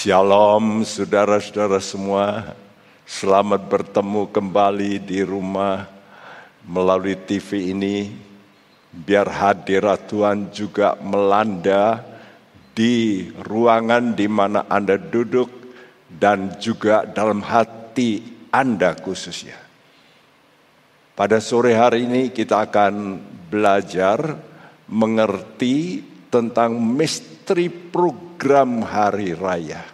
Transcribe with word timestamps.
Shalom 0.00 0.80
saudara-saudara 0.80 1.76
semua. 1.76 2.56
Selamat 3.04 3.68
bertemu 3.68 4.32
kembali 4.32 4.96
di 4.96 5.20
rumah 5.20 5.92
melalui 6.64 7.20
TV 7.20 7.76
ini. 7.76 8.08
Biar 8.88 9.28
hadirat 9.28 10.08
Tuhan 10.08 10.56
juga 10.56 10.96
melanda 11.04 12.00
di 12.72 13.28
ruangan 13.44 14.16
di 14.16 14.24
mana 14.24 14.64
Anda 14.72 14.96
duduk 14.96 15.52
dan 16.08 16.56
juga 16.56 17.04
dalam 17.04 17.44
hati 17.44 18.24
Anda 18.48 18.96
khususnya. 18.96 19.60
Pada 21.12 21.44
sore 21.44 21.76
hari 21.76 22.08
ini 22.08 22.32
kita 22.32 22.72
akan 22.72 23.20
belajar 23.52 24.32
mengerti 24.88 26.00
tentang 26.32 26.80
misteri 26.80 27.68
program 27.68 28.29
hari 28.86 29.36
raya. 29.36 29.84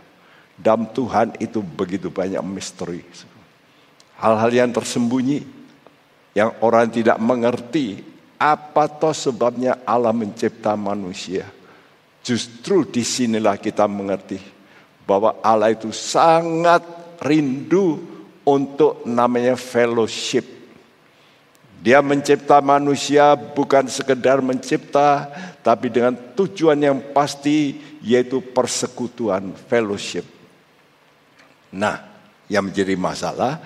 Dalam 0.57 0.89
Tuhan 0.89 1.37
itu 1.43 1.61
begitu 1.61 2.09
banyak 2.09 2.41
misteri. 2.47 3.05
Hal-hal 4.17 4.49
yang 4.49 4.71
tersembunyi, 4.73 5.45
yang 6.33 6.57
orang 6.65 6.89
tidak 6.89 7.21
mengerti, 7.21 8.01
apa 8.41 8.89
toh 8.89 9.13
sebabnya 9.13 9.85
Allah 9.85 10.17
mencipta 10.17 10.73
manusia. 10.79 11.45
Justru 12.25 12.89
di 12.89 13.05
sinilah 13.05 13.61
kita 13.61 13.85
mengerti 13.85 14.41
bahwa 15.05 15.37
Allah 15.45 15.77
itu 15.77 15.93
sangat 15.93 16.83
rindu 17.21 18.01
untuk 18.43 19.05
namanya 19.05 19.55
fellowship 19.55 20.57
dia 21.87 22.03
mencipta 22.03 22.59
manusia 22.59 23.37
bukan 23.37 23.87
sekedar 23.87 24.43
mencipta, 24.43 25.29
tapi 25.61 25.87
dengan 25.87 26.19
tujuan 26.35 26.75
yang 26.81 26.99
pasti, 27.15 27.79
yaitu 28.03 28.41
persekutuan, 28.41 29.53
fellowship. 29.69 30.25
Nah, 31.73 32.01
yang 32.49 32.71
menjadi 32.71 32.95
masalah, 32.97 33.59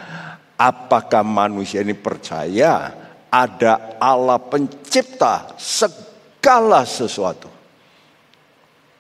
apakah 0.59 1.23
manusia 1.23 1.81
ini 1.81 1.95
percaya 1.95 2.95
ada 3.31 3.97
Allah 4.03 4.39
pencipta 4.43 5.55
segala 5.57 6.83
sesuatu? 6.85 7.49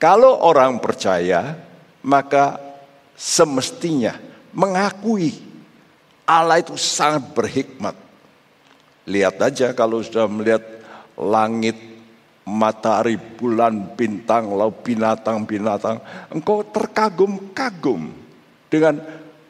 Kalau 0.00 0.46
orang 0.46 0.80
percaya, 0.80 1.58
maka 2.06 2.56
semestinya 3.12 4.16
mengakui 4.56 5.36
Allah 6.24 6.62
itu 6.62 6.78
sangat 6.78 7.36
berhikmat 7.36 8.10
Lihat 9.10 9.42
aja 9.42 9.74
kalau 9.74 9.98
sudah 9.98 10.30
melihat 10.30 10.62
langit, 11.18 11.74
matahari, 12.46 13.16
bulan, 13.16 13.94
bintang, 13.94 14.50
laut 14.52 14.80
binatang-binatang. 14.82 16.00
Engkau 16.32 16.64
terkagum-kagum 16.66 18.10
dengan 18.70 19.00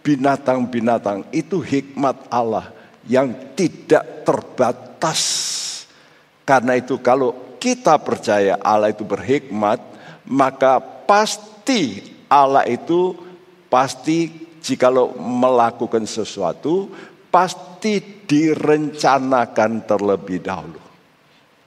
binatang-binatang. 0.02 1.28
Itu 1.30 1.62
hikmat 1.62 2.28
Allah 2.32 2.72
yang 3.06 3.54
tidak 3.54 4.26
terbatas. 4.26 5.20
Karena 6.44 6.76
itu 6.76 6.98
kalau 6.98 7.56
kita 7.62 8.00
percaya 8.00 8.58
Allah 8.58 8.90
itu 8.90 9.06
berhikmat, 9.06 9.78
maka 10.26 10.82
pasti 10.82 12.02
Allah 12.26 12.66
itu 12.66 13.14
pasti 13.70 14.48
jikalau 14.60 15.16
melakukan 15.16 16.04
sesuatu 16.04 16.90
pasti 17.30 18.02
direncanakan 18.26 19.86
terlebih 19.86 20.42
dahulu. 20.42 20.89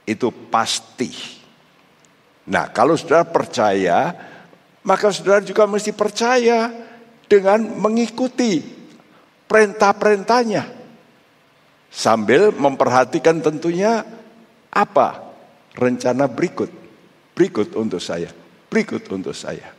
Itu 0.04 0.32
pasti. 0.52 1.12
Nah, 2.50 2.68
kalau 2.76 3.00
saudara 3.00 3.24
percaya, 3.24 4.12
maka 4.84 5.12
saudara 5.16 5.40
juga 5.40 5.64
mesti 5.64 5.96
percaya 5.96 6.68
dengan 7.32 7.64
mengikuti 7.80 8.60
perintah-perintahnya. 9.48 10.84
Sambil 11.94 12.52
memperhatikan 12.52 13.40
tentunya 13.40 14.04
apa 14.74 15.24
rencana 15.78 16.28
berikut. 16.28 16.70
Berikut 17.34 17.74
untuk 17.74 17.98
saya, 17.98 18.30
berikut 18.70 19.10
untuk 19.10 19.34
saya. 19.34 19.74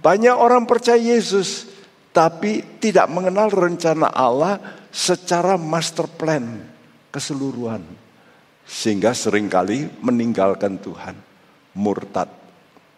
Banyak 0.00 0.36
orang 0.36 0.64
percaya 0.68 1.00
Yesus, 1.00 1.68
tapi 2.12 2.60
tidak 2.80 3.08
mengenal 3.08 3.48
rencana 3.52 4.08
Allah 4.12 4.60
secara 4.92 5.56
master 5.56 6.08
plan 6.08 6.44
keseluruhan. 7.08 8.03
Sehingga 8.64 9.12
sering 9.12 9.46
kali 9.46 9.86
meninggalkan 10.00 10.80
Tuhan, 10.80 11.16
murtad. 11.76 12.28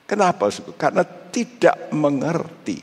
Kenapa? 0.07 0.47
Karena 0.79 1.03
tidak 1.05 1.91
mengerti. 1.91 2.79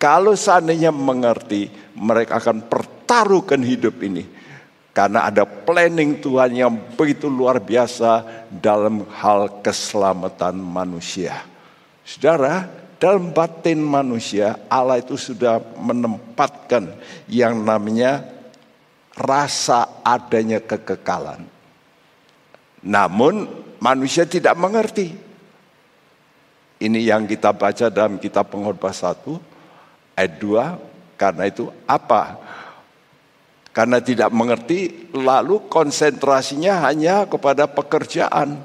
Kalau 0.00 0.36
seandainya 0.36 0.92
mengerti, 0.92 1.68
mereka 1.96 2.40
akan 2.40 2.68
pertaruhkan 2.68 3.60
hidup 3.64 4.00
ini. 4.04 4.24
Karena 4.92 5.28
ada 5.28 5.48
planning 5.48 6.20
Tuhan 6.20 6.50
yang 6.56 6.72
begitu 6.96 7.32
luar 7.32 7.62
biasa 7.62 8.44
dalam 8.52 9.06
hal 9.16 9.62
keselamatan 9.64 10.60
manusia. 10.60 11.40
Saudara, 12.04 12.68
dalam 13.00 13.32
batin 13.32 13.80
manusia 13.80 14.60
Allah 14.68 15.00
itu 15.00 15.16
sudah 15.16 15.56
menempatkan 15.80 16.92
yang 17.32 17.64
namanya 17.64 18.28
rasa 19.16 20.04
adanya 20.04 20.60
kekekalan. 20.60 21.59
Namun 22.84 23.48
manusia 23.80 24.24
tidak 24.24 24.56
mengerti. 24.56 25.12
Ini 26.80 27.00
yang 27.12 27.28
kita 27.28 27.52
baca 27.52 27.92
dalam 27.92 28.16
kitab 28.16 28.48
pengkhotbah 28.48 28.92
1 28.92 30.16
ayat 30.16 30.32
2 30.40 31.20
karena 31.20 31.44
itu 31.44 31.68
apa? 31.84 32.40
Karena 33.76 34.00
tidak 34.00 34.32
mengerti 34.32 35.12
lalu 35.12 35.68
konsentrasinya 35.68 36.88
hanya 36.88 37.28
kepada 37.28 37.68
pekerjaan 37.68 38.56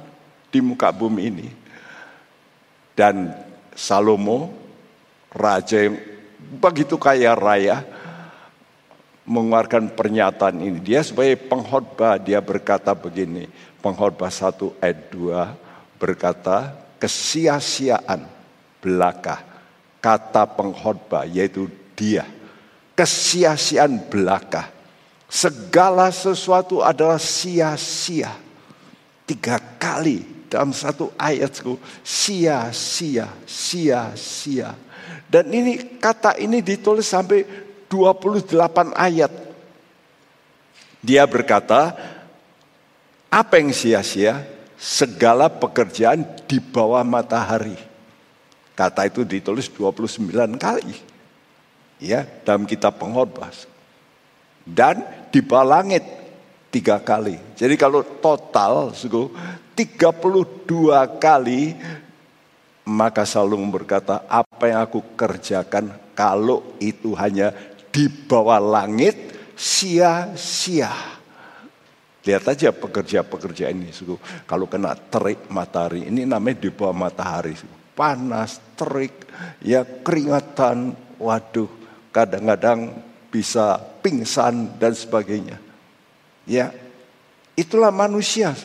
di 0.47 0.63
muka 0.63 0.95
bumi 0.95 1.21
ini. 1.27 1.47
Dan 2.95 3.35
Salomo, 3.75 4.55
raja 5.35 5.83
yang 5.83 5.99
begitu 6.63 6.95
kaya 6.95 7.35
raya, 7.35 7.83
mengeluarkan 9.27 9.91
pernyataan 9.91 10.63
ini. 10.63 10.79
Dia 10.79 11.03
sebagai 11.03 11.35
pengkhotbah, 11.51 12.15
dia 12.15 12.39
berkata 12.39 12.95
begini, 12.95 13.51
pengkhotbah 13.85 14.33
1 14.33 14.81
ayat 14.81 14.99
2 15.13 16.01
berkata, 16.01 16.73
kesia-siaan 16.97 18.25
belaka, 18.81 19.45
kata 20.01 20.49
pengkhotbah 20.49 21.29
yaitu 21.29 21.69
dia. 21.93 22.25
Kesia-siaan 22.97 24.09
belaka. 24.09 24.73
Segala 25.29 26.09
sesuatu 26.09 26.81
adalah 26.81 27.21
sia-sia. 27.21 28.33
Tiga 29.29 29.61
kali 29.77 30.25
dalam 30.49 30.73
satu 30.73 31.13
ayatku 31.13 31.77
sia-sia, 32.01 33.29
sia-sia. 33.45 34.73
Dan 35.29 35.53
ini 35.53 36.01
kata 36.01 36.41
ini 36.41 36.65
ditulis 36.65 37.05
sampai 37.05 37.45
28 37.89 38.49
ayat. 38.97 39.33
Dia 41.05 41.27
berkata, 41.29 41.93
apa 43.35 43.59
yang 43.59 43.75
sia-sia? 43.75 44.47
Segala 44.79 45.51
pekerjaan 45.51 46.23
di 46.47 46.63
bawah 46.63 47.03
matahari. 47.03 47.75
Kata 48.75 49.07
itu 49.07 49.27
ditulis 49.27 49.67
29 49.67 50.55
kali. 50.55 50.95
Ya, 51.99 52.23
dalam 52.43 52.63
kitab 52.63 52.95
pengkhotbah. 52.99 53.51
Dan 54.63 55.03
di 55.31 55.43
bawah 55.43 55.79
langit 55.79 56.03
tiga 56.71 56.99
kali. 56.99 57.39
Jadi 57.55 57.75
kalau 57.79 58.03
total, 58.03 58.91
32 58.91 59.23
kali 61.19 61.75
maka 62.85 63.25
Salung 63.25 63.65
berkata, 63.73 64.21
apa 64.29 64.69
yang 64.69 64.85
aku 64.85 65.01
kerjakan 65.17 65.89
kalau 66.13 66.61
itu 66.77 67.17
hanya 67.17 67.49
di 67.89 68.05
bawah 68.05 68.61
langit 68.61 69.17
sia-sia. 69.57 71.14
Lihat 72.25 72.43
aja 72.49 72.73
pekerja-pekerja 72.73 73.69
ini, 73.69 73.93
suku. 73.93 74.17
kalau 74.49 74.65
kena 74.65 74.97
terik 74.97 75.45
matahari, 75.53 76.09
ini 76.09 76.25
namanya 76.25 76.57
di 76.57 76.73
bawah 76.73 77.05
matahari. 77.05 77.53
Panas, 77.93 78.57
terik, 78.73 79.29
ya 79.61 79.85
keringatan, 79.85 80.97
waduh, 81.21 81.69
kadang-kadang 82.09 82.97
bisa 83.29 83.77
pingsan 84.01 84.73
dan 84.81 84.97
sebagainya. 84.97 85.61
Ya, 86.49 86.73
itulah 87.53 87.93
manusia. 87.93 88.57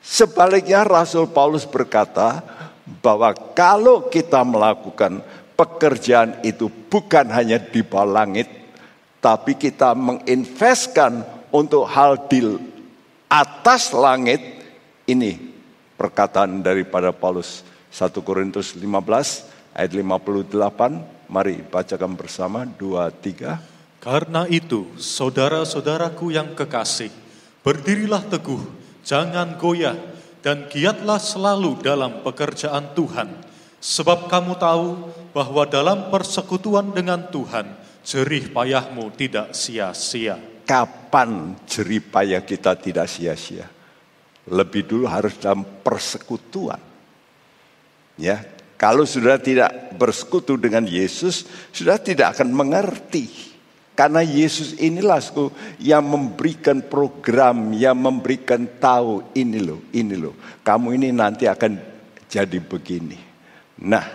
Sebaliknya 0.00 0.80
Rasul 0.80 1.28
Paulus 1.28 1.68
berkata 1.68 2.40
bahwa 3.04 3.36
kalau 3.52 4.08
kita 4.08 4.40
melakukan 4.40 5.20
pekerjaan 5.52 6.40
itu 6.40 6.72
bukan 6.72 7.28
hanya 7.28 7.60
di 7.60 7.84
bawah 7.84 8.24
langit, 8.24 8.48
tapi 9.20 9.52
kita 9.52 9.92
menginvestkan 9.92 11.39
untuk 11.50 11.86
hal 11.86 12.26
di 12.30 12.42
atas 13.30 13.94
langit, 13.94 14.42
ini 15.06 15.38
perkataan 15.94 16.62
daripada 16.62 17.14
Paulus 17.14 17.62
1 17.92 18.10
Korintus 18.22 18.74
15 18.74 19.76
ayat 19.76 19.90
58. 19.92 21.30
Mari 21.30 21.62
bacakan 21.62 22.18
bersama, 22.18 22.66
dua, 22.66 23.14
tiga. 23.14 23.62
Karena 24.02 24.48
itu, 24.50 24.90
saudara-saudaraku 24.98 26.34
yang 26.34 26.58
kekasih, 26.58 27.12
berdirilah 27.62 28.26
teguh, 28.26 28.58
jangan 29.06 29.54
goyah, 29.54 29.94
dan 30.42 30.66
giatlah 30.72 31.20
selalu 31.20 31.78
dalam 31.84 32.24
pekerjaan 32.26 32.96
Tuhan. 32.96 33.30
Sebab 33.78 34.26
kamu 34.26 34.58
tahu 34.58 34.88
bahwa 35.30 35.62
dalam 35.68 36.10
persekutuan 36.10 36.90
dengan 36.90 37.30
Tuhan, 37.30 37.78
jerih 38.02 38.50
payahmu 38.50 39.12
tidak 39.14 39.52
sia-sia. 39.54 40.40
Kapan 40.70 41.58
jerih 41.66 41.98
payah 41.98 42.46
kita 42.46 42.78
tidak 42.78 43.10
sia-sia? 43.10 43.66
Lebih 44.46 44.86
dulu 44.86 45.10
harus 45.10 45.34
dalam 45.34 45.66
persekutuan. 45.82 46.78
Ya, 48.14 48.46
kalau 48.78 49.02
sudah 49.02 49.34
tidak 49.42 49.98
bersekutu 49.98 50.54
dengan 50.54 50.86
Yesus, 50.86 51.42
sudah 51.74 51.98
tidak 51.98 52.38
akan 52.38 52.54
mengerti. 52.54 53.50
Karena 53.98 54.22
Yesus 54.22 54.78
inilah 54.78 55.18
yang 55.82 56.06
memberikan 56.06 56.78
program, 56.86 57.74
yang 57.74 57.98
memberikan 57.98 58.62
tahu 58.78 59.26
ini 59.34 59.58
loh, 59.58 59.82
ini 59.90 60.14
loh. 60.14 60.38
Kamu 60.62 60.94
ini 60.94 61.10
nanti 61.10 61.50
akan 61.50 61.82
jadi 62.30 62.62
begini. 62.62 63.18
Nah, 63.82 64.06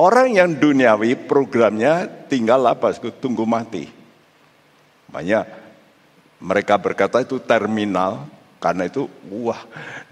orang 0.00 0.40
yang 0.40 0.56
duniawi 0.56 1.20
programnya 1.28 2.08
tinggal 2.32 2.64
apa? 2.64 2.96
Tunggu 2.96 3.44
mati. 3.44 3.99
Makanya 5.10 5.46
mereka 6.40 6.78
berkata 6.80 7.20
itu 7.20 7.36
terminal, 7.42 8.24
karena 8.62 8.86
itu 8.88 9.10
wah 9.28 9.60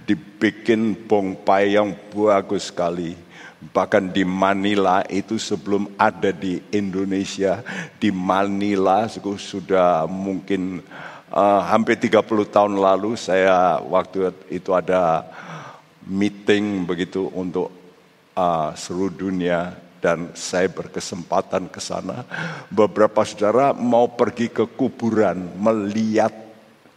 dibikin 0.05 0.93
bongpai 0.95 1.79
yang 1.79 1.95
bagus 2.12 2.69
sekali. 2.69 3.15
Bahkan 3.59 4.15
di 4.15 4.23
Manila 4.23 5.03
itu 5.11 5.35
sebelum 5.35 5.91
ada 5.99 6.31
di 6.31 6.62
Indonesia, 6.71 7.62
di 7.99 8.15
Manila 8.15 9.11
sudah 9.11 10.06
mungkin 10.06 10.79
uh, 11.33 11.61
hampir 11.67 11.99
30 11.99 12.23
tahun 12.55 12.75
lalu 12.79 13.19
saya 13.19 13.83
waktu 13.83 14.31
itu 14.53 14.71
ada 14.73 15.27
meeting 16.06 16.87
begitu 16.87 17.29
untuk 17.35 17.69
uh, 18.39 18.73
seluruh 18.79 19.12
dunia 19.12 19.88
dan 19.99 20.31
saya 20.35 20.71
berkesempatan 20.71 21.67
ke 21.71 21.83
sana. 21.83 22.23
Beberapa 22.71 23.23
saudara 23.27 23.75
mau 23.75 24.11
pergi 24.11 24.50
ke 24.50 24.65
kuburan 24.67 25.59
melihat 25.59 26.31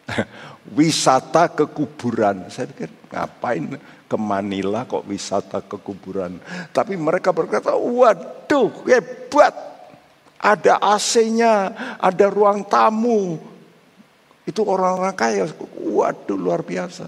wisata 0.78 1.50
ke 1.50 1.66
kuburan. 1.70 2.50
Saya 2.54 2.70
pikir 2.70 2.90
ngapain 3.10 3.78
ke 4.06 4.18
Manila 4.20 4.86
kok 4.86 5.08
wisata 5.08 5.64
ke 5.64 5.78
kuburan. 5.80 6.38
Tapi 6.70 7.00
mereka 7.00 7.34
berkata, 7.34 7.74
waduh 7.74 8.70
hebat. 8.86 9.54
Ada 10.42 10.82
AC-nya, 10.82 11.70
ada 12.02 12.26
ruang 12.26 12.66
tamu. 12.66 13.38
Itu 14.42 14.66
orang-orang 14.66 15.14
kaya, 15.14 15.46
waduh 15.78 16.34
luar 16.34 16.66
biasa. 16.66 17.06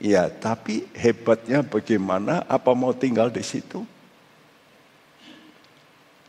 Ya, 0.00 0.32
tapi 0.32 0.88
hebatnya 0.96 1.60
bagaimana? 1.60 2.40
Apa 2.48 2.72
mau 2.72 2.96
tinggal 2.96 3.28
di 3.28 3.44
situ? 3.44 3.84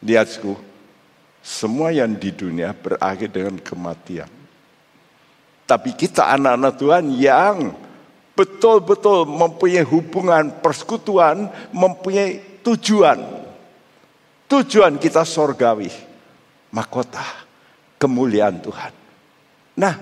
Lihatku, 0.02 0.58
semua 1.46 1.94
yang 1.94 2.18
di 2.18 2.34
dunia 2.34 2.74
berakhir 2.74 3.30
dengan 3.30 3.62
kematian. 3.62 4.30
Tapi 5.70 5.94
kita 5.94 6.26
anak-anak 6.36 6.74
Tuhan 6.82 7.06
yang 7.16 7.58
betul-betul 8.34 9.30
mempunyai 9.30 9.86
hubungan 9.86 10.58
persekutuan, 10.60 11.48
mempunyai 11.70 12.60
tujuan. 12.66 13.22
Tujuan 14.50 15.00
kita 15.00 15.24
sorgawi, 15.24 15.88
mahkota, 16.74 17.24
kemuliaan 18.02 18.60
Tuhan. 18.60 18.92
Nah, 19.80 19.96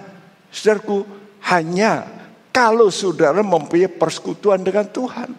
saudaraku, 0.50 1.06
hanya 1.52 2.08
kalau 2.50 2.88
saudara 2.90 3.44
mempunyai 3.46 3.92
persekutuan 3.92 4.64
dengan 4.64 4.90
Tuhan, 4.90 5.36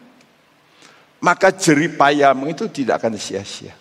maka 1.18 1.48
jerih 1.50 1.96
payahmu 1.96 2.52
itu 2.52 2.70
tidak 2.70 3.02
akan 3.02 3.18
sia-sia. 3.18 3.79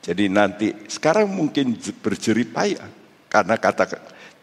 Jadi 0.00 0.32
nanti 0.32 0.72
sekarang 0.88 1.28
mungkin 1.28 1.76
berjerih 1.76 2.48
payah 2.48 2.88
karena 3.28 3.60
kata 3.60 3.84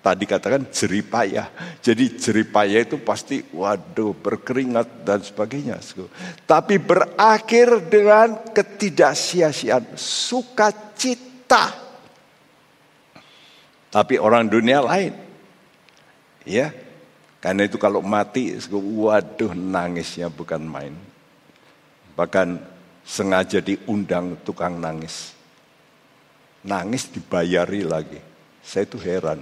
tadi 0.08 0.24
katakan 0.24 0.70
jerih 0.72 1.04
payah. 1.04 1.52
Jadi 1.84 2.16
jerih 2.16 2.48
payah 2.48 2.88
itu 2.88 3.02
pasti 3.04 3.44
waduh 3.52 4.16
berkeringat 4.16 5.04
dan 5.04 5.20
sebagainya. 5.20 5.82
Tapi 6.48 6.80
berakhir 6.80 7.92
dengan 7.92 8.54
ketidaksia-siaan, 8.56 10.00
sukacita. 10.00 11.76
Tapi 13.92 14.16
orang 14.16 14.48
dunia 14.48 14.80
lain. 14.80 15.12
Ya. 16.48 16.72
Karena 17.38 17.70
itu 17.70 17.78
kalau 17.78 18.02
mati, 18.02 18.58
waduh 18.72 19.54
nangisnya 19.54 20.28
bukan 20.32 20.64
main. 20.64 20.96
Bahkan 22.18 22.58
sengaja 23.06 23.62
diundang 23.62 24.42
tukang 24.42 24.82
nangis. 24.82 25.37
Nangis 26.68 27.08
dibayari 27.08 27.88
lagi. 27.88 28.20
Saya 28.60 28.84
itu 28.84 29.00
heran. 29.00 29.40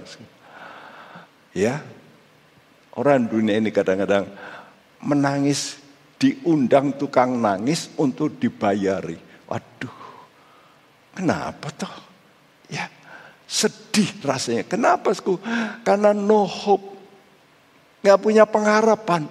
Ya, 1.50 1.82
orang 2.94 3.26
dunia 3.26 3.58
ini 3.58 3.74
kadang-kadang 3.74 4.30
menangis, 5.02 5.82
diundang 6.22 6.94
tukang 6.94 7.34
nangis 7.34 7.90
untuk 7.98 8.38
dibayari. 8.38 9.18
Waduh, 9.50 9.98
kenapa 11.18 11.66
toh? 11.74 11.96
Ya, 12.70 12.86
sedih 13.50 14.06
rasanya. 14.22 14.62
Kenapa? 14.62 15.10
Karena 15.82 16.14
no 16.14 16.46
hope, 16.46 16.94
nggak 18.06 18.20
punya 18.22 18.46
pengharapan. 18.46 19.26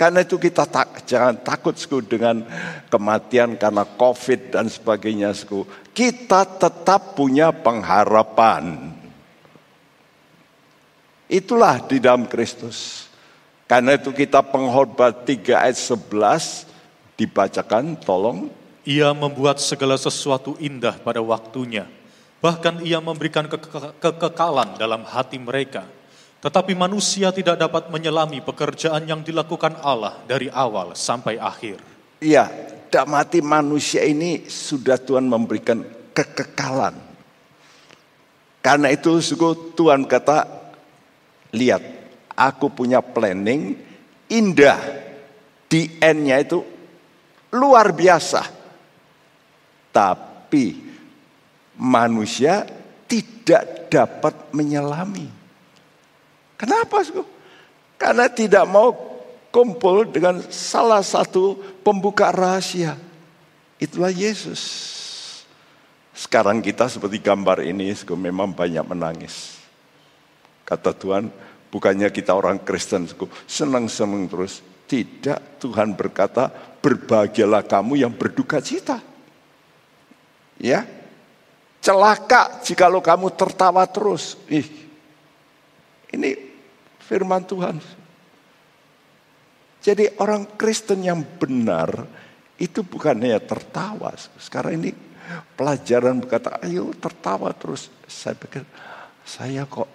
Karena 0.00 0.24
itu 0.24 0.40
kita 0.40 0.64
tak, 0.64 1.04
jangan 1.04 1.44
takut 1.44 1.76
sku 1.76 2.00
dengan 2.00 2.40
kematian 2.88 3.60
karena 3.60 3.84
covid 3.84 4.56
dan 4.56 4.64
sebagainya 4.64 5.28
sku. 5.36 5.68
Kita 5.92 6.48
tetap 6.56 7.12
punya 7.12 7.52
pengharapan. 7.52 8.96
Itulah 11.28 11.84
di 11.84 12.00
dalam 12.00 12.24
Kristus. 12.24 13.12
Karena 13.68 14.00
itu 14.00 14.08
kita 14.16 14.40
pengkhotbah 14.40 15.12
3 15.12 15.68
ayat 15.68 15.76
11 15.76 16.64
dibacakan, 17.20 18.00
tolong. 18.00 18.48
Ia 18.88 19.12
membuat 19.12 19.60
segala 19.60 20.00
sesuatu 20.00 20.56
indah 20.56 20.96
pada 20.96 21.20
waktunya. 21.20 21.84
Bahkan 22.40 22.88
ia 22.88 23.04
memberikan 23.04 23.44
ke 23.52 23.60
ke 23.60 24.00
kekekalan 24.00 24.80
dalam 24.80 25.04
hati 25.04 25.36
mereka. 25.36 25.84
Tetapi 26.40 26.72
manusia 26.72 27.28
tidak 27.32 27.60
dapat 27.60 27.92
menyelami 27.92 28.40
pekerjaan 28.40 29.04
yang 29.04 29.20
dilakukan 29.20 29.76
Allah 29.84 30.24
dari 30.24 30.48
awal 30.48 30.96
sampai 30.96 31.36
akhir. 31.36 31.76
Iya, 32.20 32.48
dalam 32.88 33.12
hati 33.16 33.44
manusia 33.44 34.00
ini 34.04 34.48
sudah 34.48 34.96
Tuhan 34.96 35.28
memberikan 35.28 35.84
kekekalan. 36.16 36.96
Karena 38.60 38.92
itu 38.92 39.20
Tuhan 39.76 40.04
kata 40.04 40.60
Lihat, 41.50 41.82
aku 42.38 42.70
punya 42.70 43.02
planning 43.02 43.74
indah. 44.30 44.78
Di 45.70 45.86
end-nya 46.02 46.42
itu 46.42 46.62
luar 47.54 47.94
biasa. 47.94 48.42
Tapi 49.90 50.66
manusia 51.78 52.66
tidak 53.06 53.90
dapat 53.90 54.50
menyelami. 54.54 55.39
Kenapa? 56.60 57.00
Karena 57.96 58.28
tidak 58.28 58.68
mau 58.68 58.92
kumpul 59.48 60.12
dengan 60.12 60.44
salah 60.52 61.00
satu 61.00 61.56
pembuka 61.80 62.28
rahasia. 62.28 63.00
Itulah 63.80 64.12
Yesus. 64.12 64.60
Sekarang 66.12 66.60
kita 66.60 66.84
seperti 66.84 67.16
gambar 67.16 67.64
ini 67.64 67.96
memang 68.12 68.52
banyak 68.52 68.84
menangis. 68.84 69.56
Kata 70.68 70.92
Tuhan, 70.92 71.32
bukannya 71.72 72.12
kita 72.12 72.36
orang 72.36 72.60
Kristen 72.60 73.08
senang-senang 73.48 74.28
terus. 74.28 74.60
Tidak, 74.84 75.62
Tuhan 75.62 75.96
berkata, 75.96 76.52
berbahagialah 76.84 77.64
kamu 77.64 78.04
yang 78.04 78.12
berduka 78.12 78.60
cita. 78.60 79.00
Ya, 80.60 80.84
celaka 81.80 82.60
jikalau 82.60 83.00
kamu 83.00 83.32
tertawa 83.32 83.86
terus. 83.88 84.36
Ih, 84.50 84.66
ini 86.12 86.49
firman 87.10 87.42
Tuhan. 87.42 87.82
Jadi 89.82 90.14
orang 90.22 90.46
Kristen 90.54 91.02
yang 91.02 91.26
benar 91.26 92.06
itu 92.54 92.86
bukannya 92.86 93.34
tertawa. 93.42 94.14
Sekarang 94.38 94.78
ini 94.78 94.94
pelajaran 95.58 96.22
berkata, 96.22 96.62
ayo 96.62 96.94
tertawa 96.94 97.50
terus. 97.50 97.90
Saya 98.06 98.38
pikir, 98.38 98.62
saya 99.26 99.66
kok 99.66 99.90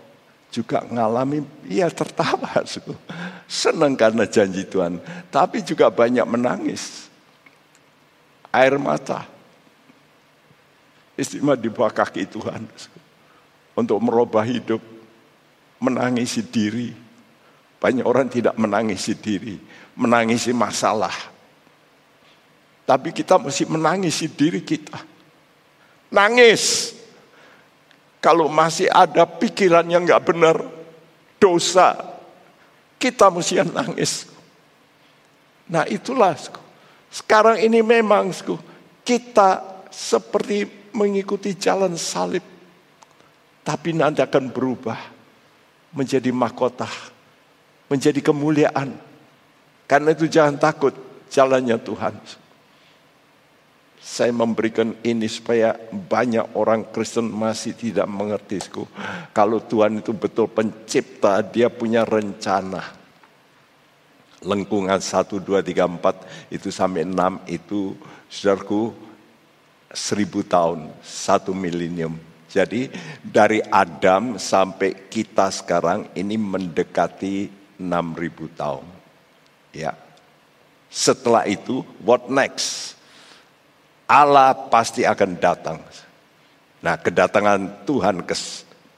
juga 0.51 0.83
ngalami, 0.83 1.45
ya 1.71 1.87
tertawa, 1.87 2.63
senang 3.47 3.93
karena 3.95 4.23
janji 4.27 4.65
Tuhan, 4.67 4.99
tapi 5.31 5.63
juga 5.63 5.87
banyak 5.87 6.25
menangis. 6.27 7.07
air 8.55 8.79
mata. 8.79 9.27
Istimewa 11.19 11.59
di 11.59 11.67
bawah 11.67 11.91
kaki 11.91 12.23
Tuhan. 12.23 12.63
Untuk 13.75 13.99
merubah 13.99 14.47
hidup, 14.47 14.79
menangisi 15.83 16.39
diri. 16.39 17.04
Banyak 17.85 18.01
orang 18.01 18.25
tidak 18.33 18.57
menangisi 18.57 19.13
diri, 19.13 19.61
menangisi 19.93 20.49
masalah. 20.57 21.13
Tapi 22.81 23.13
kita 23.13 23.37
mesti 23.37 23.69
menangisi 23.69 24.25
diri 24.25 24.65
kita. 24.65 24.97
Nangis. 26.09 26.97
Kalau 28.17 28.49
masih 28.49 28.89
ada 28.89 29.29
pikiran 29.29 29.85
yang 29.85 30.01
nggak 30.01 30.25
benar, 30.25 30.65
dosa, 31.37 31.93
kita 32.97 33.29
mesti 33.29 33.61
nangis. 33.61 34.33
Nah 35.69 35.85
itulah, 35.85 36.33
sekarang 37.13 37.61
ini 37.61 37.85
memang 37.85 38.33
kita 39.05 39.61
seperti 39.93 40.89
mengikuti 40.89 41.53
jalan 41.53 41.93
salib. 41.93 42.41
Tapi 43.61 43.93
nanti 43.93 44.25
akan 44.25 44.49
berubah 44.49 44.97
menjadi 45.93 46.33
mahkota, 46.33 46.89
menjadi 47.91 48.19
kemuliaan. 48.21 48.97
Karena 49.85 50.13
itu 50.17 50.25
jangan 50.25 50.57
takut 50.57 50.93
jalannya 51.29 51.77
Tuhan. 51.77 52.15
Saya 54.05 54.29
memberikan 54.29 54.93
ini 55.01 55.25
supaya 55.25 55.73
banyak 55.89 56.53
orang 56.53 56.85
Kristen 56.93 57.25
masih 57.25 57.73
tidak 57.73 58.05
mengerti. 58.05 58.61
Kalau 59.33 59.57
Tuhan 59.65 59.97
itu 60.01 60.13
betul 60.13 60.45
pencipta, 60.45 61.41
dia 61.41 61.73
punya 61.73 62.05
rencana. 62.05 62.85
Lengkungan 64.45 65.01
1, 65.01 65.41
2, 65.41 65.41
3, 65.41 65.89
4 65.89 66.53
itu 66.53 66.69
sampai 66.69 67.01
6 67.01 67.49
itu 67.49 67.97
saudaraku 68.29 68.93
seribu 69.89 70.45
tahun, 70.45 70.93
satu 71.01 71.49
milenium. 71.57 72.13
Jadi 72.45 72.93
dari 73.25 73.57
Adam 73.65 74.37
sampai 74.37 75.09
kita 75.09 75.49
sekarang 75.49 76.13
ini 76.13 76.37
mendekati 76.37 77.64
6000 77.77 78.59
tahun. 78.59 78.85
Ya. 79.75 79.93
Setelah 80.87 81.43
itu 81.49 81.83
what 82.03 82.31
next? 82.31 82.95
Allah 84.05 84.53
pasti 84.69 85.03
akan 85.03 85.31
datang. 85.41 85.81
Nah, 86.85 86.95
kedatangan 87.01 87.83
Tuhan 87.89 88.21
ke 88.23 88.35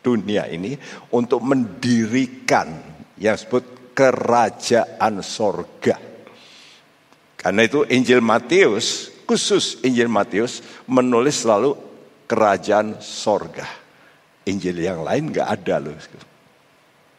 dunia 0.03 0.45
ini 0.51 0.75
untuk 1.15 1.39
mendirikan 1.39 2.75
yang 3.15 3.39
disebut 3.39 3.95
kerajaan 3.95 5.23
sorga. 5.23 5.95
Karena 7.39 7.63
itu 7.63 7.87
Injil 7.87 8.19
Matius, 8.19 9.09
khusus 9.23 9.79
Injil 9.87 10.11
Matius 10.11 10.59
menulis 10.85 11.47
selalu 11.47 11.79
kerajaan 12.27 12.99
sorga. 12.99 13.65
Injil 14.47 14.83
yang 14.83 15.07
lain 15.07 15.31
nggak 15.31 15.47
ada 15.47 15.75
loh. 15.79 15.95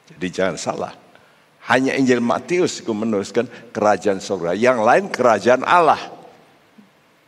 Jadi 0.08 0.26
jangan 0.28 0.56
salah. 0.60 0.92
Hanya 1.68 1.92
Injil 2.00 2.24
Matius 2.24 2.80
menuliskan 2.80 3.44
kerajaan 3.76 4.24
sorga. 4.24 4.56
Yang 4.56 4.78
lain 4.80 5.04
kerajaan 5.12 5.62
Allah. 5.68 6.00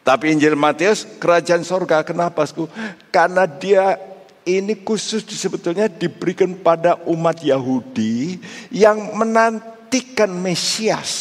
Tapi 0.00 0.32
Injil 0.32 0.56
Matius 0.56 1.04
kerajaan 1.20 1.60
sorga 1.60 2.00
kenapa? 2.00 2.48
Karena 3.12 3.44
dia 3.44 4.00
ini 4.48 4.72
khusus 4.80 5.28
sebetulnya 5.28 5.92
diberikan 5.92 6.56
pada 6.56 6.96
umat 7.04 7.44
Yahudi 7.44 8.40
yang 8.72 9.12
menantikan 9.12 10.32
Mesias. 10.32 11.12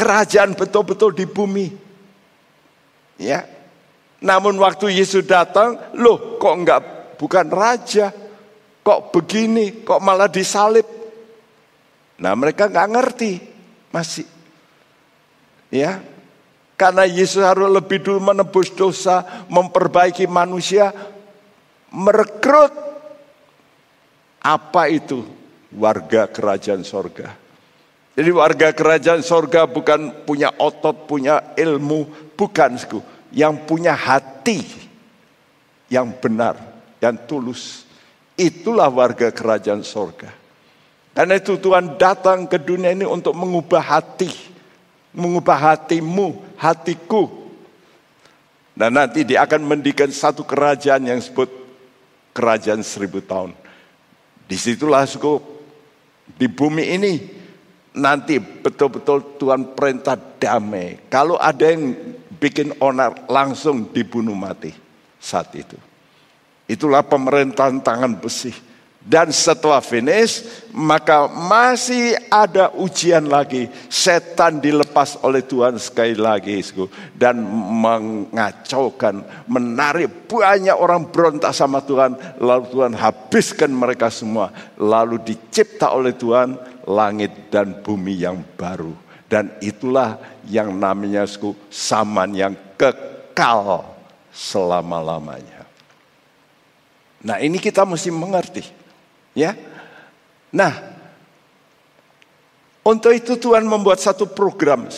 Kerajaan 0.00 0.56
betul-betul 0.56 1.12
di 1.12 1.28
bumi. 1.28 1.68
Ya. 3.20 3.44
Namun 4.16 4.56
waktu 4.56 4.96
Yesus 4.96 5.28
datang, 5.28 5.76
loh 5.92 6.40
kok 6.40 6.56
enggak 6.56 6.80
bukan 7.20 7.52
raja? 7.52 8.12
Kok 8.80 9.12
begini? 9.12 9.84
Kok 9.84 10.00
malah 10.00 10.32
disalib? 10.32 10.95
Nah 12.16 12.32
mereka 12.32 12.68
enggak 12.68 12.88
ngerti 12.92 13.32
masih. 13.92 14.26
Ya, 15.68 16.00
karena 16.78 17.08
Yesus 17.08 17.42
harus 17.42 17.72
lebih 17.72 18.04
dulu 18.04 18.20
menebus 18.20 18.68
dosa, 18.72 19.24
memperbaiki 19.48 20.28
manusia, 20.28 20.92
merekrut 21.88 22.72
apa 24.44 24.82
itu 24.92 25.26
warga 25.74 26.28
kerajaan 26.28 26.84
sorga. 26.86 27.34
Jadi 28.16 28.30
warga 28.32 28.72
kerajaan 28.72 29.20
sorga 29.20 29.68
bukan 29.68 30.24
punya 30.24 30.52
otot, 30.56 31.04
punya 31.04 31.52
ilmu, 31.56 32.32
bukan. 32.36 32.80
Yang 33.32 33.54
punya 33.68 33.92
hati 33.92 34.64
yang 35.92 36.16
benar, 36.16 36.56
yang 37.00 37.16
tulus. 37.28 37.84
Itulah 38.36 38.88
warga 38.88 39.28
kerajaan 39.32 39.84
sorga. 39.84 40.45
Karena 41.16 41.40
itu 41.40 41.56
Tuhan 41.56 41.96
datang 41.96 42.44
ke 42.44 42.60
dunia 42.60 42.92
ini 42.92 43.08
untuk 43.08 43.32
mengubah 43.32 43.80
hati 43.80 44.56
mengubah 45.16 45.56
hatimu, 45.72 46.36
hatiku. 46.60 47.48
Dan 48.76 49.00
nanti 49.00 49.24
dia 49.24 49.40
akan 49.48 49.64
mendirikan 49.64 50.12
satu 50.12 50.44
kerajaan 50.44 51.08
yang 51.08 51.16
disebut 51.16 51.48
kerajaan 52.36 52.84
seribu 52.84 53.24
tahun. 53.24 53.56
Di 54.44 54.60
situlah 54.60 55.08
suku 55.08 55.40
di 56.36 56.44
bumi 56.44 56.84
ini 56.92 57.12
nanti 57.96 58.36
betul-betul 58.36 59.40
Tuhan 59.40 59.72
perintah 59.72 60.20
damai. 60.20 61.08
Kalau 61.08 61.40
ada 61.40 61.72
yang 61.72 61.96
bikin 62.36 62.76
onar 62.76 63.24
langsung 63.32 63.88
dibunuh 63.88 64.36
mati 64.36 64.76
saat 65.16 65.48
itu. 65.56 65.80
Itulah 66.68 67.00
pemerintahan 67.00 67.80
tangan 67.80 68.12
besi. 68.20 68.52
Dan 69.06 69.30
setelah 69.30 69.78
finish, 69.78 70.42
maka 70.74 71.30
masih 71.30 72.18
ada 72.26 72.74
ujian 72.74 73.22
lagi. 73.22 73.70
Setan 73.86 74.58
dilepas 74.58 75.14
oleh 75.22 75.46
Tuhan 75.46 75.78
sekali 75.78 76.18
lagi. 76.18 76.58
Dan 77.14 77.38
mengacaukan, 77.78 79.46
menarik 79.46 80.26
banyak 80.26 80.74
orang 80.74 81.06
berontak 81.14 81.54
sama 81.54 81.78
Tuhan. 81.86 82.18
Lalu 82.42 82.66
Tuhan 82.74 82.92
habiskan 82.98 83.70
mereka 83.70 84.10
semua. 84.10 84.50
Lalu 84.74 85.22
dicipta 85.22 85.94
oleh 85.94 86.10
Tuhan 86.18 86.58
langit 86.90 87.46
dan 87.54 87.78
bumi 87.86 88.26
yang 88.26 88.42
baru. 88.58 88.90
Dan 89.30 89.54
itulah 89.62 90.18
yang 90.50 90.74
namanya 90.74 91.30
saman 91.70 92.34
yang 92.34 92.58
kekal 92.74 93.86
selama-lamanya. 94.34 95.62
Nah 97.22 97.38
ini 97.38 97.62
kita 97.62 97.86
mesti 97.86 98.10
mengerti. 98.10 98.85
Ya. 99.36 99.52
Nah, 100.48 100.72
untuk 102.80 103.12
itu 103.12 103.36
Tuhan 103.36 103.68
membuat 103.68 104.00
satu 104.00 104.24
program 104.24 104.88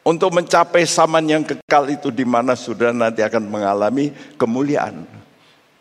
untuk 0.00 0.30
mencapai 0.32 0.88
zaman 0.88 1.28
yang 1.28 1.44
kekal 1.44 1.92
itu 1.92 2.08
di 2.08 2.24
mana 2.24 2.56
sudah 2.56 2.96
nanti 2.96 3.20
akan 3.20 3.44
mengalami 3.44 4.08
kemuliaan. 4.40 5.04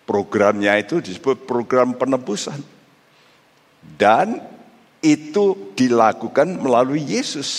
Programnya 0.04 0.76
itu 0.76 1.00
disebut 1.00 1.48
program 1.48 1.96
penebusan. 1.96 2.60
Dan 3.80 4.44
itu 5.00 5.72
dilakukan 5.76 6.60
melalui 6.60 7.00
Yesus. 7.00 7.52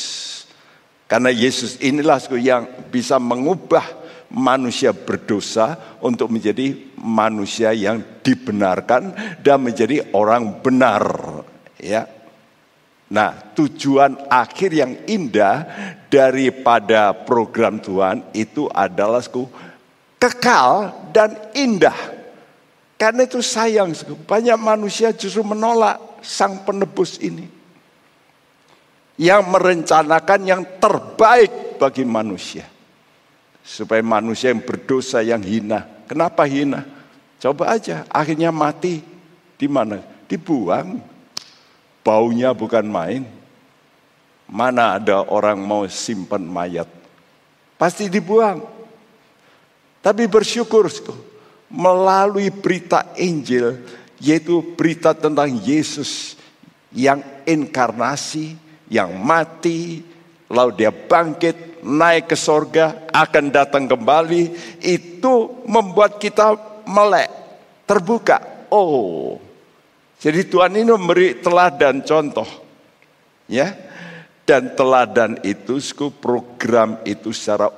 Karena 1.09 1.33
Yesus 1.33 1.81
inilah 1.81 2.21
yang 2.37 2.69
bisa 2.93 3.17
mengubah 3.17 4.04
manusia 4.35 4.91
berdosa 4.91 5.99
untuk 6.03 6.35
menjadi 6.35 6.75
manusia 6.99 7.71
yang 7.71 8.03
dibenarkan 8.21 9.15
dan 9.41 9.63
menjadi 9.63 10.11
orang 10.11 10.59
benar 10.59 11.07
ya. 11.79 12.11
Nah 13.15 13.55
tujuan 13.55 14.27
akhir 14.27 14.75
yang 14.75 14.93
indah 15.07 15.63
daripada 16.11 17.15
program 17.15 17.79
Tuhan 17.79 18.35
itu 18.35 18.67
adalah 18.67 19.23
kekal 20.19 20.91
dan 21.15 21.55
indah. 21.55 21.95
Karena 22.99 23.23
itu 23.23 23.39
sayang 23.39 23.95
banyak 24.27 24.59
manusia 24.59 25.15
justru 25.15 25.47
menolak 25.47 26.23
sang 26.27 26.67
penebus 26.67 27.23
ini. 27.23 27.47
Yang 29.15 29.43
merencanakan 29.47 30.41
yang 30.43 30.63
terbaik 30.83 31.79
bagi 31.79 32.03
manusia 32.03 32.74
Supaya 33.65 34.05
manusia 34.05 34.53
yang 34.53 34.61
berdosa 34.61 35.25
yang 35.25 35.41
hina. 35.41 35.89
Kenapa 36.05 36.45
hina? 36.45 36.85
Coba 37.41 37.73
aja, 37.73 38.05
akhirnya 38.13 38.53
mati. 38.53 39.01
Di 39.57 39.65
mana? 39.65 40.05
Dibuang. 40.29 41.01
Baunya 42.05 42.53
bukan 42.53 42.85
main. 42.85 43.25
Mana 44.45 45.01
ada 45.01 45.25
orang 45.25 45.57
mau 45.57 45.89
simpan 45.89 46.45
mayat? 46.45 46.87
Pasti 47.81 48.13
dibuang. 48.13 48.61
Tapi 50.05 50.29
bersyukur 50.29 50.85
melalui 51.73 52.53
berita 52.53 53.17
Injil, 53.17 53.81
yaitu 54.21 54.61
berita 54.77 55.17
tentang 55.17 55.49
Yesus 55.49 56.37
yang 56.95 57.25
inkarnasi, 57.49 58.55
yang 58.87 59.17
mati, 59.19 60.05
lalu 60.47 60.85
dia 60.85 60.93
bangkit, 60.95 61.74
naik 61.85 62.33
ke 62.33 62.37
sorga, 62.37 63.05
akan 63.13 63.53
datang 63.53 63.85
kembali, 63.85 64.51
itu 64.81 65.35
membuat 65.69 66.17
kita 66.17 66.57
melek, 66.89 67.29
terbuka. 67.85 68.41
Oh, 68.73 69.39
jadi 70.19 70.43
Tuhan 70.49 70.75
ini 70.81 70.89
memberi 70.89 71.39
teladan 71.39 72.01
contoh. 72.01 72.49
Ya, 73.45 73.77
dan 74.49 74.73
teladan 74.73 75.37
itu, 75.45 75.77
program 76.17 76.97
itu 77.05 77.29
secara 77.37 77.69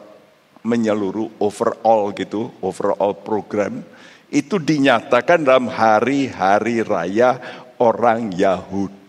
menyeluruh 0.63 1.43
overall 1.43 2.15
gitu, 2.15 2.55
overall 2.63 3.19
program 3.19 3.83
itu 4.31 4.59
dinyatakan 4.59 5.47
dalam 5.47 5.71
hari-hari 5.71 6.83
raya 6.83 7.39
orang 7.79 8.35
Yahudi. 8.35 9.06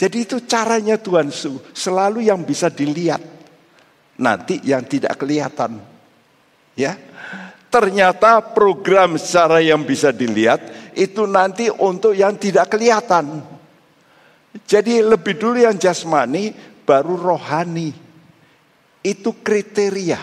Jadi 0.00 0.24
itu 0.24 0.40
caranya 0.48 0.96
Tuhan 0.96 1.28
Su, 1.28 1.60
selalu 1.76 2.24
yang 2.24 2.40
bisa 2.40 2.72
dilihat. 2.72 3.20
Nanti 4.16 4.56
yang 4.64 4.80
tidak 4.88 5.20
kelihatan. 5.20 5.76
Ya. 6.72 6.96
Ternyata 7.68 8.40
program 8.40 9.20
secara 9.20 9.60
yang 9.60 9.84
bisa 9.84 10.08
dilihat 10.08 10.64
itu 10.96 11.28
nanti 11.28 11.68
untuk 11.68 12.16
yang 12.16 12.32
tidak 12.40 12.72
kelihatan. 12.72 13.44
Jadi 14.64 15.04
lebih 15.04 15.36
dulu 15.36 15.60
yang 15.60 15.76
jasmani 15.76 16.56
baru 16.88 17.20
rohani. 17.20 17.92
Itu 19.04 19.36
kriteria 19.44 20.20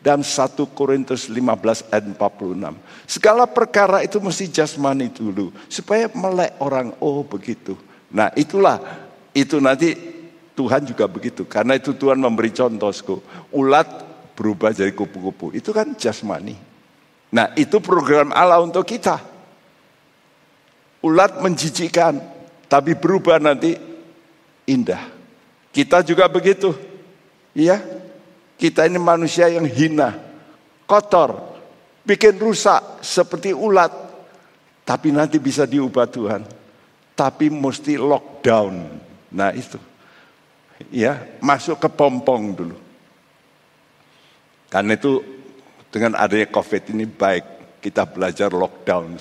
dalam 0.00 0.24
1 0.24 0.56
Korintus 0.72 1.28
15 1.28 1.92
ayat 1.92 2.04
46. 2.16 2.74
Segala 3.04 3.44
perkara 3.44 4.00
itu 4.00 4.16
mesti 4.24 4.48
jasmani 4.48 5.12
dulu 5.12 5.52
supaya 5.68 6.08
melek 6.16 6.56
orang 6.64 6.96
oh 7.04 7.20
begitu. 7.28 7.76
Nah, 8.08 8.32
itulah 8.34 9.07
itu 9.38 9.62
nanti 9.62 9.94
Tuhan 10.58 10.82
juga 10.82 11.06
begitu. 11.06 11.46
Karena 11.46 11.78
itu 11.78 11.94
Tuhan 11.94 12.18
memberi 12.18 12.50
contohku. 12.50 13.22
Ulat 13.54 13.86
berubah 14.34 14.74
jadi 14.74 14.90
kupu-kupu. 14.90 15.54
Itu 15.54 15.70
kan 15.70 15.94
jasmani. 15.94 16.58
Nah, 17.30 17.54
itu 17.54 17.78
program 17.78 18.34
Allah 18.34 18.58
untuk 18.58 18.82
kita. 18.82 19.22
Ulat 20.98 21.38
menjijikan, 21.38 22.18
tapi 22.66 22.98
berubah 22.98 23.38
nanti 23.38 23.78
indah. 24.66 25.14
Kita 25.70 26.02
juga 26.02 26.26
begitu. 26.26 26.74
Iya. 27.54 27.78
Kita 28.58 28.82
ini 28.90 28.98
manusia 28.98 29.46
yang 29.46 29.70
hina, 29.70 30.18
kotor, 30.82 31.38
bikin 32.02 32.34
rusak 32.42 32.98
seperti 33.06 33.54
ulat. 33.54 33.94
Tapi 34.82 35.14
nanti 35.14 35.38
bisa 35.38 35.62
diubah 35.62 36.10
Tuhan. 36.10 36.42
Tapi 37.14 37.46
mesti 37.46 37.94
lockdown. 37.94 38.74
Nah 39.32 39.52
itu. 39.52 39.80
Ya, 40.94 41.26
masuk 41.42 41.82
ke 41.82 41.88
pompong 41.90 42.54
dulu. 42.54 42.78
Karena 44.70 44.94
itu 44.94 45.24
dengan 45.88 46.14
adanya 46.20 46.46
COVID 46.52 46.92
ini 46.94 47.08
baik 47.08 47.44
kita 47.82 48.04
belajar 48.06 48.52
lockdown 48.52 49.16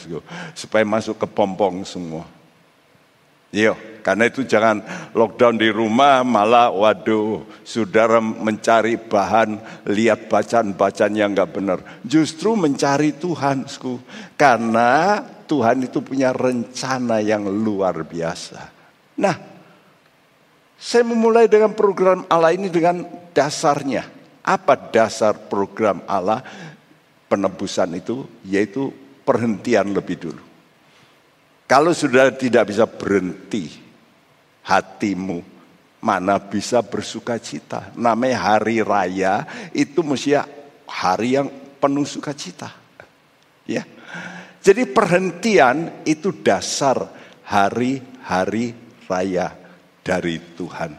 supaya 0.53 0.83
masuk 0.83 1.17
ke 1.17 1.27
pompong 1.29 1.81
semua. 1.87 2.27
Yo, 3.47 3.79
karena 4.03 4.27
itu 4.27 4.43
jangan 4.43 4.83
lockdown 5.15 5.55
di 5.55 5.71
rumah 5.71 6.19
malah 6.19 6.67
waduh 6.67 7.47
saudara 7.63 8.19
mencari 8.19 8.99
bahan 8.99 9.55
lihat 9.87 10.27
bacaan-bacaan 10.27 11.15
yang 11.15 11.31
nggak 11.31 11.51
benar. 11.55 11.79
Justru 12.03 12.59
mencari 12.59 13.15
Tuhan, 13.15 13.63
karena 14.35 15.23
Tuhan 15.47 15.87
itu 15.87 16.03
punya 16.03 16.35
rencana 16.35 17.23
yang 17.23 17.47
luar 17.47 18.03
biasa. 18.03 18.67
Nah, 19.15 19.56
saya 20.77 21.01
memulai 21.01 21.50
dengan 21.50 21.74
program 21.74 22.22
Allah 22.29 22.53
ini 22.53 22.69
dengan 22.69 23.01
dasarnya. 23.34 24.05
Apa 24.46 24.77
dasar 24.77 25.36
program 25.50 26.05
Allah 26.05 26.46
penebusan 27.27 27.98
itu? 27.98 28.29
Yaitu 28.46 28.94
perhentian 29.25 29.92
lebih 29.92 30.16
dulu. 30.22 30.44
Kalau 31.68 31.92
sudah 31.92 32.31
tidak 32.31 32.72
bisa 32.72 32.87
berhenti 32.87 33.68
hatimu, 34.63 35.44
mana 36.00 36.40
bisa 36.40 36.79
bersuka 36.79 37.35
cita. 37.42 37.92
Namanya 37.98 38.55
hari 38.55 38.79
raya 38.79 39.44
itu 39.75 40.00
mesti 40.00 40.40
hari 40.87 41.35
yang 41.35 41.51
penuh 41.81 42.07
sukacita. 42.07 42.72
Ya. 43.68 43.83
Jadi 44.63 44.87
perhentian 44.87 46.07
itu 46.07 46.31
dasar 46.31 47.11
hari-hari 47.44 48.72
raya 49.11 49.67
dari 50.07 50.39
Tuhan. 50.55 50.96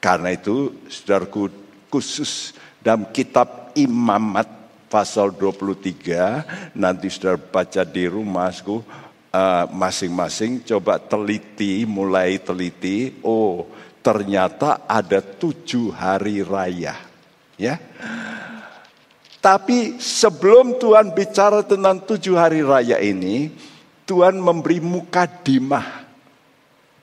Karena 0.00 0.32
itu 0.32 0.88
saudaraku 0.88 1.52
khusus 1.92 2.56
dalam 2.80 3.12
kitab 3.12 3.76
imamat 3.76 4.48
pasal 4.88 5.36
23 5.36 6.72
nanti 6.72 7.12
saudara 7.12 7.36
baca 7.36 7.84
di 7.84 8.08
rumahku 8.08 8.80
Eh, 9.30 9.66
masing-masing 9.70 10.58
uh, 10.58 10.74
coba 10.74 10.98
teliti, 10.98 11.86
mulai 11.86 12.42
teliti. 12.42 13.14
Oh, 13.22 13.62
ternyata 14.02 14.82
ada 14.90 15.22
tujuh 15.22 15.94
hari 15.94 16.42
raya, 16.42 16.98
ya. 17.54 17.78
Tapi 19.38 20.02
sebelum 20.02 20.82
Tuhan 20.82 21.14
bicara 21.14 21.62
tentang 21.62 22.02
tujuh 22.02 22.34
hari 22.34 22.66
raya 22.66 22.98
ini, 22.98 23.54
Tuhan 24.02 24.34
memberi 24.34 24.82
mukadimah. 24.82 25.99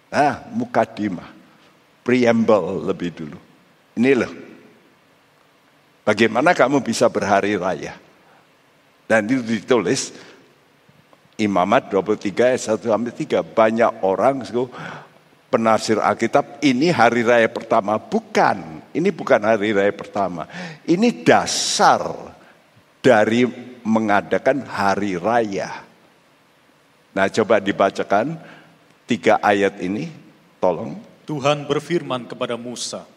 Nah, 0.07 0.47
mukadimah. 0.51 1.29
Preamble 2.03 2.87
lebih 2.87 3.11
dulu. 3.11 3.39
Ini 3.99 4.11
loh. 4.15 4.31
Bagaimana 6.07 6.55
kamu 6.55 6.79
bisa 6.79 7.11
berhari 7.11 7.59
raya? 7.59 7.99
Dan 9.07 9.27
itu 9.27 9.43
ditulis 9.43 10.15
Imamat 11.37 11.93
23 11.93 12.33
ayat 12.55 12.61
1 12.81 12.89
sampai 12.89 13.13
3. 13.13 13.45
Banyak 13.45 13.91
orang 14.01 14.41
penafsir 15.53 16.01
Alkitab 16.01 16.63
ini 16.65 16.89
hari 16.89 17.21
raya 17.21 17.45
pertama. 17.45 18.01
Bukan, 18.01 18.81
ini 18.95 19.09
bukan 19.13 19.45
hari 19.45 19.69
raya 19.75 19.93
pertama. 19.93 20.49
Ini 20.87 21.21
dasar 21.21 22.01
dari 23.05 23.45
mengadakan 23.85 24.65
hari 24.65 25.15
raya. 25.15 25.85
Nah 27.13 27.29
coba 27.29 27.61
dibacakan 27.61 28.56
tiga 29.07 29.39
ayat 29.39 29.79
ini, 29.79 30.11
tolong. 30.59 30.99
Tuhan 31.23 31.63
berfirman 31.65 32.27
kepada 32.27 32.59
Musa, 32.59 33.07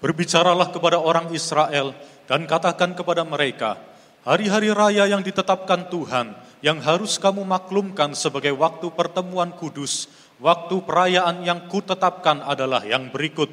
Berbicaralah 0.00 0.72
kepada 0.72 0.96
orang 0.96 1.28
Israel 1.36 1.92
dan 2.24 2.48
katakan 2.48 2.96
kepada 2.96 3.20
mereka, 3.20 3.76
hari-hari 4.24 4.72
raya 4.72 5.04
yang 5.04 5.20
ditetapkan 5.20 5.92
Tuhan, 5.92 6.32
yang 6.64 6.80
harus 6.80 7.20
kamu 7.20 7.44
maklumkan 7.44 8.16
sebagai 8.16 8.56
waktu 8.56 8.88
pertemuan 8.96 9.52
kudus, 9.52 10.08
waktu 10.40 10.80
perayaan 10.80 11.44
yang 11.44 11.68
kutetapkan 11.68 12.40
adalah 12.40 12.80
yang 12.80 13.12
berikut. 13.12 13.52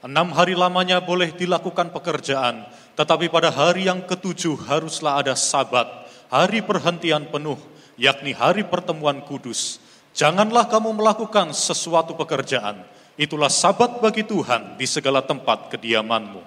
Enam 0.00 0.30
hari 0.30 0.54
lamanya 0.54 1.02
boleh 1.02 1.34
dilakukan 1.34 1.90
pekerjaan, 1.90 2.70
tetapi 2.94 3.26
pada 3.26 3.50
hari 3.50 3.90
yang 3.90 4.06
ketujuh 4.06 4.70
haruslah 4.70 5.26
ada 5.26 5.34
sabat, 5.34 5.90
hari 6.30 6.62
perhentian 6.62 7.26
penuh, 7.26 7.58
yakni 7.98 8.30
hari 8.30 8.62
pertemuan 8.62 9.18
kudus. 9.26 9.82
Janganlah 10.10 10.66
kamu 10.66 10.96
melakukan 10.96 11.54
sesuatu 11.54 12.18
pekerjaan, 12.18 12.82
itulah 13.14 13.48
sabat 13.48 14.02
bagi 14.02 14.26
Tuhan 14.26 14.74
di 14.74 14.86
segala 14.86 15.22
tempat 15.22 15.70
kediamanmu. 15.70 16.42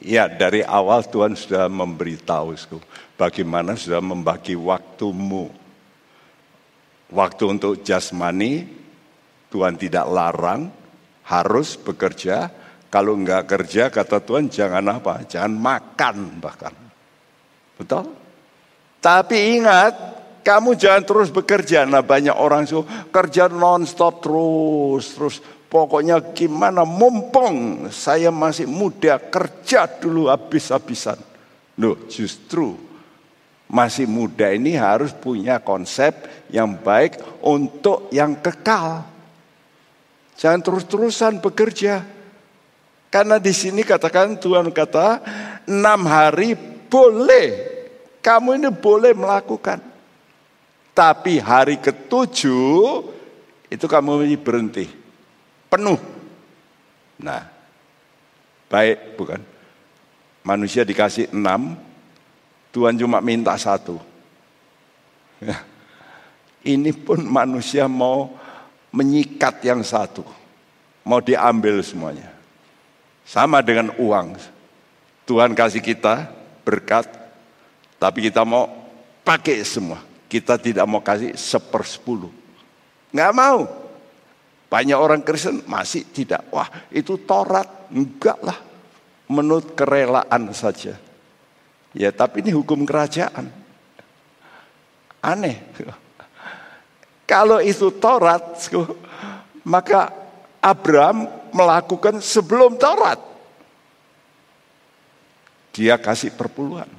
Ya 0.00 0.30
dari 0.30 0.64
awal 0.64 1.04
Tuhan 1.04 1.36
sudah 1.36 1.68
memberitahu 1.68 2.56
bagaimana 3.20 3.76
sudah 3.76 4.00
membagi 4.00 4.56
waktumu. 4.56 5.52
Waktu 7.10 7.44
untuk 7.58 7.82
jasmani 7.82 8.64
Tuhan 9.50 9.74
tidak 9.74 10.06
larang, 10.06 10.70
harus 11.26 11.74
bekerja. 11.74 12.50
Kalau 12.90 13.14
enggak 13.14 13.46
kerja 13.46 13.86
kata 13.90 14.22
Tuhan 14.22 14.50
jangan 14.50 14.82
apa? 14.98 15.22
Jangan 15.26 15.52
makan 15.54 16.16
bahkan. 16.42 16.74
Betul? 17.78 18.14
Tapi 18.98 19.58
ingat, 19.58 19.94
kamu 20.40 20.76
jangan 20.76 21.02
terus 21.04 21.28
bekerja. 21.28 21.84
Nah 21.84 22.04
banyak 22.04 22.34
orang 22.34 22.64
su 22.64 22.84
kerja 23.12 23.48
non-stop 23.48 24.24
terus, 24.24 25.04
terus 25.16 25.36
Pokoknya 25.70 26.18
gimana 26.34 26.82
mumpung 26.82 27.86
saya 27.94 28.34
masih 28.34 28.66
muda 28.66 29.22
kerja 29.22 29.86
dulu 29.86 30.26
habis-habisan. 30.26 31.14
Loh 31.78 31.94
justru 32.10 32.74
masih 33.70 34.10
muda 34.10 34.50
ini 34.50 34.74
harus 34.74 35.14
punya 35.14 35.62
konsep 35.62 36.26
yang 36.50 36.74
baik 36.74 37.22
untuk 37.46 38.10
yang 38.10 38.34
kekal. 38.42 39.06
Jangan 40.34 40.58
terus-terusan 40.58 41.38
bekerja. 41.38 42.02
Karena 43.06 43.38
di 43.38 43.54
sini 43.54 43.86
katakan 43.86 44.42
Tuhan 44.42 44.74
kata 44.74 45.22
enam 45.70 46.02
hari 46.10 46.58
boleh. 46.90 47.46
Kamu 48.18 48.58
ini 48.58 48.74
boleh 48.74 49.14
melakukan. 49.14 49.78
Tapi 51.00 51.40
hari 51.40 51.80
ketujuh 51.80 53.08
itu 53.72 53.86
kamu 53.88 54.20
berhenti 54.36 54.84
penuh. 55.72 55.96
Nah, 57.16 57.48
baik 58.68 59.16
bukan? 59.16 59.40
Manusia 60.44 60.84
dikasih 60.84 61.32
enam, 61.32 61.72
Tuhan 62.68 63.00
cuma 63.00 63.24
minta 63.24 63.56
satu. 63.56 63.96
Ini 66.68 66.92
pun 66.92 67.24
manusia 67.24 67.88
mau 67.88 68.36
menyikat 68.92 69.64
yang 69.64 69.80
satu. 69.80 70.20
Mau 71.00 71.24
diambil 71.24 71.80
semuanya. 71.80 72.28
Sama 73.24 73.64
dengan 73.64 73.96
uang. 73.96 74.36
Tuhan 75.24 75.56
kasih 75.56 75.80
kita 75.80 76.28
berkat, 76.60 77.08
tapi 77.96 78.28
kita 78.28 78.44
mau 78.44 78.68
pakai 79.24 79.64
semua. 79.64 80.09
Kita 80.30 80.54
tidak 80.62 80.86
mau 80.86 81.02
kasih 81.02 81.34
sepersepuluh. 81.34 82.30
Nggak 83.10 83.34
mau. 83.34 83.66
Banyak 84.70 84.94
orang 84.94 85.26
Kristen 85.26 85.66
masih 85.66 86.06
tidak. 86.06 86.46
Wah 86.54 86.70
itu 86.94 87.18
Taurat. 87.18 87.66
Enggak 87.90 88.38
lah. 88.38 88.54
Menurut 89.26 89.74
kerelaan 89.74 90.54
saja. 90.54 90.94
Ya 91.90 92.14
tapi 92.14 92.46
ini 92.46 92.54
hukum 92.54 92.86
kerajaan. 92.86 93.50
Aneh. 95.18 95.58
Kalau 97.30 97.62
itu 97.62 97.94
Taurat, 97.94 98.42
maka 99.74 100.10
Abraham 100.58 101.30
melakukan 101.54 102.18
sebelum 102.18 102.74
Taurat. 102.74 103.22
Dia 105.70 105.94
kasih 105.94 106.34
perpuluhan. 106.34 106.90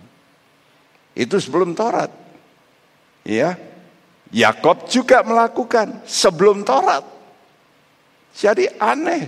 Itu 1.12 1.36
sebelum 1.36 1.76
Taurat. 1.76 2.21
Ya. 3.26 3.58
Yakob 4.32 4.88
juga 4.88 5.22
melakukan 5.28 6.00
sebelum 6.08 6.64
Taurat. 6.64 7.04
Jadi 8.32 8.72
aneh. 8.80 9.28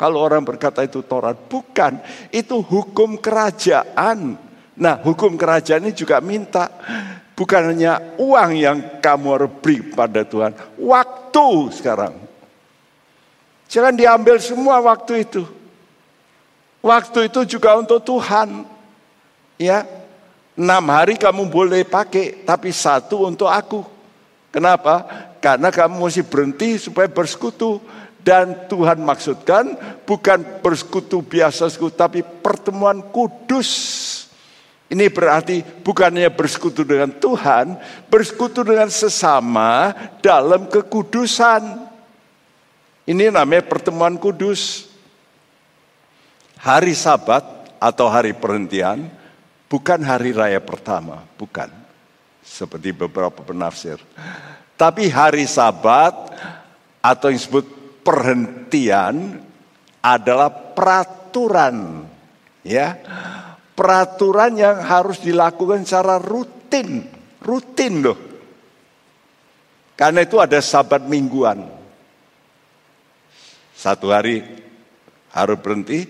Kalau 0.00 0.24
orang 0.24 0.42
berkata 0.42 0.80
itu 0.82 1.04
Taurat, 1.04 1.36
bukan. 1.36 2.00
Itu 2.32 2.64
hukum 2.64 3.20
kerajaan. 3.20 4.40
Nah, 4.72 4.96
hukum 5.04 5.36
kerajaan 5.36 5.84
ini 5.84 5.92
juga 5.92 6.18
minta 6.24 6.72
bukan 7.36 7.74
hanya 7.74 8.16
uang 8.20 8.50
yang 8.56 8.78
kamu 9.02 9.26
harus 9.34 9.52
beri 9.60 9.82
pada 9.92 10.22
Tuhan, 10.22 10.52
waktu 10.78 11.48
sekarang. 11.74 12.14
Jangan 13.72 13.96
diambil 13.96 14.36
semua 14.36 14.78
waktu 14.84 15.24
itu. 15.24 15.42
Waktu 16.84 17.32
itu 17.32 17.56
juga 17.56 17.78
untuk 17.78 18.04
Tuhan. 18.04 18.68
Ya, 19.56 19.86
enam 20.56 20.84
hari 20.92 21.16
kamu 21.16 21.48
boleh 21.48 21.84
pakai, 21.84 22.44
tapi 22.44 22.72
satu 22.72 23.28
untuk 23.28 23.48
aku. 23.48 23.84
Kenapa? 24.52 25.04
Karena 25.40 25.72
kamu 25.72 25.96
mesti 25.96 26.22
berhenti 26.22 26.76
supaya 26.76 27.08
bersekutu. 27.08 27.80
Dan 28.22 28.70
Tuhan 28.70 29.02
maksudkan 29.02 29.74
bukan 30.06 30.62
bersekutu 30.62 31.26
biasa 31.26 31.66
sekutu, 31.66 31.98
tapi 31.98 32.22
pertemuan 32.22 33.02
kudus. 33.10 33.70
Ini 34.86 35.10
berarti 35.10 35.64
bukannya 35.82 36.30
bersekutu 36.30 36.86
dengan 36.86 37.10
Tuhan, 37.10 37.74
bersekutu 38.06 38.62
dengan 38.62 38.86
sesama 38.94 39.90
dalam 40.22 40.70
kekudusan. 40.70 41.90
Ini 43.08 43.34
namanya 43.34 43.66
pertemuan 43.66 44.14
kudus. 44.14 44.86
Hari 46.62 46.94
Sabat 46.94 47.42
atau 47.82 48.06
hari 48.06 48.30
perhentian 48.30 49.10
bukan 49.72 50.04
hari 50.04 50.36
raya 50.36 50.60
pertama, 50.60 51.24
bukan. 51.40 51.72
Seperti 52.44 52.92
beberapa 52.92 53.40
penafsir. 53.40 53.96
Tapi 54.76 55.08
hari 55.08 55.48
Sabat 55.48 56.12
atau 57.00 57.32
yang 57.32 57.38
disebut 57.40 57.66
perhentian 58.04 59.40
adalah 60.02 60.50
peraturan 60.50 62.06
ya 62.66 62.98
peraturan 63.74 64.58
yang 64.58 64.82
harus 64.82 65.22
dilakukan 65.22 65.86
secara 65.86 66.18
rutin 66.18 67.06
rutin 67.42 68.02
loh 68.02 68.18
karena 69.94 70.26
itu 70.26 70.38
ada 70.42 70.58
sabat 70.58 71.06
mingguan 71.06 71.62
satu 73.74 74.10
hari 74.10 74.42
harus 75.30 75.58
berhenti 75.58 76.06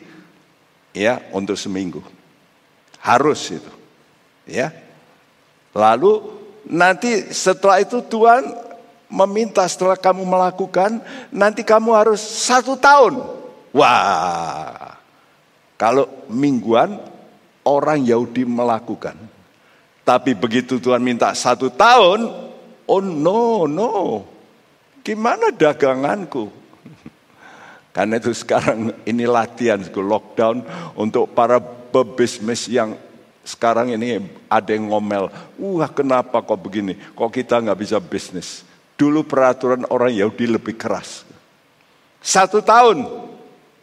ya 0.97 1.21
untuk 1.33 1.57
seminggu 1.57 2.01
harus 3.03 3.41
itu 3.51 3.73
ya 4.47 4.71
lalu 5.75 6.23
nanti 6.71 7.35
setelah 7.35 7.83
itu 7.83 7.99
Tuhan 8.07 8.73
meminta 9.13 9.61
setelah 9.69 10.01
kamu 10.01 10.25
melakukan, 10.25 11.05
nanti 11.29 11.61
kamu 11.61 11.93
harus 11.93 12.25
satu 12.25 12.81
tahun. 12.81 13.21
Wah, 13.77 14.97
kalau 15.77 16.09
mingguan 16.33 16.97
orang 17.69 18.01
Yahudi 18.09 18.49
melakukan. 18.49 19.15
Tapi 20.03 20.35
begitu 20.35 20.83
Tuhan 20.83 21.05
minta 21.05 21.31
satu 21.37 21.69
tahun, 21.69 22.27
oh 22.89 23.03
no, 23.05 23.69
no. 23.69 23.93
Gimana 25.05 25.53
daganganku? 25.53 26.51
Karena 27.95 28.19
itu 28.19 28.33
sekarang 28.35 28.97
ini 29.07 29.29
latihan, 29.29 29.79
lockdown 29.79 30.65
untuk 30.99 31.31
para 31.37 31.63
pebisnis 31.93 32.67
yang 32.73 32.97
sekarang 33.45 33.93
ini 33.93 34.23
ada 34.49 34.71
yang 34.73 34.89
ngomel. 34.89 35.29
Wah 35.61 35.91
kenapa 35.91 36.41
kok 36.41 36.59
begini? 36.59 36.97
Kok 36.97 37.31
kita 37.31 37.61
nggak 37.61 37.79
bisa 37.79 37.99
bisnis? 38.01 38.65
Dulu 38.97 39.27
peraturan 39.27 39.85
orang 39.91 40.15
Yahudi 40.15 40.47
lebih 40.47 40.79
keras. 40.79 41.27
Satu 42.23 42.63
tahun 42.63 43.03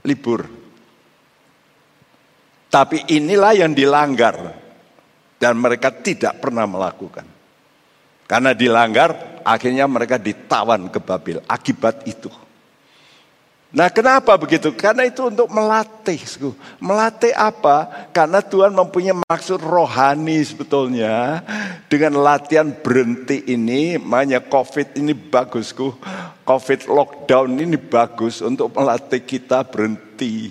libur. 0.08 0.48
Tapi 2.72 3.04
inilah 3.12 3.54
yang 3.54 3.76
dilanggar. 3.76 4.58
Dan 5.40 5.56
mereka 5.56 5.92
tidak 5.92 6.44
pernah 6.44 6.68
melakukan. 6.68 7.24
Karena 8.28 8.52
dilanggar, 8.52 9.42
akhirnya 9.42 9.88
mereka 9.88 10.20
ditawan 10.20 10.92
ke 10.92 11.00
Babel. 11.00 11.40
Akibat 11.48 12.04
itu. 12.04 12.28
Nah 13.70 13.86
kenapa 13.94 14.34
begitu? 14.34 14.74
Karena 14.74 15.06
itu 15.06 15.30
untuk 15.30 15.46
melatih. 15.54 16.18
Melatih 16.82 17.38
apa? 17.38 18.10
Karena 18.10 18.42
Tuhan 18.42 18.74
mempunyai 18.74 19.14
maksud 19.14 19.62
rohani 19.62 20.42
sebetulnya. 20.42 21.46
Dengan 21.86 22.18
latihan 22.18 22.66
berhenti 22.66 23.46
ini, 23.46 24.02
makanya 24.02 24.42
COVID 24.42 24.98
ini 24.98 25.14
bagusku. 25.14 25.94
COVID 26.50 26.90
lockdown 26.90 27.62
ini 27.62 27.78
bagus 27.78 28.42
untuk 28.42 28.74
melatih 28.74 29.22
kita 29.22 29.62
berhenti. 29.62 30.50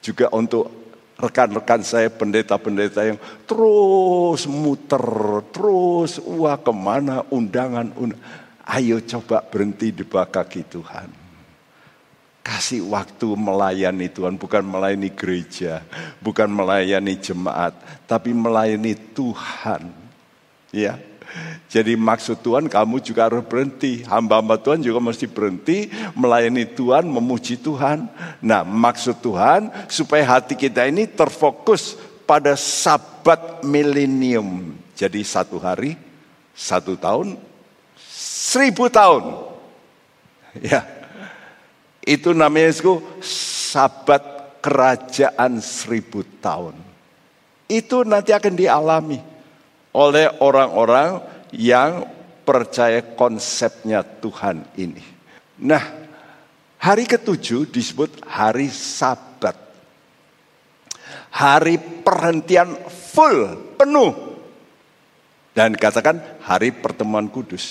Juga 0.00 0.32
untuk 0.32 0.72
rekan-rekan 1.20 1.84
saya 1.84 2.08
pendeta-pendeta 2.08 3.04
yang 3.04 3.20
terus 3.44 4.48
muter, 4.48 5.04
terus 5.52 6.16
wah 6.24 6.56
ke 6.56 6.72
mana 6.72 7.28
undangan, 7.28 7.92
undangan. 7.92 8.48
Ayo 8.68 9.04
coba 9.04 9.44
berhenti 9.44 9.92
di 9.92 10.04
kaki 10.08 10.64
Tuhan. 10.64 11.27
Kasih 12.48 12.80
waktu 12.88 13.28
melayani 13.36 14.08
Tuhan, 14.08 14.40
bukan 14.40 14.64
melayani 14.64 15.12
gereja, 15.12 15.84
bukan 16.24 16.48
melayani 16.48 17.20
jemaat, 17.20 17.76
tapi 18.08 18.32
melayani 18.32 18.96
Tuhan. 19.12 19.92
Ya. 20.72 20.96
Jadi 21.68 21.92
maksud 21.92 22.40
Tuhan 22.40 22.72
kamu 22.72 23.04
juga 23.04 23.28
harus 23.28 23.44
berhenti. 23.44 24.00
Hamba-hamba 24.08 24.56
Tuhan 24.56 24.80
juga 24.80 24.96
mesti 24.96 25.28
berhenti 25.28 25.92
melayani 26.16 26.64
Tuhan, 26.64 27.04
memuji 27.04 27.60
Tuhan. 27.60 28.08
Nah 28.40 28.64
maksud 28.64 29.20
Tuhan 29.20 29.68
supaya 29.92 30.24
hati 30.24 30.56
kita 30.56 30.88
ini 30.88 31.04
terfokus 31.04 32.00
pada 32.24 32.56
sabat 32.56 33.60
milenium. 33.60 34.72
Jadi 34.96 35.20
satu 35.20 35.60
hari, 35.60 36.00
satu 36.56 36.96
tahun, 36.96 37.36
seribu 38.08 38.88
tahun. 38.88 39.52
Ya, 40.64 40.80
itu 42.08 42.32
namanya 42.32 42.72
itu 42.72 43.04
sabat 43.68 44.24
kerajaan 44.64 45.60
seribu 45.60 46.24
tahun. 46.40 46.72
Itu 47.68 48.08
nanti 48.08 48.32
akan 48.32 48.54
dialami 48.56 49.20
oleh 49.92 50.40
orang-orang 50.40 51.20
yang 51.52 52.08
percaya 52.48 53.04
konsepnya 53.12 54.00
Tuhan 54.00 54.64
ini. 54.80 55.04
Nah, 55.60 55.84
hari 56.80 57.04
ketujuh 57.04 57.68
disebut 57.68 58.24
hari 58.24 58.72
sabat. 58.72 59.68
Hari 61.28 61.76
perhentian 62.00 62.72
full, 62.88 63.76
penuh. 63.76 64.16
Dan 65.52 65.76
katakan 65.76 66.40
hari 66.40 66.72
pertemuan 66.72 67.28
kudus. 67.28 67.68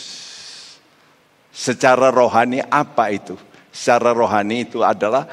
Secara 1.50 2.13
rohani 2.13 2.62
apa 2.62 3.10
itu? 3.10 3.34
Secara 3.78 4.10
rohani 4.10 4.66
itu 4.66 4.82
adalah 4.82 5.30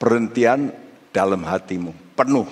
perhentian 0.00 0.72
dalam 1.12 1.44
hatimu, 1.44 1.92
penuh. 2.16 2.48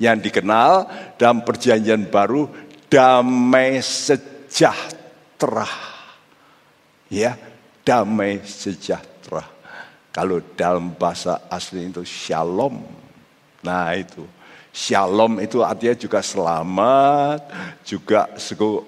Yang 0.00 0.28
dikenal 0.28 0.88
dalam 1.20 1.44
perjanjian 1.44 2.08
baru 2.08 2.48
damai 2.88 3.84
sejahtera. 3.84 5.68
Ya, 7.12 7.36
damai 7.84 8.40
sejahtera. 8.44 9.44
Kalau 10.12 10.40
dalam 10.56 10.96
bahasa 10.96 11.44
asli 11.52 11.92
itu 11.92 12.00
shalom. 12.04 12.80
Nah 13.60 13.92
itu. 13.92 14.24
Shalom 14.72 15.40
itu 15.40 15.64
artinya 15.64 15.96
juga 15.96 16.20
selamat, 16.20 17.40
juga 17.80 18.28
suku 18.36 18.84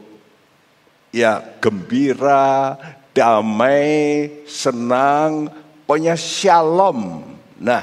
ya 1.08 1.40
gembira, 1.56 2.76
damai, 3.18 4.30
senang, 4.46 5.50
pokoknya 5.82 6.14
shalom. 6.14 7.26
Nah, 7.58 7.82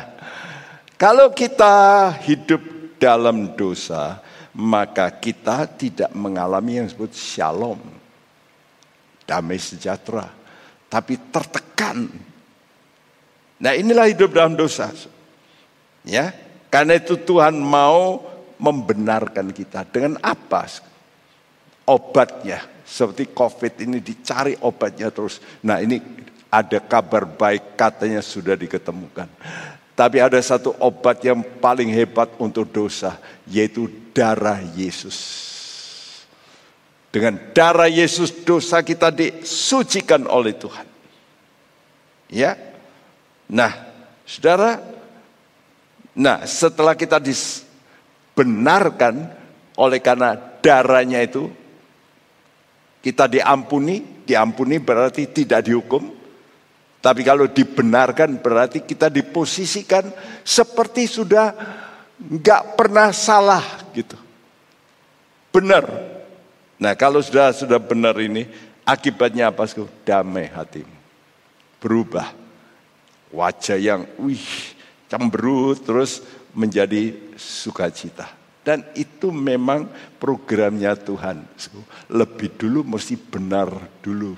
kalau 0.95 1.36
kita 1.36 2.08
hidup 2.24 2.63
dalam 2.95 3.52
dosa, 3.60 4.24
maka 4.56 5.12
kita 5.12 5.67
tidak 5.76 6.08
mengalami 6.15 6.80
yang 6.80 6.88
disebut 6.88 7.12
shalom. 7.12 7.84
Damai 9.28 9.60
sejahtera. 9.60 10.32
Tapi 10.88 11.19
tertekan. 11.28 12.08
Nah 13.60 13.74
inilah 13.76 14.08
hidup 14.08 14.32
dalam 14.32 14.56
dosa. 14.56 14.88
Ya, 16.06 16.32
karena 16.71 16.95
itu 16.95 17.19
Tuhan 17.19 17.58
mau 17.60 18.24
membenarkan 18.56 19.52
kita. 19.52 19.84
Dengan 19.89 20.15
apa? 20.24 20.69
Obatnya. 21.84 22.75
Seperti 22.86 23.34
COVID 23.34 23.82
ini 23.82 23.98
dicari 23.98 24.54
obatnya 24.62 25.10
terus. 25.10 25.41
Nah 25.65 25.82
ini 25.82 25.98
ada 26.54 26.78
kabar 26.80 27.26
baik 27.26 27.74
katanya 27.74 28.21
sudah 28.21 28.54
diketemukan. 28.54 29.26
Tapi 29.95 30.19
ada 30.19 30.38
satu 30.38 30.76
obat 30.78 31.24
yang 31.24 31.39
paling 31.63 31.88
hebat 31.89 32.28
untuk 32.38 32.67
dosa, 32.67 33.15
yaitu 33.48 33.88
darah 34.12 34.60
Yesus. 34.76 35.48
Dengan 37.15 37.39
darah 37.56 37.88
Yesus 37.88 38.43
dosa 38.43 38.84
kita 38.84 39.08
disucikan 39.08 40.28
oleh 40.28 40.52
Tuhan. 40.52 40.84
Ya. 42.28 42.60
Nah, 43.48 43.71
Saudara, 44.28 44.84
nah 46.12 46.43
setelah 46.43 46.91
kita 46.98 47.21
dibenarkan 47.24 49.32
oleh 49.80 50.00
karena 50.04 50.36
darahnya 50.60 51.24
itu 51.24 51.48
kita 53.06 53.30
diampuni, 53.30 54.26
diampuni 54.26 54.82
berarti 54.82 55.30
tidak 55.30 55.70
dihukum. 55.70 56.10
Tapi 56.98 57.22
kalau 57.22 57.46
dibenarkan 57.46 58.41
berarti 58.41 58.82
kita 58.82 59.13
diposisikan 59.13 60.10
seperti 60.41 61.06
sudah 61.06 61.54
nggak 62.18 62.74
pernah 62.74 63.13
salah 63.13 63.62
gitu. 63.94 64.18
Benar. 65.54 65.86
Nah 66.82 66.98
kalau 66.98 67.22
sudah 67.22 67.54
sudah 67.54 67.78
benar 67.78 68.18
ini 68.18 68.50
akibatnya 68.82 69.54
apa? 69.54 69.70
Damai 70.02 70.50
hatimu. 70.50 70.98
Berubah. 71.78 72.34
Wajah 73.30 73.78
yang 73.78 74.10
wih 74.18 74.74
cemberut 75.06 75.78
terus 75.86 76.26
menjadi 76.58 77.13
sukacita. 77.38 78.44
Dan 78.65 78.82
itu 78.97 79.30
memang 79.30 79.86
programnya 80.17 80.97
Tuhan. 80.97 81.45
Lebih 82.10 82.58
dulu 82.58 82.82
mesti 82.82 83.13
benar 83.13 83.69
dulu. 84.01 84.34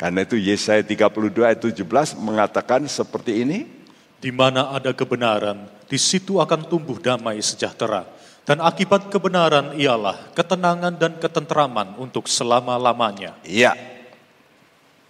Karena 0.00 0.24
itu 0.24 0.40
Yesaya 0.40 0.80
32 0.80 1.44
ayat 1.44 1.60
17 1.60 2.16
mengatakan 2.24 2.88
seperti 2.88 3.44
ini. 3.44 3.68
Di 4.16 4.32
mana 4.32 4.72
ada 4.72 4.96
kebenaran, 4.96 5.68
di 5.84 6.00
situ 6.00 6.40
akan 6.40 6.64
tumbuh 6.64 6.96
damai 6.96 7.36
sejahtera. 7.44 8.08
Dan 8.44 8.60
akibat 8.60 9.12
kebenaran 9.12 9.76
ialah 9.76 10.32
ketenangan 10.32 10.96
dan 10.96 11.20
ketentraman 11.20 12.00
untuk 12.00 12.24
selama-lamanya. 12.28 13.36
Iya. 13.44 13.76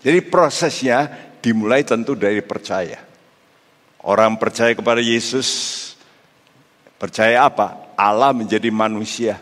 Jadi 0.03 0.19
prosesnya 0.27 1.11
dimulai 1.43 1.87
tentu 1.87 2.15
dari 2.15 2.43
percaya. 2.43 3.03
Orang 4.03 4.39
percaya 4.39 4.75
kepada 4.75 5.03
Yesus, 5.03 5.84
percaya 7.05 7.45
apa? 7.45 7.93
Allah 8.01 8.33
menjadi 8.33 8.73
manusia. 8.73 9.37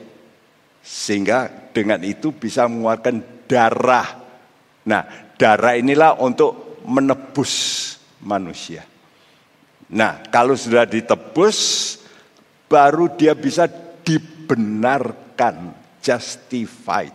Sehingga 0.82 1.70
dengan 1.70 2.02
itu 2.02 2.34
bisa 2.34 2.66
mengeluarkan 2.66 3.46
darah. 3.46 4.18
Nah, 4.82 5.30
darah 5.38 5.78
inilah 5.78 6.18
untuk 6.18 6.82
menebus 6.82 7.54
manusia. 8.18 8.82
Nah, 9.94 10.26
kalau 10.26 10.58
sudah 10.58 10.82
ditebus, 10.82 11.58
baru 12.66 13.06
dia 13.14 13.38
bisa 13.38 13.70
dibenarkan, 14.02 15.70
justified. 16.02 17.14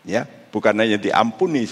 Ya, 0.00 0.24
bukan 0.24 0.80
hanya 0.80 0.96
diampuni, 0.96 1.68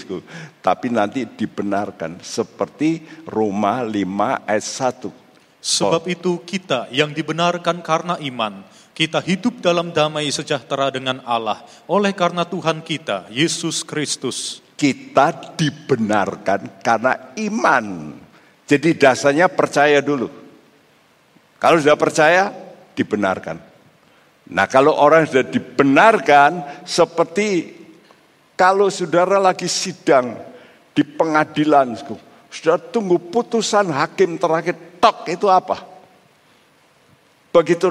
tapi 0.61 0.93
nanti 0.93 1.25
dibenarkan 1.25 2.21
seperti 2.21 3.01
Roma 3.25 3.81
5 3.81 4.45
ayat 4.45 4.65
1. 5.01 5.28
Sebab 5.59 6.07
itu 6.07 6.39
kita 6.47 6.87
yang 6.87 7.11
dibenarkan 7.11 7.83
karena 7.83 8.15
iman, 8.23 8.63
kita 8.95 9.19
hidup 9.19 9.59
dalam 9.59 9.91
damai 9.91 10.31
sejahtera 10.31 10.87
dengan 10.87 11.19
Allah 11.27 11.63
oleh 11.91 12.15
karena 12.15 12.47
Tuhan 12.47 12.79
kita, 12.79 13.27
Yesus 13.27 13.83
Kristus 13.83 14.63
kita 14.79 15.55
dibenarkan 15.59 16.79
karena 16.79 17.35
iman. 17.35 18.15
Jadi 18.63 18.95
dasarnya 18.95 19.51
percaya 19.51 19.99
dulu. 19.99 20.31
Kalau 21.59 21.75
sudah 21.75 21.99
percaya, 21.99 22.55
dibenarkan. 22.95 23.59
Nah 24.55 24.65
kalau 24.71 24.95
orang 24.95 25.27
sudah 25.27 25.43
dibenarkan, 25.43 26.63
seperti 26.87 27.75
kalau 28.55 28.87
saudara 28.87 29.35
lagi 29.35 29.67
sidang 29.67 30.39
di 30.95 31.03
pengadilan, 31.03 31.99
sudah 32.47 32.79
tunggu 32.79 33.19
putusan 33.19 33.91
hakim 33.91 34.39
terakhir, 34.39 34.79
tok 34.99 35.31
itu 35.31 35.47
apa? 35.47 35.79
Begitu 37.49 37.89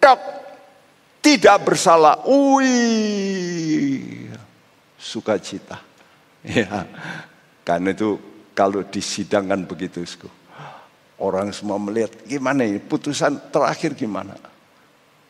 tok, 0.00 0.20
tidak 1.20 1.56
bersalah, 1.66 2.24
wih, 2.24 4.30
sukacita. 4.96 5.82
Ya, 6.44 6.84
karena 7.64 7.96
itu 7.96 8.20
kalau 8.52 8.84
disidangkan 8.84 9.64
begitu, 9.64 10.04
orang 11.16 11.56
semua 11.56 11.80
melihat 11.80 12.12
gimana 12.28 12.68
ini 12.68 12.76
putusan 12.76 13.40
terakhir 13.48 13.96
gimana. 13.96 14.36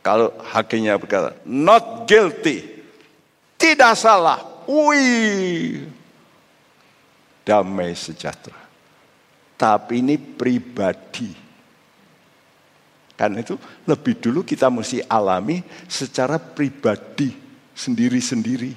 Kalau 0.03 0.35
hakimnya 0.43 0.99
berkata 0.99 1.39
not 1.47 2.11
guilty, 2.11 2.67
tidak 3.55 3.95
salah, 3.95 4.43
wih, 4.67 5.87
damai 7.47 7.95
sejahtera. 7.95 8.64
Tapi 9.65 10.05
ini 10.05 10.21
pribadi. 10.21 11.33
Karena 13.17 13.41
itu 13.41 13.57
lebih 13.89 14.21
dulu 14.21 14.45
kita 14.45 14.69
mesti 14.69 15.01
alami 15.09 15.65
secara 15.89 16.37
pribadi 16.37 17.33
sendiri-sendiri. 17.73 18.77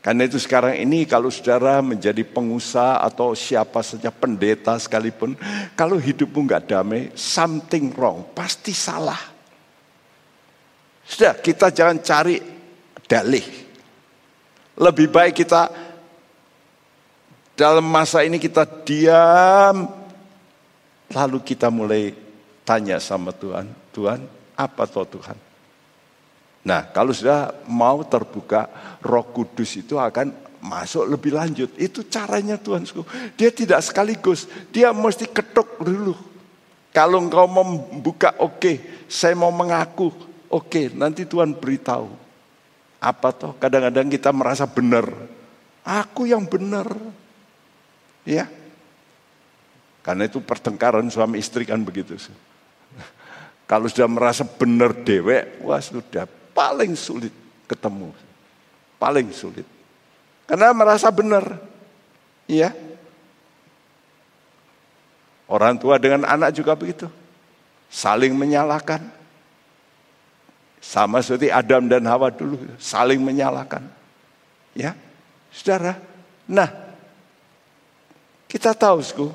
Karena 0.00 0.24
itu 0.24 0.40
sekarang 0.40 0.72
ini 0.72 1.04
kalau 1.04 1.28
saudara 1.28 1.84
menjadi 1.84 2.24
pengusaha 2.24 2.96
atau 3.04 3.36
siapa 3.36 3.84
saja 3.84 4.08
pendeta 4.08 4.72
sekalipun, 4.80 5.36
kalau 5.76 6.00
hidupmu 6.00 6.48
nggak 6.48 6.64
damai, 6.64 7.12
something 7.12 7.92
wrong, 7.92 8.24
pasti 8.32 8.72
salah. 8.72 9.20
Sudah, 11.04 11.36
kita 11.36 11.68
jangan 11.68 12.00
cari 12.00 12.40
dalih. 13.04 13.44
Lebih 14.80 15.12
baik 15.12 15.44
kita 15.44 15.87
dalam 17.58 17.82
masa 17.82 18.22
ini 18.22 18.38
kita 18.38 18.62
diam, 18.86 19.90
lalu 21.10 21.42
kita 21.42 21.74
mulai 21.74 22.14
tanya 22.62 23.02
sama 23.02 23.34
Tuhan, 23.34 23.66
Tuhan, 23.90 24.22
apa 24.54 24.86
toh 24.86 25.02
Tuhan? 25.02 25.34
Nah, 26.62 26.86
kalau 26.94 27.10
sudah 27.10 27.50
mau 27.66 28.06
terbuka, 28.06 28.70
Roh 29.02 29.26
Kudus 29.34 29.74
itu 29.74 29.98
akan 29.98 30.30
masuk 30.62 31.10
lebih 31.10 31.34
lanjut. 31.34 31.74
Itu 31.74 32.06
caranya 32.06 32.54
Tuhan. 32.54 32.86
Dia 33.34 33.50
tidak 33.50 33.82
sekaligus, 33.82 34.46
dia 34.70 34.94
mesti 34.94 35.26
ketuk 35.26 35.82
dulu. 35.82 36.14
Kalau 36.94 37.18
engkau 37.26 37.50
membuka, 37.50 38.38
oke, 38.38 38.54
okay. 38.54 38.76
saya 39.10 39.34
mau 39.34 39.50
mengaku, 39.50 40.14
oke, 40.46 40.70
okay. 40.70 40.84
nanti 40.94 41.26
Tuhan 41.26 41.58
beritahu. 41.58 42.06
Apa 43.02 43.34
toh? 43.34 43.54
Kadang-kadang 43.58 44.06
kita 44.10 44.30
merasa 44.30 44.66
benar. 44.66 45.10
Aku 45.82 46.26
yang 46.26 46.46
benar. 46.46 46.86
Ya. 48.26 48.50
Karena 50.02 50.24
itu 50.24 50.40
pertengkaran 50.40 51.04
suami 51.12 51.36
istri 51.36 51.68
kan 51.68 51.84
begitu. 51.84 52.16
Kalau 53.68 53.84
sudah 53.84 54.08
merasa 54.08 54.48
benar 54.48 54.96
dewek, 54.96 55.60
wah 55.60 55.76
sudah 55.76 56.24
paling 56.56 56.96
sulit 56.96 57.28
ketemu. 57.68 58.16
Paling 58.96 59.28
sulit. 59.36 59.68
Karena 60.48 60.72
merasa 60.72 61.12
benar. 61.12 61.60
Iya. 62.48 62.72
Orang 65.44 65.76
tua 65.76 66.00
dengan 66.00 66.24
anak 66.24 66.56
juga 66.56 66.72
begitu. 66.72 67.12
Saling 67.92 68.32
menyalahkan. 68.32 69.04
Sama 70.80 71.20
seperti 71.20 71.52
Adam 71.52 71.84
dan 71.84 72.08
Hawa 72.08 72.32
dulu. 72.32 72.56
Saling 72.80 73.20
menyalahkan. 73.20 73.84
Ya. 74.72 74.96
Saudara. 75.52 76.00
Nah. 76.48 76.87
Kita 78.48 78.72
tahu, 78.72 78.98
sku, 79.04 79.28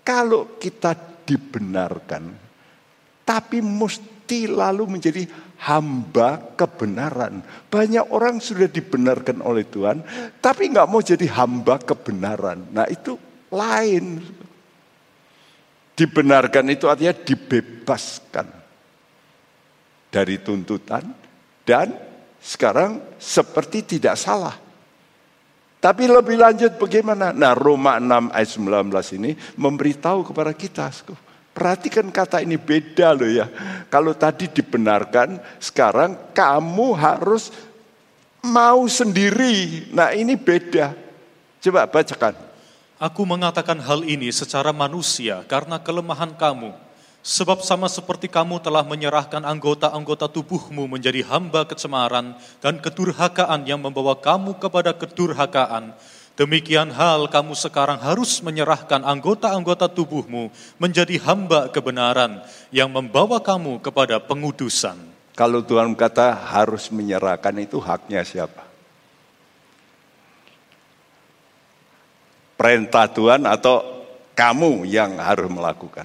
kalau 0.00 0.56
kita 0.56 0.96
dibenarkan, 1.28 2.32
tapi 3.22 3.60
mesti 3.60 4.48
lalu 4.48 4.96
menjadi 4.96 5.28
hamba 5.60 6.56
kebenaran. 6.56 7.44
Banyak 7.68 8.08
orang 8.10 8.40
sudah 8.40 8.66
dibenarkan 8.66 9.44
oleh 9.44 9.68
Tuhan, 9.68 10.00
tapi 10.40 10.72
nggak 10.72 10.88
mau 10.88 11.04
jadi 11.04 11.28
hamba 11.36 11.76
kebenaran. 11.78 12.72
Nah 12.72 12.88
itu 12.88 13.20
lain. 13.52 14.24
Dibenarkan 15.92 16.64
itu 16.72 16.88
artinya 16.88 17.12
dibebaskan 17.12 18.48
dari 20.08 20.40
tuntutan 20.40 21.04
dan 21.68 21.92
sekarang 22.40 23.20
seperti 23.20 23.84
tidak 23.84 24.16
salah. 24.16 24.69
Tapi 25.80 26.04
lebih 26.04 26.36
lanjut 26.36 26.76
bagaimana? 26.76 27.32
Nah 27.32 27.56
Roma 27.56 27.96
6 27.96 28.36
ayat 28.36 28.50
19 28.52 29.16
ini 29.16 29.32
memberitahu 29.56 30.28
kepada 30.28 30.52
kita. 30.52 30.92
Perhatikan 31.56 32.12
kata 32.12 32.44
ini 32.44 32.60
beda 32.60 33.16
loh 33.16 33.26
ya. 33.26 33.48
Kalau 33.88 34.12
tadi 34.12 34.44
dibenarkan, 34.44 35.40
sekarang 35.56 36.36
kamu 36.36 36.88
harus 37.00 37.48
mau 38.44 38.84
sendiri. 38.84 39.88
Nah 39.96 40.12
ini 40.12 40.36
beda. 40.36 40.92
Coba 41.64 41.88
bacakan. 41.88 42.36
Aku 43.00 43.24
mengatakan 43.24 43.80
hal 43.80 44.04
ini 44.04 44.28
secara 44.28 44.76
manusia 44.76 45.40
karena 45.48 45.80
kelemahan 45.80 46.36
kamu. 46.36 46.76
Sebab 47.20 47.60
sama 47.60 47.84
seperti 47.84 48.32
kamu 48.32 48.64
telah 48.64 48.80
menyerahkan 48.80 49.44
anggota-anggota 49.44 50.24
tubuhmu 50.32 50.88
menjadi 50.88 51.20
hamba 51.28 51.68
kecemaran 51.68 52.32
dan 52.64 52.80
kedurhakaan 52.80 53.68
yang 53.68 53.76
membawa 53.76 54.16
kamu 54.16 54.56
kepada 54.56 54.96
kedurhakaan, 54.96 55.92
demikian 56.40 56.88
hal 56.88 57.28
kamu 57.28 57.52
sekarang 57.52 58.00
harus 58.00 58.40
menyerahkan 58.40 59.04
anggota-anggota 59.04 59.92
tubuhmu 59.92 60.48
menjadi 60.80 61.20
hamba 61.28 61.68
kebenaran 61.68 62.40
yang 62.72 62.88
membawa 62.88 63.36
kamu 63.36 63.84
kepada 63.84 64.16
pengudusan. 64.16 64.96
Kalau 65.36 65.60
Tuhan 65.60 65.92
kata 65.92 66.32
harus 66.32 66.88
menyerahkan 66.88 67.52
itu 67.60 67.76
haknya 67.84 68.24
siapa? 68.24 68.70
perintah 72.60 73.08
Tuhan 73.08 73.48
atau 73.48 74.04
kamu 74.36 74.84
yang 74.84 75.16
harus 75.16 75.48
melakukan. 75.48 76.04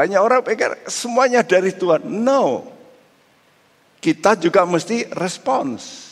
Banyak 0.00 0.16
orang 0.16 0.40
pikir 0.40 0.88
semuanya 0.88 1.44
dari 1.44 1.76
Tuhan. 1.76 2.08
No. 2.08 2.64
Kita 4.00 4.32
juga 4.40 4.64
mesti 4.64 5.04
respons. 5.12 6.08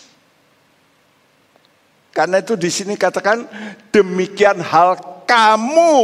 Karena 2.12 2.44
itu 2.44 2.52
di 2.52 2.68
sini 2.68 3.00
katakan 3.00 3.48
demikian 3.88 4.60
hal 4.60 5.24
kamu 5.24 5.96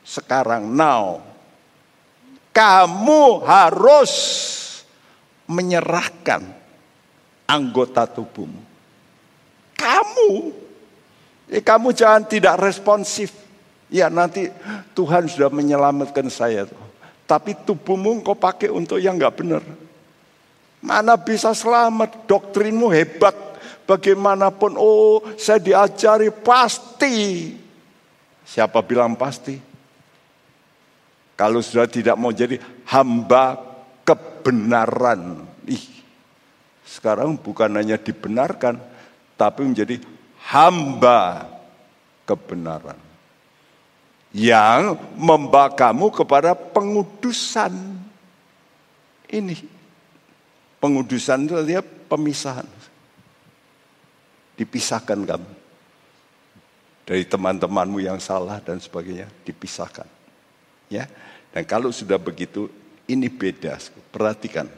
sekarang 0.00 0.64
now. 0.72 1.20
Kamu 2.56 3.44
harus 3.44 4.12
menyerahkan 5.44 6.40
anggota 7.44 8.08
tubuhmu 8.08 8.68
kamu. 9.78 10.30
Kamu 11.62 11.88
jangan 11.94 12.26
tidak 12.26 12.58
responsif. 12.60 13.47
Ya 13.88 14.12
nanti 14.12 14.52
Tuhan 14.92 15.28
sudah 15.28 15.48
menyelamatkan 15.48 16.28
saya. 16.28 16.68
Tapi 17.24 17.56
tubuhmu 17.64 18.20
kau 18.24 18.36
pakai 18.36 18.68
untuk 18.72 19.00
yang 19.00 19.16
nggak 19.16 19.36
benar. 19.36 19.64
Mana 20.84 21.16
bisa 21.16 21.52
selamat? 21.56 22.28
Doktrinmu 22.28 22.88
hebat. 22.92 23.36
Bagaimanapun, 23.88 24.76
oh 24.76 25.24
saya 25.40 25.56
diajari 25.56 26.28
pasti. 26.28 27.56
Siapa 28.44 28.84
bilang 28.84 29.16
pasti? 29.16 29.56
Kalau 31.32 31.64
sudah 31.64 31.88
tidak 31.88 32.20
mau 32.20 32.28
jadi 32.28 32.60
hamba 32.84 33.56
kebenaran. 34.04 35.40
Ih, 35.64 36.04
sekarang 36.84 37.40
bukan 37.40 37.80
hanya 37.80 37.96
dibenarkan, 37.96 38.76
tapi 39.40 39.64
menjadi 39.64 40.04
hamba 40.52 41.48
kebenaran 42.28 43.07
yang 44.38 44.94
membawa 45.18 45.74
kamu 45.74 46.14
kepada 46.14 46.54
pengudusan 46.54 47.74
ini. 49.26 49.58
Pengudusan 50.78 51.50
itu 51.50 51.58
artinya 51.58 51.82
pemisahan. 51.82 52.68
Dipisahkan 54.54 55.18
kamu 55.26 55.50
dari 57.08 57.24
teman-temanmu 57.24 58.04
yang 58.04 58.20
salah 58.22 58.62
dan 58.62 58.78
sebagainya, 58.78 59.26
dipisahkan. 59.42 60.06
Ya. 60.92 61.10
Dan 61.50 61.64
kalau 61.64 61.88
sudah 61.90 62.20
begitu, 62.20 62.70
ini 63.08 63.26
beda. 63.32 63.80
Perhatikan. 64.12 64.68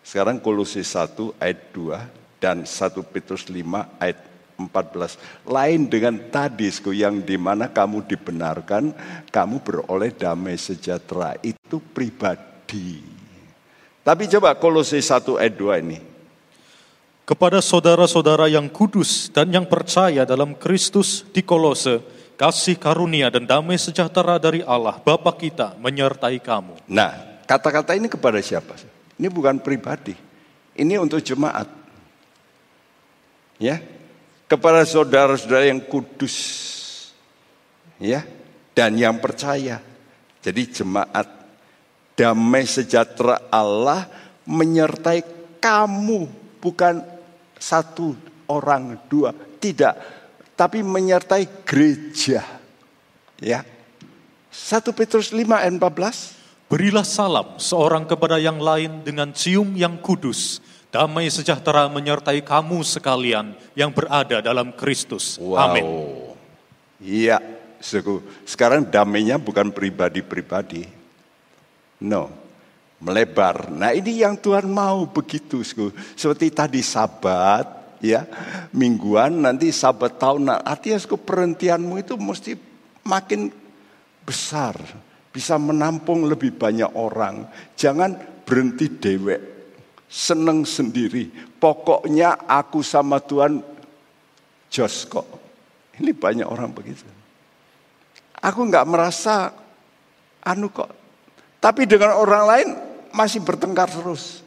Sekarang 0.00 0.40
Kolose 0.40 0.80
1 0.80 1.36
ayat 1.36 1.60
2 1.76 2.40
dan 2.40 2.64
1 2.64 2.96
Petrus 3.12 3.46
5 3.52 4.00
ayat 4.00 4.18
14. 4.56 5.46
Lain 5.46 5.80
dengan 5.86 6.16
tadi 6.32 6.72
yang 6.96 7.20
di 7.20 7.36
mana 7.36 7.68
kamu 7.68 8.08
dibenarkan, 8.08 8.92
kamu 9.28 9.56
beroleh 9.60 10.10
damai 10.16 10.56
sejahtera. 10.56 11.36
Itu 11.44 11.78
pribadi. 11.78 13.04
Tapi 14.00 14.22
coba 14.32 14.56
Kolose 14.56 14.98
1 14.98 15.36
ayat 15.36 15.54
2 15.54 15.82
ini. 15.84 15.98
Kepada 17.26 17.58
saudara-saudara 17.58 18.46
yang 18.46 18.70
kudus 18.70 19.28
dan 19.34 19.50
yang 19.50 19.66
percaya 19.66 20.22
dalam 20.22 20.54
Kristus 20.54 21.26
di 21.34 21.42
Kolose, 21.42 21.98
kasih 22.38 22.78
karunia 22.78 23.26
dan 23.34 23.42
damai 23.42 23.74
sejahtera 23.82 24.38
dari 24.38 24.62
Allah 24.62 25.02
Bapa 25.02 25.34
kita 25.34 25.74
menyertai 25.82 26.38
kamu. 26.38 26.86
Nah, 26.86 27.42
kata-kata 27.50 27.98
ini 27.98 28.06
kepada 28.06 28.38
siapa? 28.38 28.78
Ini 29.18 29.26
bukan 29.26 29.58
pribadi. 29.58 30.14
Ini 30.76 31.02
untuk 31.02 31.18
jemaat 31.18 31.66
ya 33.56 33.80
kepada 34.46 34.86
saudara-saudara 34.86 35.70
yang 35.70 35.82
kudus 35.82 36.34
ya 37.98 38.22
dan 38.72 38.94
yang 38.94 39.18
percaya. 39.18 39.82
Jadi 40.42 40.62
jemaat 40.70 41.26
damai 42.14 42.64
sejahtera 42.64 43.50
Allah 43.50 44.06
menyertai 44.46 45.26
kamu 45.58 46.30
bukan 46.62 47.02
satu 47.58 48.14
orang 48.46 48.94
dua 49.10 49.34
tidak 49.58 49.98
tapi 50.54 50.80
menyertai 50.86 51.66
gereja 51.66 52.42
ya. 53.42 53.66
1 54.56 54.80
Petrus 54.96 55.36
5 55.36 55.44
ayat 55.44 55.74
14 55.76 56.36
Berilah 56.66 57.06
salam 57.06 57.60
seorang 57.62 58.08
kepada 58.08 58.42
yang 58.42 58.58
lain 58.58 59.04
dengan 59.06 59.30
cium 59.30 59.76
yang 59.78 60.00
kudus 60.02 60.58
Damai 60.94 61.28
sejahtera 61.28 61.90
menyertai 61.90 62.40
kamu 62.40 62.80
sekalian 62.86 63.52
yang 63.74 63.90
berada 63.90 64.38
dalam 64.38 64.70
Kristus. 64.70 65.36
Wow. 65.36 65.58
Amin. 65.58 65.84
Iya, 67.02 67.42
sekarang 68.46 68.88
damainya 68.88 69.36
bukan 69.36 69.68
pribadi-pribadi. 69.68 70.88
No, 72.00 72.32
melebar. 73.02 73.68
Nah 73.68 73.92
ini 73.92 74.24
yang 74.24 74.38
Tuhan 74.40 74.64
mau 74.70 75.04
begitu. 75.04 75.60
Seperti 76.16 76.48
tadi 76.54 76.80
sabat, 76.80 77.98
ya 78.00 78.24
mingguan, 78.72 79.44
nanti 79.44 79.68
sabat 79.74 80.16
tahun. 80.16 80.48
Nah, 80.48 80.58
artinya 80.64 80.96
perhentianmu 81.02 82.00
itu 82.00 82.14
mesti 82.16 82.56
makin 83.04 83.52
besar. 84.24 84.76
Bisa 85.28 85.60
menampung 85.60 86.24
lebih 86.24 86.56
banyak 86.56 86.96
orang. 86.96 87.44
Jangan 87.76 88.16
berhenti 88.48 88.88
dewek 88.88 89.55
seneng 90.06 90.62
sendiri. 90.62 91.30
Pokoknya 91.58 92.38
aku 92.46 92.80
sama 92.80 93.18
Tuhan 93.22 93.60
jos 94.70 95.06
kok. 95.06 95.26
Ini 95.96 96.12
banyak 96.12 96.46
orang 96.46 96.70
begitu. 96.72 97.04
Aku 98.40 98.66
nggak 98.68 98.86
merasa 98.86 99.50
anu 100.44 100.70
kok. 100.70 100.92
Tapi 101.58 101.88
dengan 101.88 102.14
orang 102.14 102.44
lain 102.46 102.68
masih 103.10 103.42
bertengkar 103.42 103.88
terus. 103.90 104.44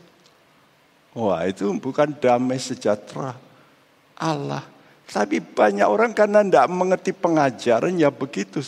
Wah 1.12 1.42
itu 1.50 1.66
bukan 1.82 2.14
damai 2.16 2.62
sejahtera 2.62 3.34
Allah. 4.14 4.64
Tapi 5.10 5.42
banyak 5.42 5.90
orang 5.90 6.14
karena 6.14 6.46
tidak 6.46 6.70
mengerti 6.70 7.12
pengajaran 7.18 7.98
ya 7.98 8.14
begitu. 8.14 8.62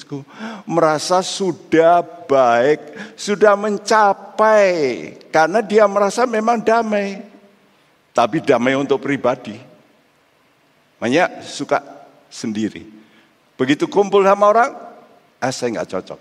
Merasa 0.65 1.21
sudah 1.21 2.01
baik, 2.01 3.13
sudah 3.13 3.53
mencapai. 3.53 4.73
Karena 5.29 5.61
dia 5.61 5.85
merasa 5.85 6.25
memang 6.25 6.57
damai. 6.57 7.21
Tapi 8.09 8.41
damai 8.41 8.73
untuk 8.73 8.97
pribadi. 9.05 9.53
Banyak 10.97 11.45
suka 11.45 11.77
sendiri. 12.25 12.89
Begitu 13.53 13.85
kumpul 13.85 14.25
sama 14.25 14.49
orang, 14.49 14.73
ah 15.37 15.53
saya 15.53 15.77
nggak 15.77 15.89
cocok. 15.93 16.19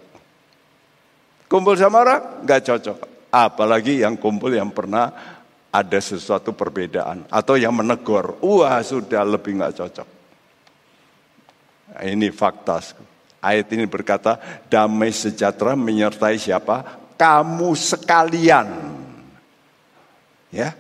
Kumpul 1.49 1.81
sama 1.81 2.05
orang, 2.05 2.45
nggak 2.45 2.61
cocok. 2.69 2.99
Apalagi 3.33 4.05
yang 4.05 4.21
kumpul 4.21 4.53
yang 4.53 4.69
pernah 4.69 5.40
ada 5.71 5.99
sesuatu 6.03 6.51
perbedaan 6.51 7.27
atau 7.31 7.55
yang 7.55 7.71
menegur, 7.71 8.39
wah 8.43 8.83
sudah 8.83 9.23
lebih 9.23 9.59
nggak 9.59 9.75
cocok. 9.79 10.09
Ini 12.03 12.31
fakta. 12.35 12.79
Ayat 13.41 13.73
ini 13.73 13.89
berkata, 13.89 14.37
damai 14.69 15.15
sejahtera 15.15 15.73
menyertai 15.73 16.37
siapa? 16.37 16.85
Kamu 17.17 17.73
sekalian. 17.73 18.69
Ya. 20.53 20.77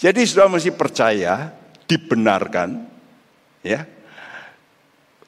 Jadi 0.00 0.24
sudah 0.24 0.48
mesti 0.48 0.70
percaya, 0.72 1.52
dibenarkan, 1.84 2.88
ya. 3.60 3.84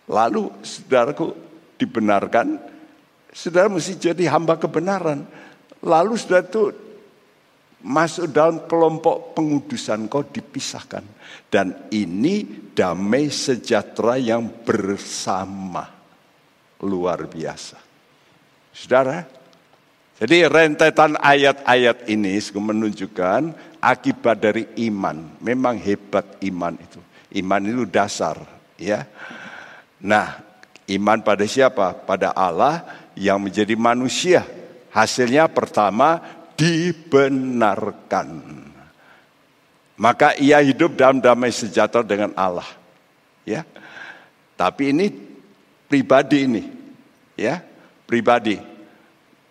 Lalu 0.09 0.49
saudaraku 0.65 1.35
dibenarkan, 1.77 2.57
saudara 3.33 3.69
mesti 3.69 3.99
jadi 3.99 4.33
hamba 4.33 4.57
kebenaran. 4.57 5.29
Lalu 5.83 6.15
saudara 6.17 6.47
itu 6.47 6.73
masuk 7.83 8.31
dalam 8.31 8.65
kelompok 8.71 9.35
pengudusan 9.35 10.07
kau 10.07 10.23
dipisahkan. 10.27 11.05
Dan 11.53 11.91
ini 11.93 12.71
damai 12.73 13.29
sejahtera 13.29 14.17
yang 14.17 14.49
bersama. 14.65 15.85
Luar 16.83 17.31
biasa. 17.31 17.79
Saudara, 18.73 19.23
jadi 20.19 20.47
rentetan 20.49 21.19
ayat-ayat 21.19 22.09
ini 22.11 22.39
menunjukkan 22.41 23.55
akibat 23.83 24.39
dari 24.39 24.65
iman. 24.89 25.39
Memang 25.43 25.77
hebat 25.79 26.39
iman 26.47 26.75
itu. 26.79 27.01
Iman 27.43 27.63
itu 27.65 27.85
dasar, 27.89 28.39
ya. 28.79 29.07
Nah, 30.03 30.43
iman 30.89 31.19
pada 31.23 31.47
siapa? 31.47 31.95
Pada 31.95 32.31
Allah 32.35 32.87
yang 33.19 33.43
menjadi 33.43 33.75
manusia. 33.75 34.45
Hasilnya 34.93 35.49
pertama 35.49 36.21
dibenarkan. 36.63 38.29
Maka 39.99 40.39
ia 40.39 40.63
hidup 40.63 40.95
dalam 40.95 41.19
damai 41.19 41.51
sejahtera 41.51 42.07
dengan 42.07 42.31
Allah. 42.39 42.67
Ya. 43.43 43.67
Tapi 44.55 44.95
ini 44.95 45.11
pribadi 45.91 46.47
ini. 46.47 46.63
Ya, 47.35 47.59
pribadi. 48.07 48.63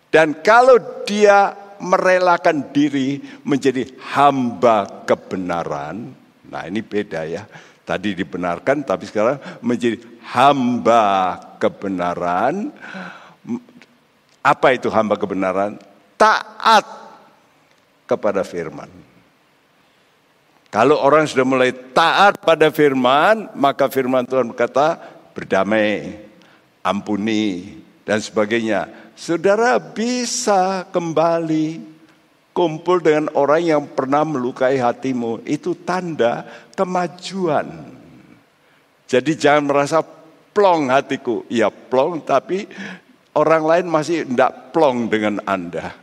Dan 0.07 0.39
kalau 0.39 0.79
dia 1.03 1.51
merelakan 1.81 2.71
diri 2.71 3.19
menjadi 3.43 3.89
hamba 4.13 5.03
kebenaran, 5.03 6.13
nah 6.47 6.63
ini 6.67 6.79
beda 6.79 7.25
ya. 7.27 7.43
Tadi 7.81 8.13
dibenarkan 8.15 8.85
tapi 8.87 9.09
sekarang 9.09 9.41
menjadi 9.59 9.99
hamba 10.31 11.35
kebenaran. 11.57 12.69
Apa 14.45 14.77
itu 14.77 14.87
hamba 14.93 15.17
kebenaran? 15.17 15.75
Taat 16.15 17.00
kepada 18.11 18.43
firman. 18.43 18.91
Kalau 20.71 20.99
orang 20.99 21.27
sudah 21.27 21.43
mulai 21.43 21.71
taat 21.71 22.39
pada 22.43 22.71
firman, 22.71 23.51
maka 23.55 23.91
firman 23.91 24.23
Tuhan 24.23 24.51
berkata, 24.55 24.99
berdamai, 25.35 26.15
ampuni, 26.79 27.75
dan 28.07 28.23
sebagainya. 28.23 28.87
Saudara 29.15 29.77
bisa 29.77 30.87
kembali 30.87 31.83
kumpul 32.55 33.03
dengan 33.03 33.31
orang 33.35 33.61
yang 33.63 33.83
pernah 33.83 34.23
melukai 34.23 34.79
hatimu. 34.79 35.43
Itu 35.43 35.75
tanda 35.75 36.47
kemajuan. 36.75 37.67
Jadi 39.11 39.31
jangan 39.35 39.67
merasa 39.67 39.99
plong 40.55 40.87
hatiku. 40.87 41.43
Ya 41.51 41.67
plong 41.67 42.23
tapi 42.23 42.67
orang 43.35 43.63
lain 43.67 43.85
masih 43.91 44.23
tidak 44.23 44.71
plong 44.71 45.11
dengan 45.11 45.43
Anda. 45.43 46.00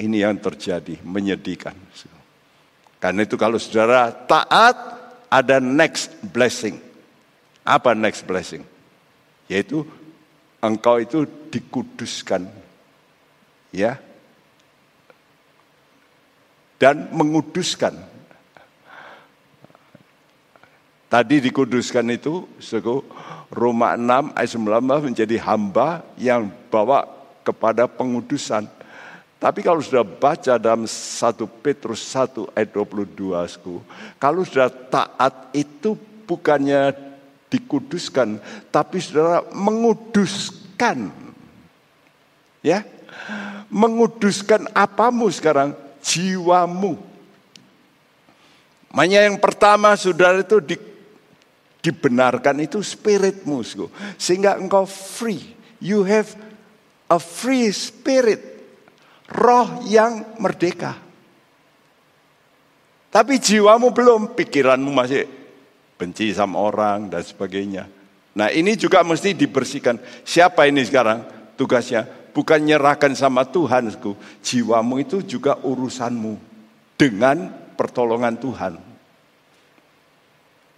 Ini 0.00 0.24
yang 0.24 0.40
terjadi, 0.40 0.96
menyedihkan. 1.04 1.76
Karena 2.96 3.20
itu 3.24 3.36
kalau 3.36 3.60
saudara 3.60 4.08
taat, 4.08 4.76
ada 5.28 5.60
next 5.60 6.16
blessing. 6.24 6.80
Apa 7.60 7.92
next 7.92 8.24
blessing? 8.24 8.64
Yaitu 9.44 9.84
engkau 10.64 10.96
itu 10.96 11.28
dikuduskan. 11.52 12.48
Ya. 13.76 14.00
Dan 16.80 17.12
menguduskan. 17.12 17.92
Tadi 21.10 21.36
dikuduskan 21.44 22.06
itu, 22.08 22.48
suku 22.56 23.04
Roma 23.50 23.98
6 23.98 24.32
ayat 24.32 24.50
19 24.54 25.08
menjadi 25.10 25.36
hamba 25.42 26.06
yang 26.14 26.48
bawa 26.70 27.02
kepada 27.42 27.90
pengudusan. 27.90 28.79
Tapi 29.40 29.64
kalau 29.64 29.80
sudah 29.80 30.04
baca 30.04 30.60
dalam 30.60 30.84
1 30.84 31.64
Petrus 31.64 32.12
1 32.12 32.52
ayat 32.52 32.76
22, 32.76 33.32
suku, 33.48 33.80
kalau 34.20 34.44
sudah 34.44 34.68
taat 34.68 35.48
itu 35.56 35.96
bukannya 36.28 36.92
dikuduskan, 37.48 38.36
tapi 38.68 39.00
saudara 39.00 39.48
menguduskan. 39.56 41.08
Ya, 42.60 42.84
menguduskan 43.72 44.68
apamu 44.76 45.32
sekarang? 45.32 45.72
Jiwamu. 46.04 47.00
Makanya 48.92 49.24
yang 49.24 49.40
pertama 49.40 49.96
saudara 49.96 50.44
itu 50.44 50.60
di, 50.60 50.76
dibenarkan 51.80 52.60
itu 52.60 52.84
spiritmu. 52.84 53.64
Sehingga 54.20 54.60
engkau 54.60 54.84
free. 54.84 55.56
You 55.80 56.04
have 56.04 56.36
a 57.08 57.16
free 57.16 57.72
spirit 57.72 58.49
roh 59.30 59.82
yang 59.86 60.36
merdeka. 60.42 60.98
Tapi 63.10 63.42
jiwamu 63.42 63.90
belum, 63.90 64.38
pikiranmu 64.38 64.90
masih 64.94 65.26
benci 65.98 66.30
sama 66.30 66.62
orang 66.62 67.10
dan 67.10 67.26
sebagainya. 67.26 67.90
Nah 68.38 68.48
ini 68.54 68.78
juga 68.78 69.02
mesti 69.02 69.34
dibersihkan. 69.34 69.98
Siapa 70.22 70.70
ini 70.70 70.86
sekarang 70.86 71.26
tugasnya? 71.58 72.06
Bukan 72.30 72.62
nyerahkan 72.62 73.10
sama 73.18 73.42
Tuhan, 73.42 73.90
jiwamu 74.38 75.02
itu 75.02 75.18
juga 75.26 75.58
urusanmu 75.58 76.38
dengan 76.94 77.50
pertolongan 77.74 78.38
Tuhan. 78.38 78.78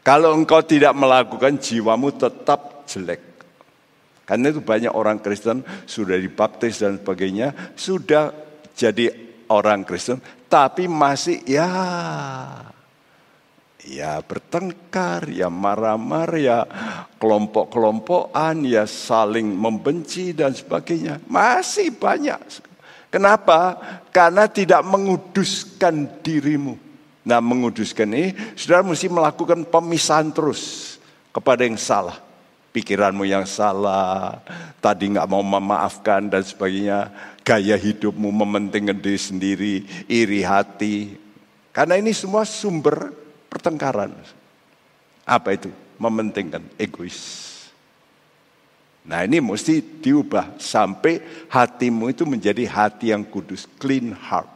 Kalau 0.03 0.32
engkau 0.32 0.64
tidak 0.64 0.96
melakukan 0.96 1.61
jiwamu 1.61 2.16
tetap 2.16 2.88
jelek. 2.88 3.31
Karena 4.32 4.48
itu 4.48 4.64
banyak 4.64 4.96
orang 4.96 5.20
Kristen 5.20 5.60
sudah 5.84 6.16
dibaptis 6.16 6.80
dan 6.80 6.96
sebagainya, 6.96 7.52
sudah 7.76 8.32
jadi 8.72 9.12
orang 9.52 9.84
Kristen, 9.84 10.24
tapi 10.48 10.88
masih 10.88 11.44
ya 11.44 11.68
ya 13.84 14.24
bertengkar, 14.24 15.28
ya 15.28 15.52
marah-marah, 15.52 16.40
ya 16.40 16.58
kelompok-kelompokan, 17.20 18.64
ya 18.64 18.88
saling 18.88 19.52
membenci 19.52 20.32
dan 20.32 20.56
sebagainya. 20.56 21.20
Masih 21.28 21.92
banyak. 21.92 22.40
Kenapa? 23.12 23.76
Karena 24.16 24.48
tidak 24.48 24.80
menguduskan 24.80 26.24
dirimu. 26.24 26.80
Nah 27.28 27.44
menguduskan 27.44 28.08
ini, 28.16 28.32
saudara 28.56 28.80
mesti 28.80 29.12
melakukan 29.12 29.68
pemisahan 29.68 30.32
terus 30.32 30.96
kepada 31.36 31.68
yang 31.68 31.76
salah 31.76 32.31
pikiranmu 32.72 33.28
yang 33.28 33.44
salah, 33.44 34.40
tadi 34.80 35.12
nggak 35.12 35.28
mau 35.28 35.44
memaafkan 35.44 36.26
dan 36.26 36.40
sebagainya, 36.42 37.12
gaya 37.44 37.76
hidupmu 37.76 38.32
mementingkan 38.32 38.96
diri 38.96 39.20
sendiri, 39.20 39.74
iri 40.08 40.40
hati. 40.40 41.20
Karena 41.70 42.00
ini 42.00 42.10
semua 42.16 42.48
sumber 42.48 43.12
pertengkaran. 43.52 44.16
Apa 45.28 45.54
itu? 45.54 45.68
Mementingkan 46.00 46.64
egois. 46.80 47.52
Nah 49.02 49.26
ini 49.26 49.42
mesti 49.42 49.82
diubah 49.82 50.58
sampai 50.58 51.46
hatimu 51.50 52.10
itu 52.10 52.22
menjadi 52.22 52.64
hati 52.66 53.10
yang 53.10 53.22
kudus, 53.26 53.68
clean 53.78 54.14
heart. 54.14 54.48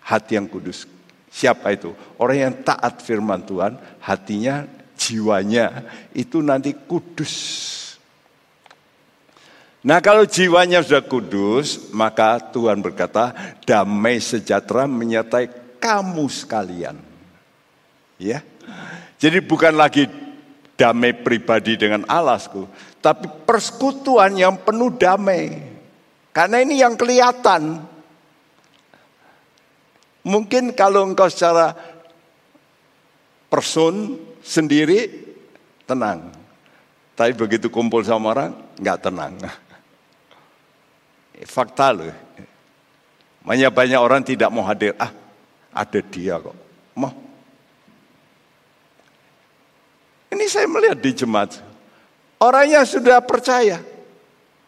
Hati 0.00 0.38
yang 0.38 0.48
kudus. 0.48 0.88
Siapa 1.28 1.76
itu? 1.76 1.92
Orang 2.16 2.38
yang 2.38 2.54
taat 2.64 3.04
firman 3.04 3.44
Tuhan, 3.44 3.76
hatinya 4.00 4.64
jiwanya 5.06 5.86
itu 6.10 6.42
nanti 6.42 6.74
kudus. 6.74 7.34
Nah 9.86 10.02
kalau 10.02 10.26
jiwanya 10.26 10.82
sudah 10.82 11.06
kudus, 11.06 11.94
maka 11.94 12.42
Tuhan 12.42 12.82
berkata, 12.82 13.30
damai 13.62 14.18
sejahtera 14.18 14.90
menyertai 14.90 15.78
kamu 15.78 16.26
sekalian. 16.26 16.98
Ya, 18.18 18.42
jadi 19.22 19.38
bukan 19.44 19.78
lagi 19.78 20.10
damai 20.74 21.14
pribadi 21.14 21.78
dengan 21.78 22.02
Allahku, 22.10 22.66
tapi 22.98 23.30
persekutuan 23.46 24.34
yang 24.34 24.58
penuh 24.58 24.90
damai. 24.90 25.62
Karena 26.34 26.60
ini 26.60 26.82
yang 26.82 26.98
kelihatan. 26.98 27.80
Mungkin 30.26 30.74
kalau 30.74 31.06
engkau 31.06 31.30
secara 31.30 31.72
person 33.46 34.18
sendiri 34.46 35.10
tenang. 35.82 36.30
Tapi 37.18 37.34
begitu 37.34 37.66
kumpul 37.66 38.06
sama 38.06 38.30
orang 38.30 38.50
nggak 38.78 38.98
tenang. 39.02 39.34
Fakta 41.54 41.90
loh. 41.90 42.14
Banyak 43.42 43.70
banyak 43.74 43.98
orang 43.98 44.22
tidak 44.22 44.50
mau 44.54 44.62
hadir. 44.62 44.94
Ah, 44.94 45.10
ada 45.74 45.98
dia 45.98 46.38
kok. 46.38 46.54
Mau. 46.94 47.12
Ini 50.30 50.44
saya 50.46 50.70
melihat 50.70 50.98
di 50.98 51.10
jemaat. 51.14 51.58
Orangnya 52.36 52.84
sudah 52.84 53.18
percaya 53.24 53.80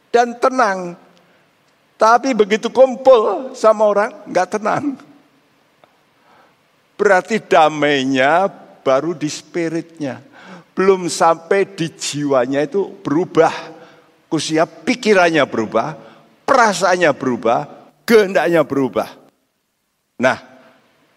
dan 0.08 0.34
tenang. 0.40 0.96
Tapi 1.98 2.30
begitu 2.30 2.70
kumpul 2.70 3.52
sama 3.58 3.82
orang, 3.82 4.14
nggak 4.30 4.48
tenang. 4.54 4.94
Berarti 6.94 7.42
damainya 7.42 8.46
baru 8.82 9.14
di 9.14 9.28
spiritnya. 9.30 10.22
Belum 10.74 11.10
sampai 11.10 11.66
di 11.74 11.90
jiwanya 11.90 12.62
itu 12.62 12.86
berubah. 13.02 13.80
Kusia 14.28 14.68
pikirannya 14.68 15.42
berubah, 15.48 15.96
perasaannya 16.44 17.10
berubah, 17.16 17.64
kehendaknya 18.04 18.60
berubah. 18.60 19.08
Nah, 20.20 20.36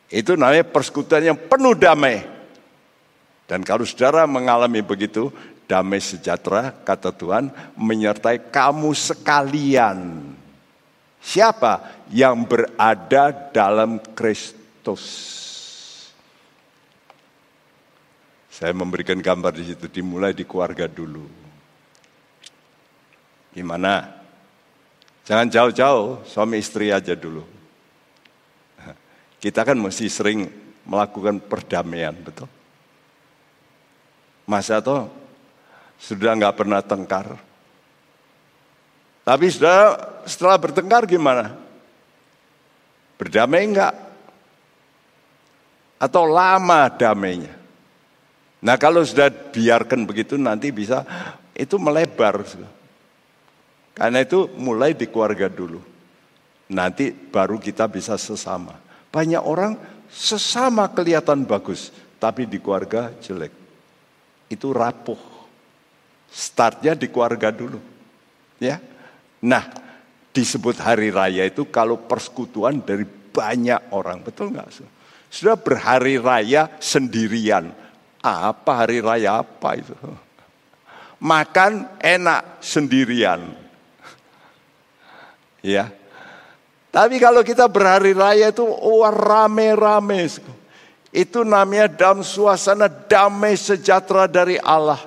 itu 0.08 0.40
namanya 0.40 0.64
persekutuan 0.64 1.24
yang 1.24 1.40
penuh 1.40 1.76
damai. 1.76 2.24
Dan 3.52 3.68
kalau 3.68 3.84
saudara 3.84 4.24
mengalami 4.24 4.80
begitu, 4.80 5.28
damai 5.68 6.00
sejahtera, 6.00 6.72
kata 6.72 7.12
Tuhan, 7.12 7.52
menyertai 7.76 8.48
kamu 8.48 8.96
sekalian. 8.96 10.24
Siapa 11.20 12.06
yang 12.16 12.48
berada 12.48 13.32
dalam 13.52 14.00
Kristus? 14.16 15.41
Saya 18.62 18.78
memberikan 18.78 19.18
gambar 19.18 19.58
di 19.58 19.74
situ, 19.74 19.90
dimulai 19.90 20.38
di 20.38 20.46
keluarga 20.46 20.86
dulu. 20.86 21.26
Gimana? 23.58 24.06
Jangan 25.26 25.50
jauh-jauh, 25.50 26.22
suami 26.30 26.62
istri 26.62 26.94
aja 26.94 27.18
dulu. 27.18 27.42
Kita 29.42 29.66
kan 29.66 29.82
mesti 29.82 30.06
sering 30.06 30.46
melakukan 30.86 31.42
perdamaian, 31.42 32.14
betul? 32.14 32.46
Masa 34.46 34.78
toh 34.78 35.10
sudah 35.98 36.38
nggak 36.38 36.54
pernah 36.54 36.86
tengkar. 36.86 37.42
Tapi 39.26 39.46
sudah 39.50 39.98
setelah 40.30 40.62
bertengkar 40.62 41.10
gimana? 41.10 41.58
Berdamai 43.18 43.66
enggak? 43.66 43.94
Atau 45.98 46.30
lama 46.30 46.90
damainya? 46.94 47.61
Nah 48.62 48.78
kalau 48.78 49.02
sudah 49.02 49.30
biarkan 49.30 50.06
begitu 50.06 50.38
nanti 50.38 50.70
bisa 50.70 51.02
itu 51.58 51.82
melebar. 51.82 52.46
Karena 53.98 54.22
itu 54.22 54.50
mulai 54.58 54.94
di 54.94 55.10
keluarga 55.10 55.50
dulu. 55.50 55.82
Nanti 56.72 57.12
baru 57.12 57.60
kita 57.60 57.90
bisa 57.92 58.16
sesama. 58.16 58.78
Banyak 59.12 59.44
orang 59.44 59.76
sesama 60.08 60.88
kelihatan 60.88 61.44
bagus, 61.44 61.92
tapi 62.16 62.48
di 62.48 62.62
keluarga 62.64 63.12
jelek. 63.20 63.52
Itu 64.48 64.72
rapuh. 64.72 65.20
Startnya 66.32 66.96
di 66.96 67.12
keluarga 67.12 67.52
dulu. 67.52 67.76
Ya. 68.56 68.80
Nah, 69.44 69.68
disebut 70.32 70.80
hari 70.80 71.12
raya 71.12 71.44
itu 71.44 71.68
kalau 71.68 72.00
persekutuan 72.00 72.80
dari 72.80 73.04
banyak 73.10 73.92
orang. 73.92 74.24
Betul 74.24 74.56
nggak? 74.56 74.70
Sudah 75.28 75.60
berhari 75.60 76.16
raya 76.16 76.72
sendirian. 76.80 77.81
Apa 78.22 78.86
hari 78.86 79.02
raya 79.02 79.42
apa 79.42 79.82
itu? 79.82 79.98
Makan 81.22 82.02
enak 82.02 82.62
sendirian. 82.62 83.50
Ya. 85.66 85.90
Tapi 86.94 87.18
kalau 87.18 87.42
kita 87.42 87.66
berhari 87.66 88.14
raya 88.14 88.54
itu 88.54 88.66
oh, 88.66 89.06
rame-rame. 89.10 90.30
Itu 91.10 91.42
namanya 91.42 91.90
dalam 91.90 92.22
suasana 92.22 92.88
damai 92.88 93.58
sejahtera 93.58 94.30
dari 94.30 94.62
Allah. 94.62 95.02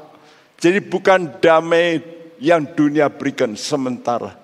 Jadi 0.58 0.82
bukan 0.82 1.38
damai 1.38 2.02
yang 2.42 2.66
dunia 2.66 3.10
berikan 3.10 3.54
sementara. 3.54 4.34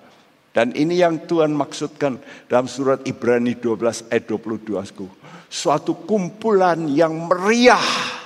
Dan 0.51 0.75
ini 0.75 0.99
yang 0.99 1.23
Tuhan 1.27 1.55
maksudkan 1.55 2.19
dalam 2.51 2.67
surat 2.67 3.07
Ibrani 3.07 3.55
12 3.55 4.11
ayat 4.11 4.25
22. 4.27 5.47
Suatu 5.47 6.03
kumpulan 6.03 6.91
yang 6.91 7.15
meriah 7.31 8.20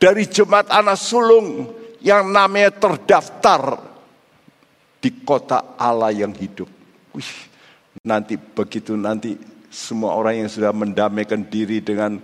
dari 0.00 0.24
jemaat 0.24 0.72
anak 0.72 0.96
sulung 0.96 1.68
yang 2.00 2.32
namanya 2.32 2.72
terdaftar 2.72 3.84
di 4.96 5.20
kota 5.20 5.76
Allah 5.76 6.08
yang 6.08 6.32
hidup. 6.32 6.68
Wih, 7.12 7.32
nanti 8.00 8.40
begitu 8.40 8.96
nanti 8.96 9.36
semua 9.68 10.16
orang 10.16 10.44
yang 10.44 10.50
sudah 10.50 10.72
mendamaikan 10.72 11.44
diri 11.44 11.84
dengan 11.84 12.16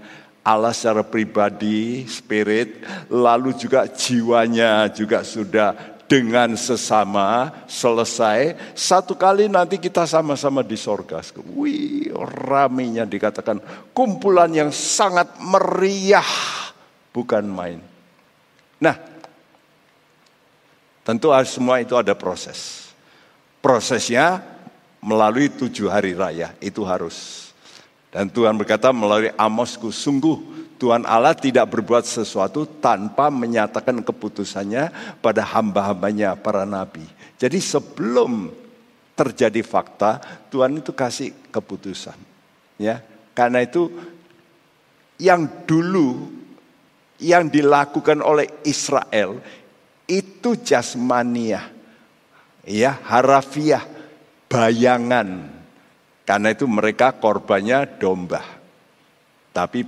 Allah 0.46 0.72
secara 0.72 1.02
pribadi, 1.02 2.06
spirit, 2.08 2.80
lalu 3.12 3.52
juga 3.58 3.84
jiwanya 3.90 4.88
juga 4.94 5.26
sudah 5.26 5.98
dengan 6.06 6.54
sesama 6.54 7.50
selesai. 7.66 8.54
Satu 8.78 9.18
kali 9.18 9.50
nanti 9.50 9.76
kita 9.82 10.06
sama-sama 10.06 10.62
di 10.62 10.78
sorga. 10.78 11.18
Wih, 11.50 12.14
raminya 12.46 13.02
dikatakan 13.02 13.58
kumpulan 13.90 14.54
yang 14.54 14.70
sangat 14.70 15.34
meriah, 15.42 16.30
bukan 17.16 17.48
main. 17.48 17.80
Nah, 18.76 19.00
tentu 21.00 21.32
semua 21.48 21.80
itu 21.80 21.96
ada 21.96 22.12
proses. 22.12 22.92
Prosesnya 23.64 24.44
melalui 25.00 25.48
tujuh 25.48 25.88
hari 25.88 26.12
raya, 26.12 26.52
itu 26.60 26.84
harus. 26.84 27.48
Dan 28.12 28.28
Tuhan 28.28 28.52
berkata 28.60 28.92
melalui 28.92 29.32
Amosku, 29.32 29.88
sungguh 29.88 30.68
Tuhan 30.76 31.08
Allah 31.08 31.32
tidak 31.32 31.72
berbuat 31.72 32.04
sesuatu 32.04 32.68
tanpa 32.84 33.32
menyatakan 33.32 33.96
keputusannya 34.04 35.16
pada 35.24 35.40
hamba-hambanya 35.40 36.36
para 36.36 36.68
nabi. 36.68 37.04
Jadi 37.40 37.56
sebelum 37.64 38.52
terjadi 39.16 39.64
fakta, 39.64 40.20
Tuhan 40.52 40.84
itu 40.84 40.92
kasih 40.92 41.32
keputusan. 41.48 42.16
Ya, 42.76 43.00
karena 43.32 43.64
itu 43.64 43.88
yang 45.16 45.48
dulu 45.64 46.35
yang 47.20 47.48
dilakukan 47.48 48.20
oleh 48.20 48.60
Israel 48.68 49.40
itu 50.06 50.54
jasmania, 50.60 51.72
ya 52.62 52.92
harafiah, 53.06 53.82
bayangan 54.46 55.56
karena 56.26 56.48
itu 56.52 56.66
mereka 56.66 57.14
korbannya 57.16 57.98
domba. 57.98 58.42
Tapi 59.54 59.86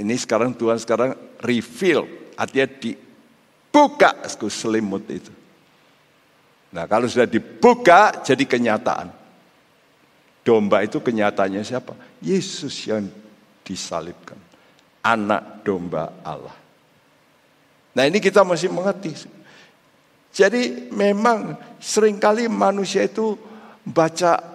ini 0.00 0.14
sekarang 0.16 0.56
Tuhan 0.56 0.78
sekarang 0.80 1.14
reveal, 1.42 2.08
artinya 2.38 2.66
dibuka 2.66 4.24
selimut 4.48 5.04
itu. 5.10 5.32
Nah 6.74 6.90
kalau 6.90 7.06
sudah 7.06 7.30
dibuka 7.30 8.22
jadi 8.22 8.42
kenyataan. 8.42 9.22
Domba 10.44 10.84
itu 10.84 11.00
kenyataannya 11.00 11.64
siapa? 11.64 11.96
Yesus 12.20 12.76
yang 12.84 13.08
disalibkan. 13.64 14.36
Anak 15.04 15.60
domba 15.60 16.24
Allah. 16.24 16.56
Nah 17.94 18.04
ini 18.08 18.18
kita 18.18 18.40
masih 18.42 18.72
mengerti. 18.72 19.12
Jadi 20.34 20.90
memang 20.90 21.54
sering 21.78 22.18
kali 22.18 22.48
manusia 22.50 23.06
itu 23.06 23.38
baca 23.84 24.54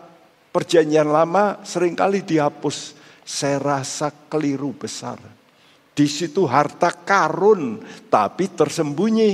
Perjanjian 0.49 1.05
lama 1.05 1.61
sering 1.61 1.93
kali 1.93 2.25
dihapus. 2.25 2.97
Saya 3.21 3.61
rasa 3.61 4.09
keliru 4.09 4.73
besar. 4.73 5.21
Di 5.93 6.09
situ 6.09 6.49
harta 6.49 6.89
karun 6.89 7.85
tapi 8.09 8.49
tersembunyi 8.49 9.31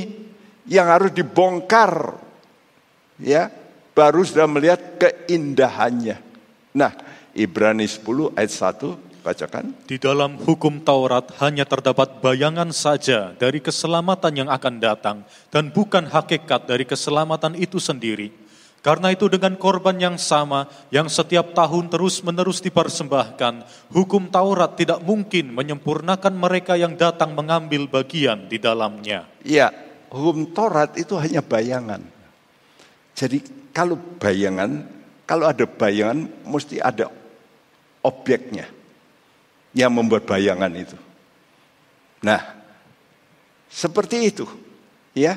yang 0.68 0.91
harus 0.91 1.16
dibongkar. 1.16 2.20
Ya, 3.16 3.47
baru 3.95 4.28
sudah 4.28 4.43
melihat 4.43 4.99
keindahannya. 4.99 6.20
Nah, 6.76 6.91
Ibrani 7.32 7.88
10 7.88 8.36
ayat 8.36 8.51
1 8.51 9.14
bacakan. 9.26 9.74
Di 9.90 9.98
dalam 9.98 10.38
hukum 10.38 10.78
Taurat 10.86 11.34
hanya 11.42 11.66
terdapat 11.66 12.22
bayangan 12.22 12.70
saja 12.70 13.34
dari 13.34 13.58
keselamatan 13.58 14.46
yang 14.46 14.50
akan 14.54 14.78
datang 14.78 15.18
dan 15.50 15.74
bukan 15.74 16.06
hakikat 16.06 16.70
dari 16.70 16.86
keselamatan 16.86 17.58
itu 17.58 17.82
sendiri. 17.82 18.30
Karena 18.86 19.10
itu 19.10 19.26
dengan 19.26 19.58
korban 19.58 19.98
yang 19.98 20.14
sama 20.22 20.70
yang 20.94 21.10
setiap 21.10 21.58
tahun 21.58 21.90
terus-menerus 21.90 22.62
dipersembahkan, 22.62 23.66
hukum 23.90 24.30
Taurat 24.30 24.78
tidak 24.78 25.02
mungkin 25.02 25.50
menyempurnakan 25.58 26.38
mereka 26.38 26.78
yang 26.78 26.94
datang 26.94 27.34
mengambil 27.34 27.90
bagian 27.90 28.46
di 28.46 28.62
dalamnya. 28.62 29.26
Iya, 29.42 29.74
hukum 30.14 30.54
Taurat 30.54 30.94
itu 31.02 31.18
hanya 31.18 31.42
bayangan. 31.42 32.06
Jadi 33.18 33.42
kalau 33.74 33.98
bayangan, 34.22 34.86
kalau 35.26 35.50
ada 35.50 35.66
bayangan 35.66 36.30
mesti 36.46 36.78
ada 36.78 37.10
objeknya 38.06 38.75
yang 39.76 39.92
membuat 39.92 40.24
bayangan 40.24 40.72
itu. 40.72 40.96
Nah, 42.24 42.42
seperti 43.68 44.32
itu, 44.32 44.48
ya. 45.12 45.36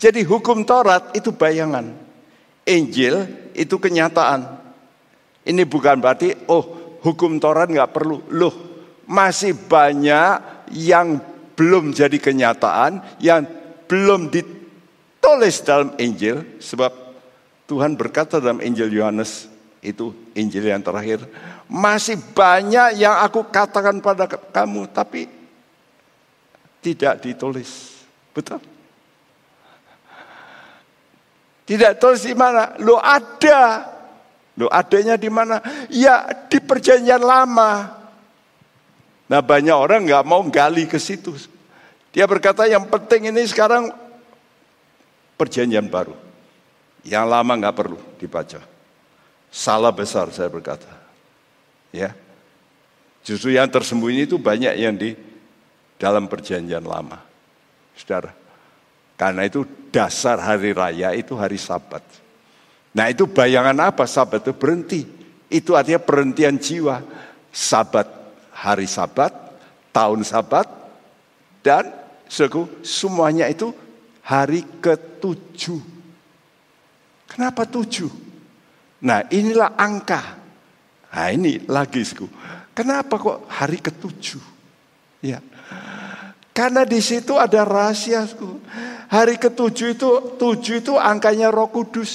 Jadi 0.00 0.24
hukum 0.24 0.64
Taurat 0.64 1.12
itu 1.14 1.30
bayangan. 1.30 1.92
Injil 2.64 3.28
itu 3.52 3.76
kenyataan. 3.76 4.64
Ini 5.44 5.62
bukan 5.68 6.00
berarti, 6.00 6.32
oh 6.48 6.96
hukum 7.04 7.36
Taurat 7.36 7.68
nggak 7.68 7.92
perlu. 7.92 8.24
Loh, 8.32 8.56
masih 9.04 9.52
banyak 9.52 10.66
yang 10.72 11.20
belum 11.54 11.92
jadi 11.92 12.16
kenyataan, 12.16 13.20
yang 13.20 13.44
belum 13.86 14.32
ditulis 14.32 15.60
dalam 15.62 15.92
Injil 16.00 16.58
sebab 16.58 16.90
Tuhan 17.68 17.96
berkata 17.96 18.40
dalam 18.40 18.60
Injil 18.64 18.92
Yohanes 18.92 19.48
itu 19.84 20.16
Injil 20.32 20.72
yang 20.72 20.80
terakhir 20.80 21.24
masih 21.74 22.22
banyak 22.22 23.02
yang 23.02 23.18
aku 23.18 23.50
katakan 23.50 23.98
pada 23.98 24.30
kamu 24.30 24.86
tapi 24.94 25.26
tidak 26.78 27.18
ditulis. 27.18 27.98
Betul? 28.30 28.62
Tidak 31.66 31.98
tulis 31.98 32.22
di 32.22 32.36
mana? 32.38 32.78
Lo 32.78 33.02
ada. 33.02 33.90
Lo 34.54 34.70
adanya 34.70 35.18
di 35.18 35.26
mana? 35.26 35.58
Ya 35.90 36.30
di 36.46 36.62
perjanjian 36.62 37.18
lama. 37.18 37.90
Nah 39.26 39.40
banyak 39.42 39.74
orang 39.74 40.06
nggak 40.06 40.24
mau 40.28 40.46
gali 40.46 40.86
ke 40.86 41.02
situ. 41.02 41.34
Dia 42.14 42.30
berkata 42.30 42.70
yang 42.70 42.86
penting 42.86 43.34
ini 43.34 43.42
sekarang 43.50 43.90
perjanjian 45.34 45.90
baru. 45.90 46.14
Yang 47.02 47.24
lama 47.26 47.52
nggak 47.58 47.74
perlu 47.74 47.98
dibaca. 48.14 48.62
Salah 49.50 49.90
besar 49.90 50.30
saya 50.30 50.46
berkata. 50.46 51.03
Ya. 51.94 52.10
Justru 53.22 53.54
yang 53.54 53.70
tersembunyi 53.70 54.26
itu 54.26 54.36
banyak 54.36 54.74
yang 54.74 54.98
di 54.98 55.14
dalam 55.94 56.26
perjanjian 56.26 56.82
lama. 56.82 57.22
Saudara. 57.94 58.34
Karena 59.14 59.46
itu 59.46 59.62
dasar 59.94 60.42
hari 60.42 60.74
raya 60.74 61.14
itu 61.14 61.38
hari 61.38 61.54
sabat. 61.54 62.02
Nah 62.98 63.06
itu 63.06 63.30
bayangan 63.30 63.94
apa 63.94 64.10
sabat 64.10 64.42
itu 64.42 64.52
berhenti. 64.58 65.06
Itu 65.46 65.78
artinya 65.78 66.02
perhentian 66.02 66.58
jiwa. 66.58 66.98
Sabat, 67.54 68.10
hari 68.50 68.90
sabat, 68.90 69.30
tahun 69.94 70.26
sabat, 70.26 70.66
dan 71.62 71.94
suku, 72.26 72.82
semuanya 72.82 73.46
itu 73.46 73.70
hari 74.26 74.66
ketujuh. 74.82 75.78
Kenapa 77.30 77.62
tujuh? 77.62 78.10
Nah 79.06 79.22
inilah 79.30 79.78
angka. 79.78 80.43
Nah 81.14 81.30
ini 81.30 81.62
lagi, 81.70 82.02
suku. 82.02 82.26
Kenapa 82.74 83.14
kok 83.22 83.46
hari 83.46 83.78
ketujuh? 83.78 84.42
Ya, 85.22 85.38
karena 86.54 86.86
di 86.86 87.02
situ 87.02 87.34
ada 87.34 87.66
rahasia. 87.66 88.26
Hari 89.10 89.38
ketujuh 89.38 89.98
itu, 89.98 90.10
tujuh 90.38 90.82
itu 90.82 90.94
angkanya 90.94 91.50
roh 91.50 91.70
kudus. 91.70 92.12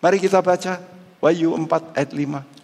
Mari 0.00 0.20
kita 0.20 0.44
baca 0.44 0.80
Wahyu 1.20 1.56
4 1.56 1.96
ayat 1.96 2.12
5. 2.12 2.56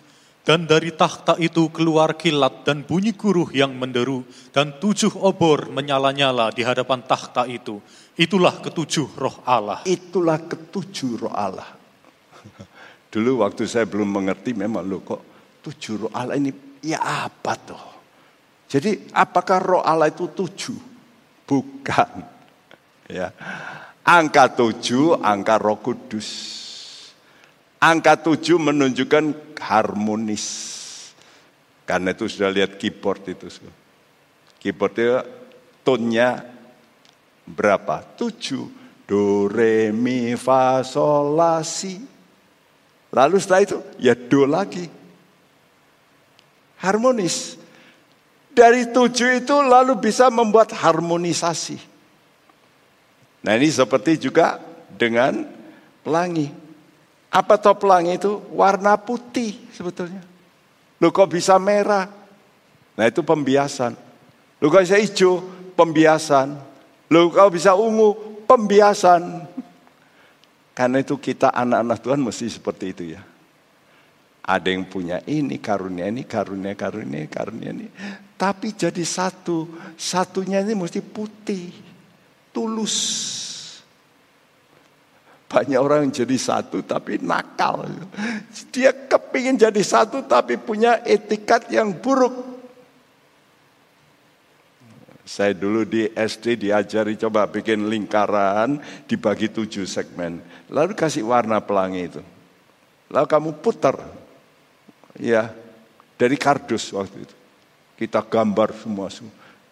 Dan 0.42 0.66
dari 0.68 0.92
takhta 0.92 1.38
itu 1.38 1.70
keluar 1.72 2.18
kilat 2.18 2.68
dan 2.68 2.84
bunyi 2.84 3.16
guruh 3.16 3.48
yang 3.54 3.72
menderu. 3.72 4.28
Dan 4.52 4.76
tujuh 4.76 5.16
obor 5.24 5.72
menyala-nyala 5.72 6.52
di 6.52 6.60
hadapan 6.60 7.00
takhta 7.00 7.48
itu. 7.48 7.80
Itulah 8.18 8.60
ketujuh 8.60 9.08
roh 9.16 9.40
Allah. 9.48 9.80
Itulah 9.88 10.36
ketujuh 10.36 11.26
roh 11.26 11.32
Allah. 11.32 11.68
Dulu 13.12 13.44
waktu 13.44 13.68
saya 13.68 13.84
belum 13.84 14.08
mengerti 14.08 14.56
memang 14.56 14.88
lo 14.88 15.04
kok 15.04 15.20
tujuh 15.60 16.08
roh 16.08 16.12
Allah 16.16 16.40
ini 16.40 16.80
ya 16.80 17.28
apa 17.28 17.52
tuh? 17.60 17.84
Jadi 18.72 19.12
apakah 19.12 19.60
roh 19.60 19.82
Allah 19.84 20.08
itu 20.08 20.32
tujuh? 20.32 20.78
Bukan. 21.44 22.10
Ya. 23.12 23.28
Angka 24.08 24.48
tujuh, 24.56 25.20
angka 25.20 25.60
roh 25.60 25.76
kudus. 25.84 26.30
Angka 27.76 28.16
tujuh 28.16 28.56
menunjukkan 28.56 29.58
harmonis. 29.60 30.46
Karena 31.84 32.16
itu 32.16 32.24
sudah 32.24 32.48
lihat 32.48 32.80
keyboard 32.80 33.28
itu. 33.28 33.52
Keyboard 34.56 34.94
itu 34.96 35.20
tonnya 35.84 36.40
berapa? 37.44 38.00
Tujuh. 38.16 38.80
Do, 39.04 39.44
re, 39.52 39.92
mi, 39.92 40.32
fa, 40.40 40.80
sol, 40.80 41.36
la, 41.36 41.60
si. 41.60 42.00
Lalu 43.12 43.36
setelah 43.36 43.62
itu 43.62 43.78
ya 44.00 44.16
do 44.16 44.48
lagi. 44.48 44.88
Harmonis. 46.80 47.60
Dari 48.52 48.88
tujuh 48.88 49.44
itu 49.44 49.56
lalu 49.64 49.96
bisa 50.00 50.32
membuat 50.32 50.72
harmonisasi. 50.72 51.76
Nah 53.44 53.52
ini 53.56 53.68
seperti 53.68 54.16
juga 54.16 54.60
dengan 54.96 55.44
pelangi. 56.04 56.52
Apa 57.32 57.56
toh 57.56 57.76
pelangi 57.76 58.16
itu? 58.20 58.40
Warna 58.52 58.96
putih 59.00 59.56
sebetulnya. 59.72 60.20
Lu 61.00 61.08
kok 61.08 61.32
bisa 61.32 61.56
merah? 61.56 62.08
Nah 62.92 63.04
itu 63.08 63.24
pembiasan. 63.24 63.96
Lu 64.60 64.68
kok 64.68 64.84
bisa 64.84 65.00
hijau? 65.00 65.40
Pembiasan. 65.72 66.60
Lu 67.08 67.32
kok 67.32 67.52
bisa 67.56 67.72
ungu? 67.72 68.14
Pembiasan. 68.44 69.48
Karena 70.72 71.04
itu 71.04 71.20
kita 71.20 71.52
anak-anak 71.52 71.98
Tuhan 72.00 72.20
mesti 72.24 72.46
seperti 72.48 72.84
itu 72.96 73.04
ya. 73.12 73.22
Ada 74.42 74.74
yang 74.74 74.88
punya 74.88 75.22
ini, 75.28 75.62
karunia 75.62 76.10
ini, 76.10 76.26
karunia, 76.26 76.74
karunia, 76.74 77.28
karunia 77.30 77.70
ini. 77.70 77.86
Tapi 78.34 78.74
jadi 78.74 79.04
satu, 79.06 79.70
satunya 79.94 80.58
ini 80.64 80.74
mesti 80.74 80.98
putih, 80.98 81.70
tulus. 82.50 82.96
Banyak 85.46 85.78
orang 85.78 86.08
yang 86.08 86.24
jadi 86.24 86.36
satu 86.40 86.80
tapi 86.82 87.20
nakal. 87.20 87.84
Dia 88.72 88.90
kepingin 88.90 89.60
jadi 89.60 89.82
satu 89.84 90.24
tapi 90.24 90.56
punya 90.56 91.04
etikat 91.04 91.68
yang 91.68 91.92
buruk. 91.92 92.51
Saya 95.32 95.56
dulu 95.56 95.88
di 95.88 96.12
SD 96.12 96.68
diajari 96.68 97.16
coba 97.16 97.48
bikin 97.48 97.88
lingkaran 97.88 98.76
dibagi 99.08 99.48
tujuh 99.48 99.88
segmen. 99.88 100.44
Lalu 100.68 100.92
kasih 100.92 101.24
warna 101.24 101.56
pelangi 101.64 102.04
itu. 102.04 102.20
Lalu 103.08 103.26
kamu 103.32 103.50
putar. 103.64 103.96
Ya, 105.16 105.48
dari 106.20 106.36
kardus 106.36 106.92
waktu 106.92 107.24
itu. 107.24 107.36
Kita 107.96 108.20
gambar 108.20 108.76
semua, 108.76 109.08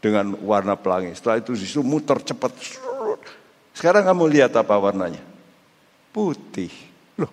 dengan 0.01 0.33
warna 0.41 0.81
pelangi. 0.81 1.13
Setelah 1.13 1.45
itu 1.45 1.53
disuruh 1.53 1.85
muter 1.85 2.25
cepat. 2.25 2.57
Sekarang 3.77 4.09
kamu 4.09 4.33
lihat 4.33 4.57
apa 4.57 4.73
warnanya? 4.81 5.21
Putih. 6.09 6.73
Loh. 7.21 7.33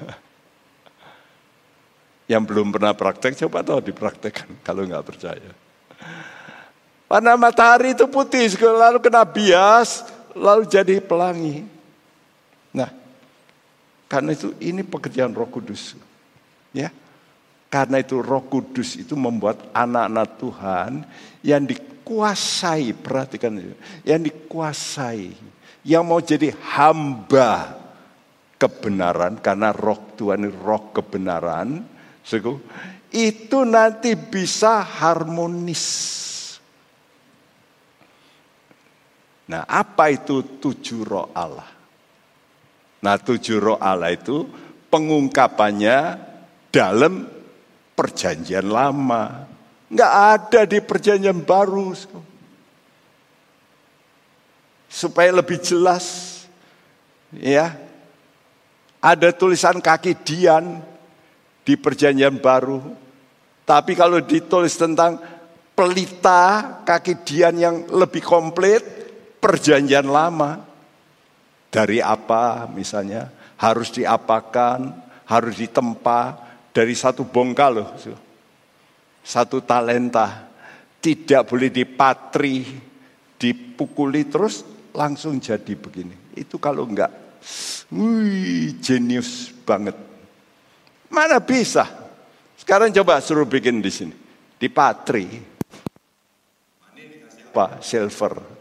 Yang 2.32 2.42
belum 2.48 2.72
pernah 2.72 2.96
praktek 2.96 3.36
coba 3.44 3.60
tahu 3.60 3.92
dipraktekkan 3.92 4.64
kalau 4.64 4.88
nggak 4.88 5.04
percaya. 5.04 5.52
Warna 7.06 7.38
matahari 7.38 7.94
itu 7.94 8.10
putih, 8.10 8.50
lalu 8.58 8.98
kena 8.98 9.22
bias, 9.22 10.02
lalu 10.34 10.66
jadi 10.66 10.98
pelangi. 10.98 11.62
Nah, 12.74 12.90
karena 14.10 14.34
itu 14.34 14.50
ini 14.58 14.82
pekerjaan 14.82 15.30
Roh 15.30 15.46
Kudus. 15.46 15.94
Ya. 16.74 16.90
Karena 17.70 18.02
itu 18.02 18.18
Roh 18.18 18.42
Kudus 18.46 18.98
itu 18.98 19.14
membuat 19.14 19.70
anak-anak 19.70 20.28
Tuhan 20.38 20.92
yang 21.46 21.62
dikuasai, 21.62 22.90
perhatikan 22.94 23.54
yang 24.02 24.22
dikuasai, 24.22 25.30
yang 25.86 26.02
mau 26.02 26.18
jadi 26.18 26.50
hamba 26.74 27.78
kebenaran 28.58 29.38
karena 29.38 29.70
Roh 29.70 30.02
Tuhan 30.18 30.42
ini 30.42 30.50
Roh 30.50 30.90
kebenaran, 30.90 31.86
itu 33.14 33.58
nanti 33.62 34.18
bisa 34.18 34.82
harmonis. 34.82 36.25
Nah, 39.46 39.62
apa 39.66 40.10
itu 40.10 40.58
tujuh 40.58 41.06
roh 41.06 41.30
Allah? 41.30 41.70
Nah, 43.02 43.14
tujuh 43.14 43.62
roh 43.62 43.78
Allah 43.78 44.10
itu 44.10 44.42
pengungkapannya 44.90 45.98
dalam 46.74 47.30
perjanjian 47.94 48.66
lama. 48.66 49.46
Nggak 49.86 50.12
ada 50.34 50.60
di 50.66 50.78
perjanjian 50.82 51.46
baru. 51.46 51.94
Supaya 54.90 55.30
lebih 55.30 55.62
jelas. 55.62 56.34
Ya. 57.30 57.78
Ada 58.98 59.30
tulisan 59.30 59.78
kaki 59.78 60.26
Dian 60.26 60.82
di 61.62 61.78
perjanjian 61.78 62.42
baru. 62.42 62.82
Tapi 63.62 63.94
kalau 63.94 64.18
ditulis 64.18 64.74
tentang 64.74 65.22
pelita 65.78 66.82
kaki 66.82 67.22
Dian 67.22 67.54
yang 67.54 67.86
lebih 67.90 68.24
komplit, 68.26 68.95
perjanjian 69.38 70.06
lama. 70.06 70.64
Dari 71.66 72.00
apa 72.00 72.64
misalnya, 72.72 73.28
harus 73.60 73.92
diapakan, 73.92 74.94
harus 75.28 75.54
ditempa, 75.60 76.20
dari 76.72 76.92
satu 76.92 77.24
bongkal 77.24 77.72
loh. 77.72 77.90
Satu 79.20 79.60
talenta. 79.64 80.48
Tidak 80.96 81.46
boleh 81.46 81.70
dipatri, 81.70 82.66
dipukuli 83.38 84.26
terus 84.26 84.66
langsung 84.90 85.38
jadi 85.38 85.76
begini. 85.78 86.34
Itu 86.34 86.58
kalau 86.58 86.82
enggak, 86.82 87.12
wih 87.94 88.74
jenius 88.82 89.54
banget. 89.62 89.94
Mana 91.06 91.38
bisa? 91.38 91.86
Sekarang 92.58 92.90
coba 92.90 93.22
suruh 93.22 93.46
bikin 93.46 93.78
di 93.78 93.92
sini. 93.92 94.14
Dipatri. 94.58 95.28
Apa? 97.54 97.78
Silver. 97.78 98.55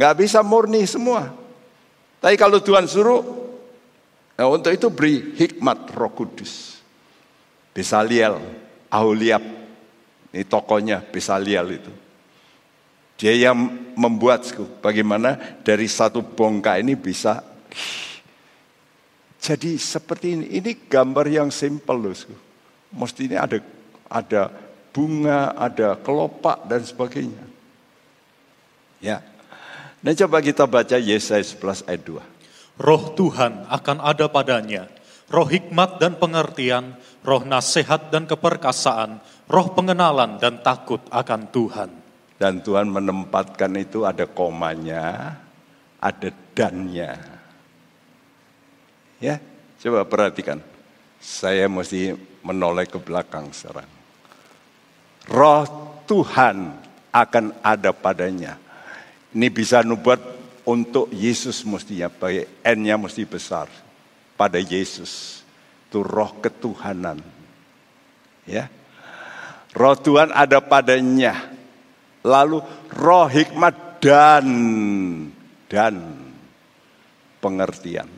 Nggak 0.00 0.16
bisa 0.16 0.40
murni 0.40 0.88
semua. 0.88 1.28
Tapi 2.24 2.40
kalau 2.40 2.56
Tuhan 2.56 2.88
suruh, 2.88 3.20
nah 4.32 4.48
untuk 4.48 4.72
itu 4.72 4.88
beri 4.88 5.36
hikmat 5.36 5.92
roh 5.92 6.08
kudus. 6.16 6.80
Besaliel, 7.76 8.40
Aholiab, 8.88 9.44
ini 10.32 10.44
tokonya 10.48 11.04
Besaliel 11.04 11.76
itu. 11.76 11.92
Dia 13.20 13.52
yang 13.52 13.60
membuat 13.92 14.48
bagaimana 14.80 15.36
dari 15.60 15.84
satu 15.84 16.24
bongkah 16.24 16.80
ini 16.80 16.96
bisa 16.96 17.44
jadi 19.36 19.76
seperti 19.76 20.26
ini. 20.32 20.46
Ini 20.56 20.88
gambar 20.88 21.28
yang 21.28 21.52
simpel 21.52 22.00
loh. 22.00 22.16
Ini 22.96 23.36
ada 23.36 23.60
ada 24.08 24.42
bunga, 24.96 25.52
ada 25.60 26.00
kelopak 26.00 26.64
dan 26.64 26.80
sebagainya. 26.80 27.44
Ya. 29.04 29.20
Nah 30.00 30.16
coba 30.16 30.40
kita 30.40 30.64
baca 30.64 30.96
Yesaya 30.96 31.44
11 31.44 31.84
ayat 31.84 32.02
2. 32.08 32.80
Roh 32.80 33.04
Tuhan 33.12 33.68
akan 33.68 33.98
ada 34.00 34.24
padanya, 34.32 34.88
roh 35.28 35.44
hikmat 35.44 36.00
dan 36.00 36.16
pengertian, 36.16 36.96
roh 37.20 37.44
nasihat 37.44 38.08
dan 38.08 38.24
keperkasaan, 38.24 39.20
roh 39.44 39.68
pengenalan 39.76 40.40
dan 40.40 40.64
takut 40.64 41.04
akan 41.12 41.52
Tuhan. 41.52 41.90
Dan 42.40 42.64
Tuhan 42.64 42.88
menempatkan 42.88 43.76
itu 43.76 44.08
ada 44.08 44.24
komanya, 44.24 45.36
ada 46.00 46.28
dannya. 46.56 47.20
Ya, 49.20 49.36
coba 49.84 50.08
perhatikan. 50.08 50.64
Saya 51.20 51.68
mesti 51.68 52.16
menoleh 52.40 52.88
ke 52.88 52.96
belakang 52.96 53.52
sekarang. 53.52 53.84
Roh 55.28 55.68
Tuhan 56.08 56.80
akan 57.12 57.44
ada 57.60 57.92
padanya. 57.92 58.69
Ini 59.30 59.48
bisa 59.50 59.86
nubuat 59.86 60.20
untuk 60.66 61.10
Yesus 61.14 61.62
mestinya, 61.62 62.10
baik 62.10 62.62
N-nya 62.66 62.98
mesti 62.98 63.22
besar. 63.26 63.70
Pada 64.34 64.56
Yesus. 64.56 65.44
Itu 65.90 66.00
roh 66.00 66.38
ketuhanan. 66.40 67.20
Ya. 68.46 68.70
Roh 69.74 69.94
Tuhan 69.94 70.34
ada 70.34 70.58
padanya 70.58 71.50
Lalu 72.20 72.60
roh 73.00 73.26
hikmat 73.32 74.04
dan 74.04 74.46
dan 75.72 75.94
pengertian. 77.40 78.08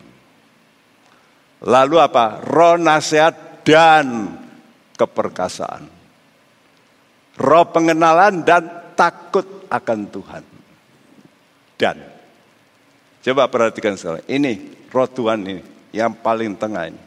Lalu 1.62 1.96
apa? 2.02 2.42
Roh 2.42 2.74
nasihat 2.74 3.62
dan 3.62 4.34
keperkasaan. 4.98 5.86
Roh 7.38 7.64
pengenalan 7.70 8.42
dan 8.42 8.90
takut 8.98 9.70
akan 9.70 10.00
Tuhan. 10.10 10.44
Dan 11.83 11.99
coba 13.26 13.51
perhatikan 13.51 13.99
sekarang. 13.99 14.22
Ini 14.30 14.87
roh 14.87 15.11
Tuhan 15.11 15.43
ini 15.43 15.59
yang 15.91 16.14
paling 16.14 16.55
tengah 16.55 16.87
ini. 16.95 17.03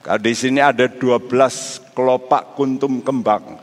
Kalau 0.00 0.24
di 0.24 0.32
sini 0.32 0.64
ada 0.64 0.88
12 0.88 1.92
kelopak 1.92 2.56
kuntum 2.56 3.04
kembang. 3.04 3.60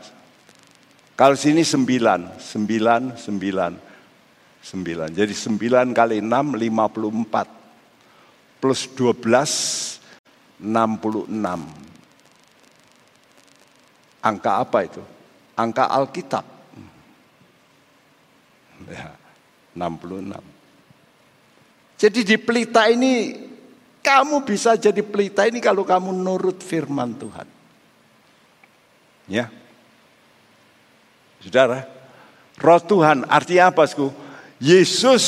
Kalau 1.18 1.34
sini 1.34 1.66
sembilan, 1.66 2.38
sembilan, 2.38 3.02
sembilan, 3.18 3.72
sembilan. 4.62 5.08
Jadi 5.10 5.34
sembilan 5.34 5.86
kali 5.96 6.20
enam, 6.22 6.54
lima 6.54 6.86
puluh 6.92 7.10
empat. 7.10 7.48
Plus 8.60 8.84
dua 8.92 9.16
belas, 9.16 9.52
enam 10.60 11.00
puluh 11.00 11.24
enam. 11.26 11.64
Angka 14.20 14.52
apa 14.60 14.78
itu? 14.84 15.02
Angka 15.56 15.88
Alkitab. 15.88 16.44
Ya, 18.92 19.08
66. 19.76 22.00
Jadi 22.00 22.20
di 22.24 22.36
pelita 22.40 22.88
ini, 22.88 23.36
kamu 24.00 24.48
bisa 24.48 24.80
jadi 24.80 25.04
pelita 25.04 25.44
ini 25.44 25.60
kalau 25.60 25.84
kamu 25.84 26.16
nurut 26.16 26.64
firman 26.64 27.12
Tuhan. 27.16 27.48
Ya, 29.26 29.50
Saudara, 31.46 31.86
roh 32.58 32.82
Tuhan 32.82 33.22
artinya 33.30 33.70
apa, 33.70 33.86
Sku? 33.86 34.10
Yesus 34.58 35.22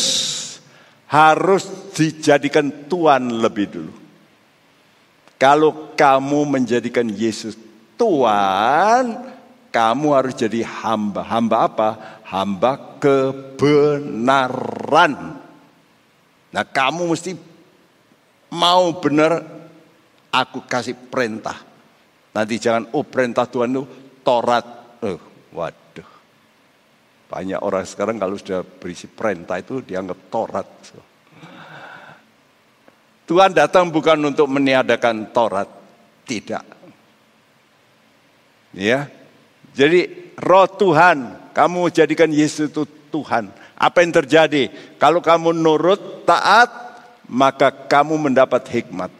harus 1.06 1.70
dijadikan 1.94 2.90
Tuhan 2.90 3.38
lebih 3.38 3.70
dulu. 3.70 3.94
Kalau 5.38 5.94
kamu 5.94 6.58
menjadikan 6.58 7.06
Yesus 7.06 7.54
Tuhan, 7.94 9.30
kamu 9.70 10.06
harus 10.10 10.34
jadi 10.34 10.66
hamba. 10.66 11.22
Hamba 11.22 11.70
apa? 11.70 12.17
Hamba 12.28 13.00
kebenaran. 13.00 14.22
Nah 16.48 16.64
kamu 16.64 17.08
mesti 17.08 17.32
mau 18.52 18.92
benar 19.00 19.44
aku 20.32 20.64
kasih 20.68 20.96
perintah. 20.96 21.56
Nanti 22.36 22.60
jangan, 22.60 22.92
oh 22.92 23.04
perintah 23.04 23.48
Tuhan 23.48 23.72
itu 23.72 23.84
Torat. 24.20 24.66
Oh, 25.02 25.18
waduh. 25.56 26.10
Banyak 27.28 27.60
orang 27.60 27.84
sekarang 27.88 28.20
kalau 28.20 28.36
sudah 28.36 28.62
berisi 28.64 29.08
perintah 29.08 29.56
itu 29.60 29.80
dianggap 29.80 30.18
Torat. 30.28 30.68
Tuhan 33.28 33.52
datang 33.52 33.92
bukan 33.92 34.16
untuk 34.24 34.48
meniadakan 34.48 35.28
Torat, 35.32 35.68
tidak. 36.24 36.64
Ya. 38.72 39.08
Jadi 39.76 40.32
roh 40.40 40.64
Tuhan, 40.64 41.47
kamu 41.58 41.90
jadikan 41.90 42.30
Yesus 42.30 42.70
itu 42.70 42.86
Tuhan. 43.10 43.50
Apa 43.74 44.06
yang 44.06 44.14
terjadi? 44.14 44.70
Kalau 44.94 45.18
kamu 45.18 45.50
nurut, 45.50 46.22
taat, 46.22 46.70
maka 47.26 47.74
kamu 47.74 48.30
mendapat 48.30 48.62
hikmat. 48.70 49.10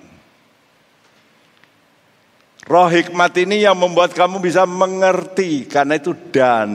Roh 2.62 2.86
hikmat 2.86 3.32
ini 3.42 3.66
yang 3.66 3.74
membuat 3.74 4.14
kamu 4.14 4.38
bisa 4.38 4.68
mengerti 4.70 5.66
karena 5.66 5.98
itu 5.98 6.12
dan 6.30 6.70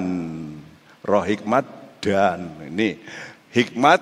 roh 1.05 1.21
hikmat 1.23 1.63
dan 2.01 2.49
ini 2.67 2.99
hikmat 3.53 4.01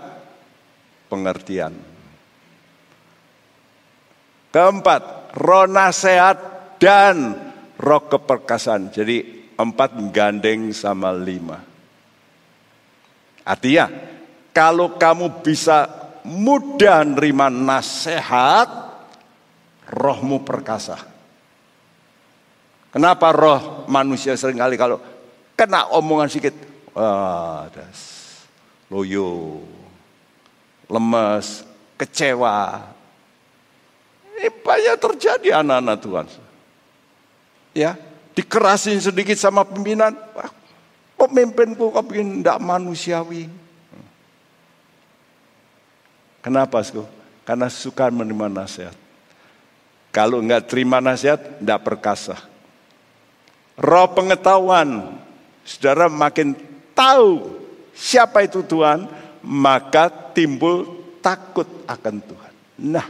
pengertian. 1.11 1.75
Keempat, 4.55 5.35
roh 5.35 5.67
nasihat 5.67 6.39
dan 6.79 7.37
roh 7.75 8.01
keperkasaan. 8.07 8.95
Jadi 8.95 9.40
empat 9.61 9.93
gandeng 10.09 10.73
sama 10.73 11.13
lima. 11.13 11.61
Artinya, 13.45 13.89
kalau 14.53 14.97
kamu 14.97 15.41
bisa 15.41 15.89
mudah 16.25 17.01
nerima 17.05 17.49
nasihat, 17.49 18.69
rohmu 19.89 20.41
perkasa. 20.45 20.99
Kenapa 22.91 23.31
roh 23.31 23.87
manusia 23.87 24.35
sering 24.35 24.59
kali 24.59 24.75
kalau 24.75 24.99
kena 25.55 25.87
omongan 25.95 26.27
sedikit, 26.27 26.55
Wah. 26.91 27.71
Loyo. 28.91 29.63
Lemes, 30.91 31.63
kecewa. 31.95 32.83
Ini 34.35 34.51
banyak 34.51 34.95
terjadi 34.99 35.63
anak-anak 35.63 35.97
Tuhan. 36.03 36.25
Ya, 37.71 37.95
dikerasin 38.41 38.97
sedikit 38.97 39.37
sama 39.37 39.61
pimpinan. 39.61 40.17
Pemimpinku 41.13 41.93
kau 41.93 42.01
bikin 42.01 42.41
tidak 42.41 42.57
manusiawi. 42.57 43.45
Kenapa, 46.41 46.81
Sku? 46.81 47.05
Karena 47.45 47.69
suka 47.69 48.09
menerima 48.09 48.49
nasihat. 48.49 48.97
Kalau 50.09 50.41
enggak 50.41 50.65
terima 50.65 50.97
nasihat, 50.97 51.61
tidak 51.61 51.85
perkasa. 51.85 52.41
Roh 53.77 54.09
pengetahuan, 54.17 55.21
saudara 55.61 56.09
makin 56.09 56.57
tahu 56.97 57.61
siapa 57.93 58.41
itu 58.41 58.65
Tuhan, 58.65 59.05
maka 59.45 60.09
timbul 60.33 61.05
takut 61.21 61.69
akan 61.85 62.15
Tuhan. 62.25 62.53
Nah, 62.81 63.07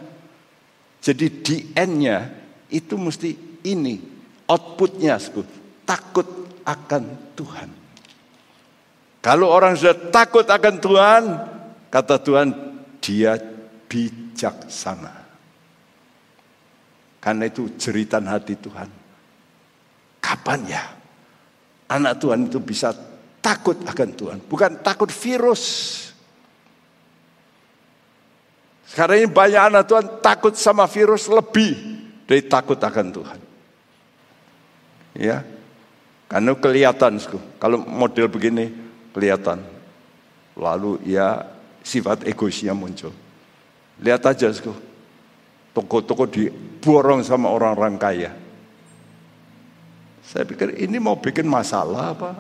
jadi 1.00 1.32
DN-nya 1.32 2.28
itu 2.68 3.00
mesti 3.00 3.34
ini, 3.64 4.11
outputnya 4.52 5.16
sebut 5.16 5.48
takut 5.88 6.28
akan 6.68 7.34
Tuhan. 7.40 7.70
Kalau 9.24 9.48
orang 9.48 9.78
sudah 9.80 10.12
takut 10.12 10.44
akan 10.44 10.76
Tuhan, 10.82 11.24
kata 11.94 12.16
Tuhan, 12.20 12.48
dia 13.00 13.38
bijaksana. 13.86 15.24
Karena 17.22 17.44
itu 17.46 17.70
jeritan 17.78 18.26
hati 18.26 18.58
Tuhan. 18.58 18.90
Kapan 20.22 20.60
ya 20.66 20.84
anak 21.92 22.18
Tuhan 22.18 22.48
itu 22.48 22.58
bisa 22.64 22.96
takut 23.44 23.78
akan 23.84 24.10
Tuhan, 24.16 24.38
bukan 24.48 24.80
takut 24.80 25.12
virus. 25.12 25.64
Sekarang 28.88 29.24
ini 29.24 29.30
banyak 29.30 29.62
anak 29.72 29.84
Tuhan 29.88 30.06
takut 30.20 30.54
sama 30.56 30.88
virus 30.88 31.28
lebih 31.32 31.72
dari 32.28 32.44
takut 32.48 32.80
akan 32.80 33.08
Tuhan. 33.12 33.51
Ya, 35.12 35.44
karena 36.32 36.56
kelihatan, 36.56 37.20
kalau 37.60 37.84
model 37.84 38.32
begini 38.32 38.72
kelihatan. 39.12 39.60
Lalu 40.56 41.04
ya 41.04 41.44
sifat 41.84 42.24
egoisnya 42.24 42.72
muncul. 42.72 43.12
Lihat 44.00 44.24
aja, 44.24 44.48
toko-toko 45.76 46.24
diborong 46.28 47.24
sama 47.28 47.52
orang-orang 47.52 47.96
kaya. 48.00 48.32
Saya 50.24 50.48
pikir 50.48 50.80
ini 50.80 50.96
mau 50.96 51.20
bikin 51.20 51.44
masalah 51.44 52.16
apa? 52.16 52.32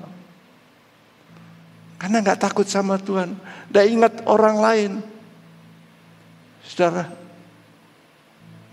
Karena 1.99 2.23
nggak 2.23 2.39
takut 2.39 2.65
sama 2.65 2.95
Tuhan. 2.95 3.35
Tidak 3.67 3.85
ingat 3.91 4.13
orang 4.25 4.57
lain. 4.57 4.91
Saudara, 6.63 7.11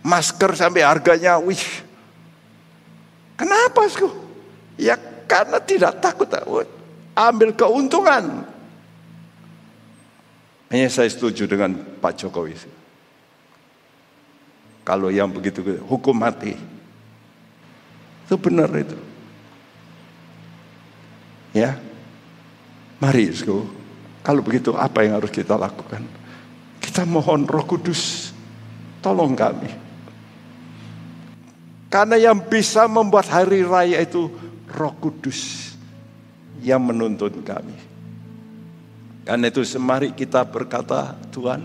masker 0.06 0.54
sampai 0.54 0.86
harganya, 0.86 1.42
wih. 1.42 1.87
Kenapa, 3.38 3.86
sku? 3.86 4.10
Ya 4.74 4.98
karena 5.30 5.62
tidak 5.62 6.02
takut. 6.02 6.26
Ambil 7.14 7.54
keuntungan. 7.54 8.42
Hanya 10.68 10.88
saya 10.90 11.08
setuju 11.08 11.46
dengan 11.48 11.78
Pak 12.02 12.18
Jokowi. 12.18 12.58
Kalau 14.84 15.08
yang 15.08 15.30
begitu, 15.30 15.64
hukum 15.86 16.16
mati. 16.16 16.58
Itu 18.28 18.36
benar 18.36 18.68
itu. 18.76 18.98
Ya, 21.56 21.80
mari 23.00 23.32
kalau 24.20 24.44
begitu 24.44 24.76
apa 24.76 25.00
yang 25.00 25.16
harus 25.16 25.32
kita 25.32 25.56
lakukan? 25.56 26.04
Kita 26.84 27.08
mohon 27.08 27.48
roh 27.48 27.64
kudus, 27.64 28.32
tolong 29.00 29.32
kami. 29.32 29.72
Karena 31.88 32.20
yang 32.20 32.36
bisa 32.36 32.84
membuat 32.84 33.32
hari 33.32 33.64
raya 33.64 34.04
itu 34.04 34.28
roh 34.68 34.92
kudus 35.00 35.72
yang 36.60 36.84
menuntun 36.84 37.40
kami. 37.40 37.76
Karena 39.24 39.48
itu 39.48 39.64
semari 39.64 40.12
kita 40.12 40.44
berkata, 40.44 41.16
Tuhan, 41.32 41.64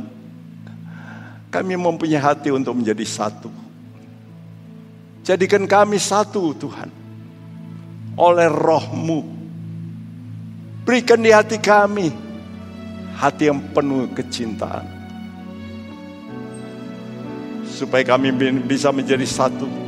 kami 1.51 1.75
mempunyai 1.75 2.19
hati 2.19 2.51
untuk 2.55 2.75
menjadi 2.75 3.03
satu. 3.03 3.51
Jadikan 5.23 5.63
kami 5.67 5.99
satu 5.99 6.51
Tuhan. 6.55 6.91
Oleh 8.19 8.47
rohmu. 8.51 9.23
Berikan 10.83 11.23
di 11.23 11.31
hati 11.31 11.59
kami. 11.59 12.11
Hati 13.15 13.47
yang 13.47 13.63
penuh 13.71 14.11
kecintaan. 14.11 14.83
Supaya 17.63 18.03
kami 18.03 18.35
bisa 18.67 18.91
menjadi 18.91 19.23
satu. 19.23 19.82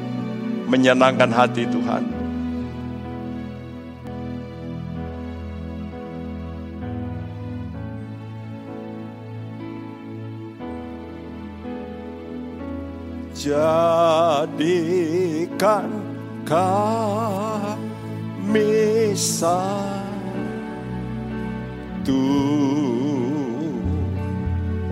Menyenangkan 0.65 1.29
hati 1.29 1.69
Tuhan. 1.69 2.25
jadikan 13.45 14.49
kami 16.49 17.85
satu 19.13 20.01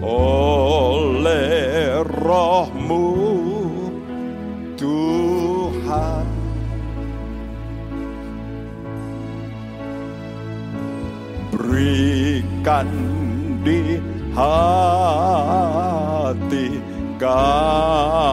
oleh 0.05 2.05
rohmu 2.05 3.09
Tuhan 4.77 5.22
berikan 11.73 12.85
di 13.65 13.97
hati 14.37 14.77
kami. 17.17 18.29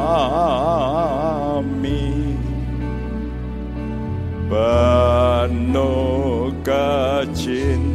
Penuh 4.50 6.50
kecintaan. 6.60 7.88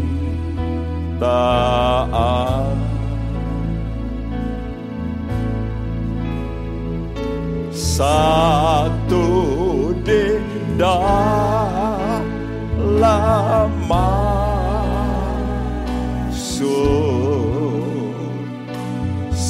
Satu 7.76 9.28
di 10.02 10.41
dalam 10.82 12.26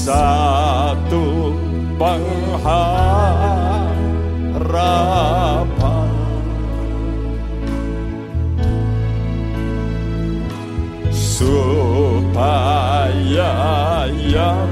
satu 0.05 1.57
pengharapan. 1.97 2.85
Supaya 11.11 12.47
yang 14.15 14.71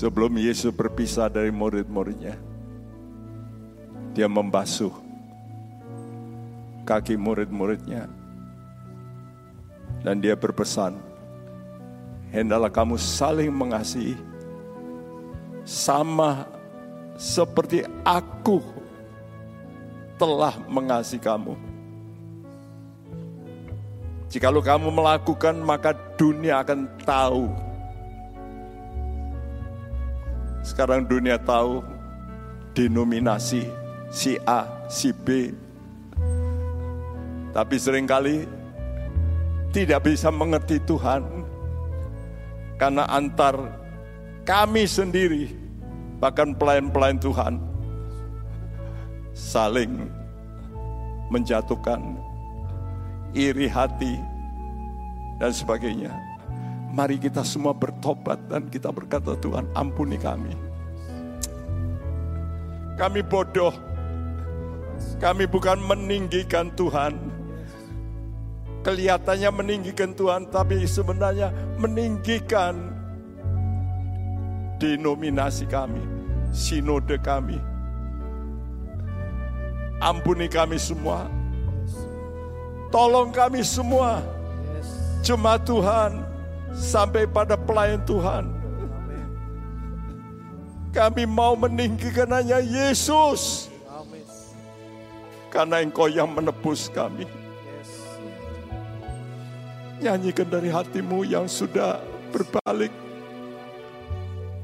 sebelum 0.00 0.32
Yesus 0.40 0.72
berpisah 0.72 1.28
dari 1.28 1.52
murid-muridnya, 1.52 2.40
dia 4.16 4.24
membasuh 4.24 4.96
kaki 6.88 7.20
murid-muridnya. 7.20 8.08
Dan 10.00 10.24
dia 10.24 10.32
berpesan, 10.32 10.96
hendaklah 12.32 12.72
kamu 12.72 12.96
saling 12.96 13.52
mengasihi 13.52 14.16
sama 15.68 16.48
seperti 17.20 17.84
aku 18.00 18.64
telah 20.16 20.56
mengasihi 20.72 21.20
kamu. 21.20 21.52
Jikalau 24.32 24.64
kamu 24.64 24.88
melakukan, 24.88 25.60
maka 25.60 25.92
dunia 26.16 26.64
akan 26.64 26.88
tahu. 27.04 27.69
Sekarang 30.60 31.08
dunia 31.08 31.40
tahu 31.40 31.80
denominasi 32.76 33.64
si 34.12 34.36
A, 34.44 34.68
si 34.86 35.10
B. 35.12 35.54
Tapi 37.50 37.76
sering 37.80 38.06
kali 38.06 38.46
tidak 39.74 40.06
bisa 40.06 40.30
mengerti 40.30 40.78
Tuhan. 40.84 41.24
Karena 42.80 43.04
antar 43.10 43.56
kami 44.48 44.88
sendiri, 44.88 45.52
bahkan 46.16 46.56
pelayan-pelayan 46.56 47.20
Tuhan, 47.20 47.54
saling 49.36 50.08
menjatuhkan 51.28 52.00
iri 53.36 53.68
hati, 53.68 54.18
dan 55.40 55.52
sebagainya. 55.54 56.29
Mari 56.90 57.22
kita 57.22 57.46
semua 57.46 57.70
bertobat 57.70 58.38
dan 58.50 58.66
kita 58.66 58.90
berkata 58.90 59.38
Tuhan 59.38 59.66
ampuni 59.78 60.18
kami. 60.18 60.54
Kami 62.98 63.20
bodoh. 63.22 63.72
Kami 65.22 65.48
bukan 65.48 65.78
meninggikan 65.80 66.68
Tuhan. 66.74 67.16
Kelihatannya 68.82 69.50
meninggikan 69.52 70.12
Tuhan 70.12 70.48
tapi 70.50 70.84
sebenarnya 70.84 71.52
meninggikan 71.78 72.92
denominasi 74.80 75.68
kami, 75.68 76.00
sinode 76.50 77.20
kami. 77.20 77.60
Ampuni 80.00 80.48
kami 80.48 80.80
semua 80.80 81.28
Tolong 82.90 83.30
kami 83.30 83.62
semua, 83.62 84.18
jemaat 85.22 85.62
Tuhan, 85.62 86.26
sampai 86.74 87.26
pada 87.26 87.54
pelayan 87.58 88.02
Tuhan. 88.06 88.44
Kami 90.90 91.22
mau 91.26 91.54
meninggikan 91.54 92.26
hanya 92.34 92.58
Yesus. 92.58 93.70
Karena 95.50 95.82
engkau 95.82 96.06
yang 96.06 96.30
menebus 96.30 96.90
kami. 96.90 97.26
Nyanyikan 100.02 100.46
dari 100.46 100.70
hatimu 100.70 101.26
yang 101.26 101.46
sudah 101.46 102.02
berbalik. 102.30 102.90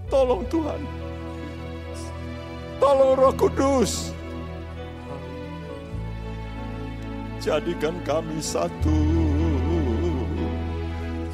Tolong 0.07 0.43
Tuhan. 0.47 0.81
Tolong 2.79 3.13
Roh 3.19 3.35
Kudus 3.35 4.17
jadikan 7.47 7.95
kami 8.03 8.43
satu 8.43 8.91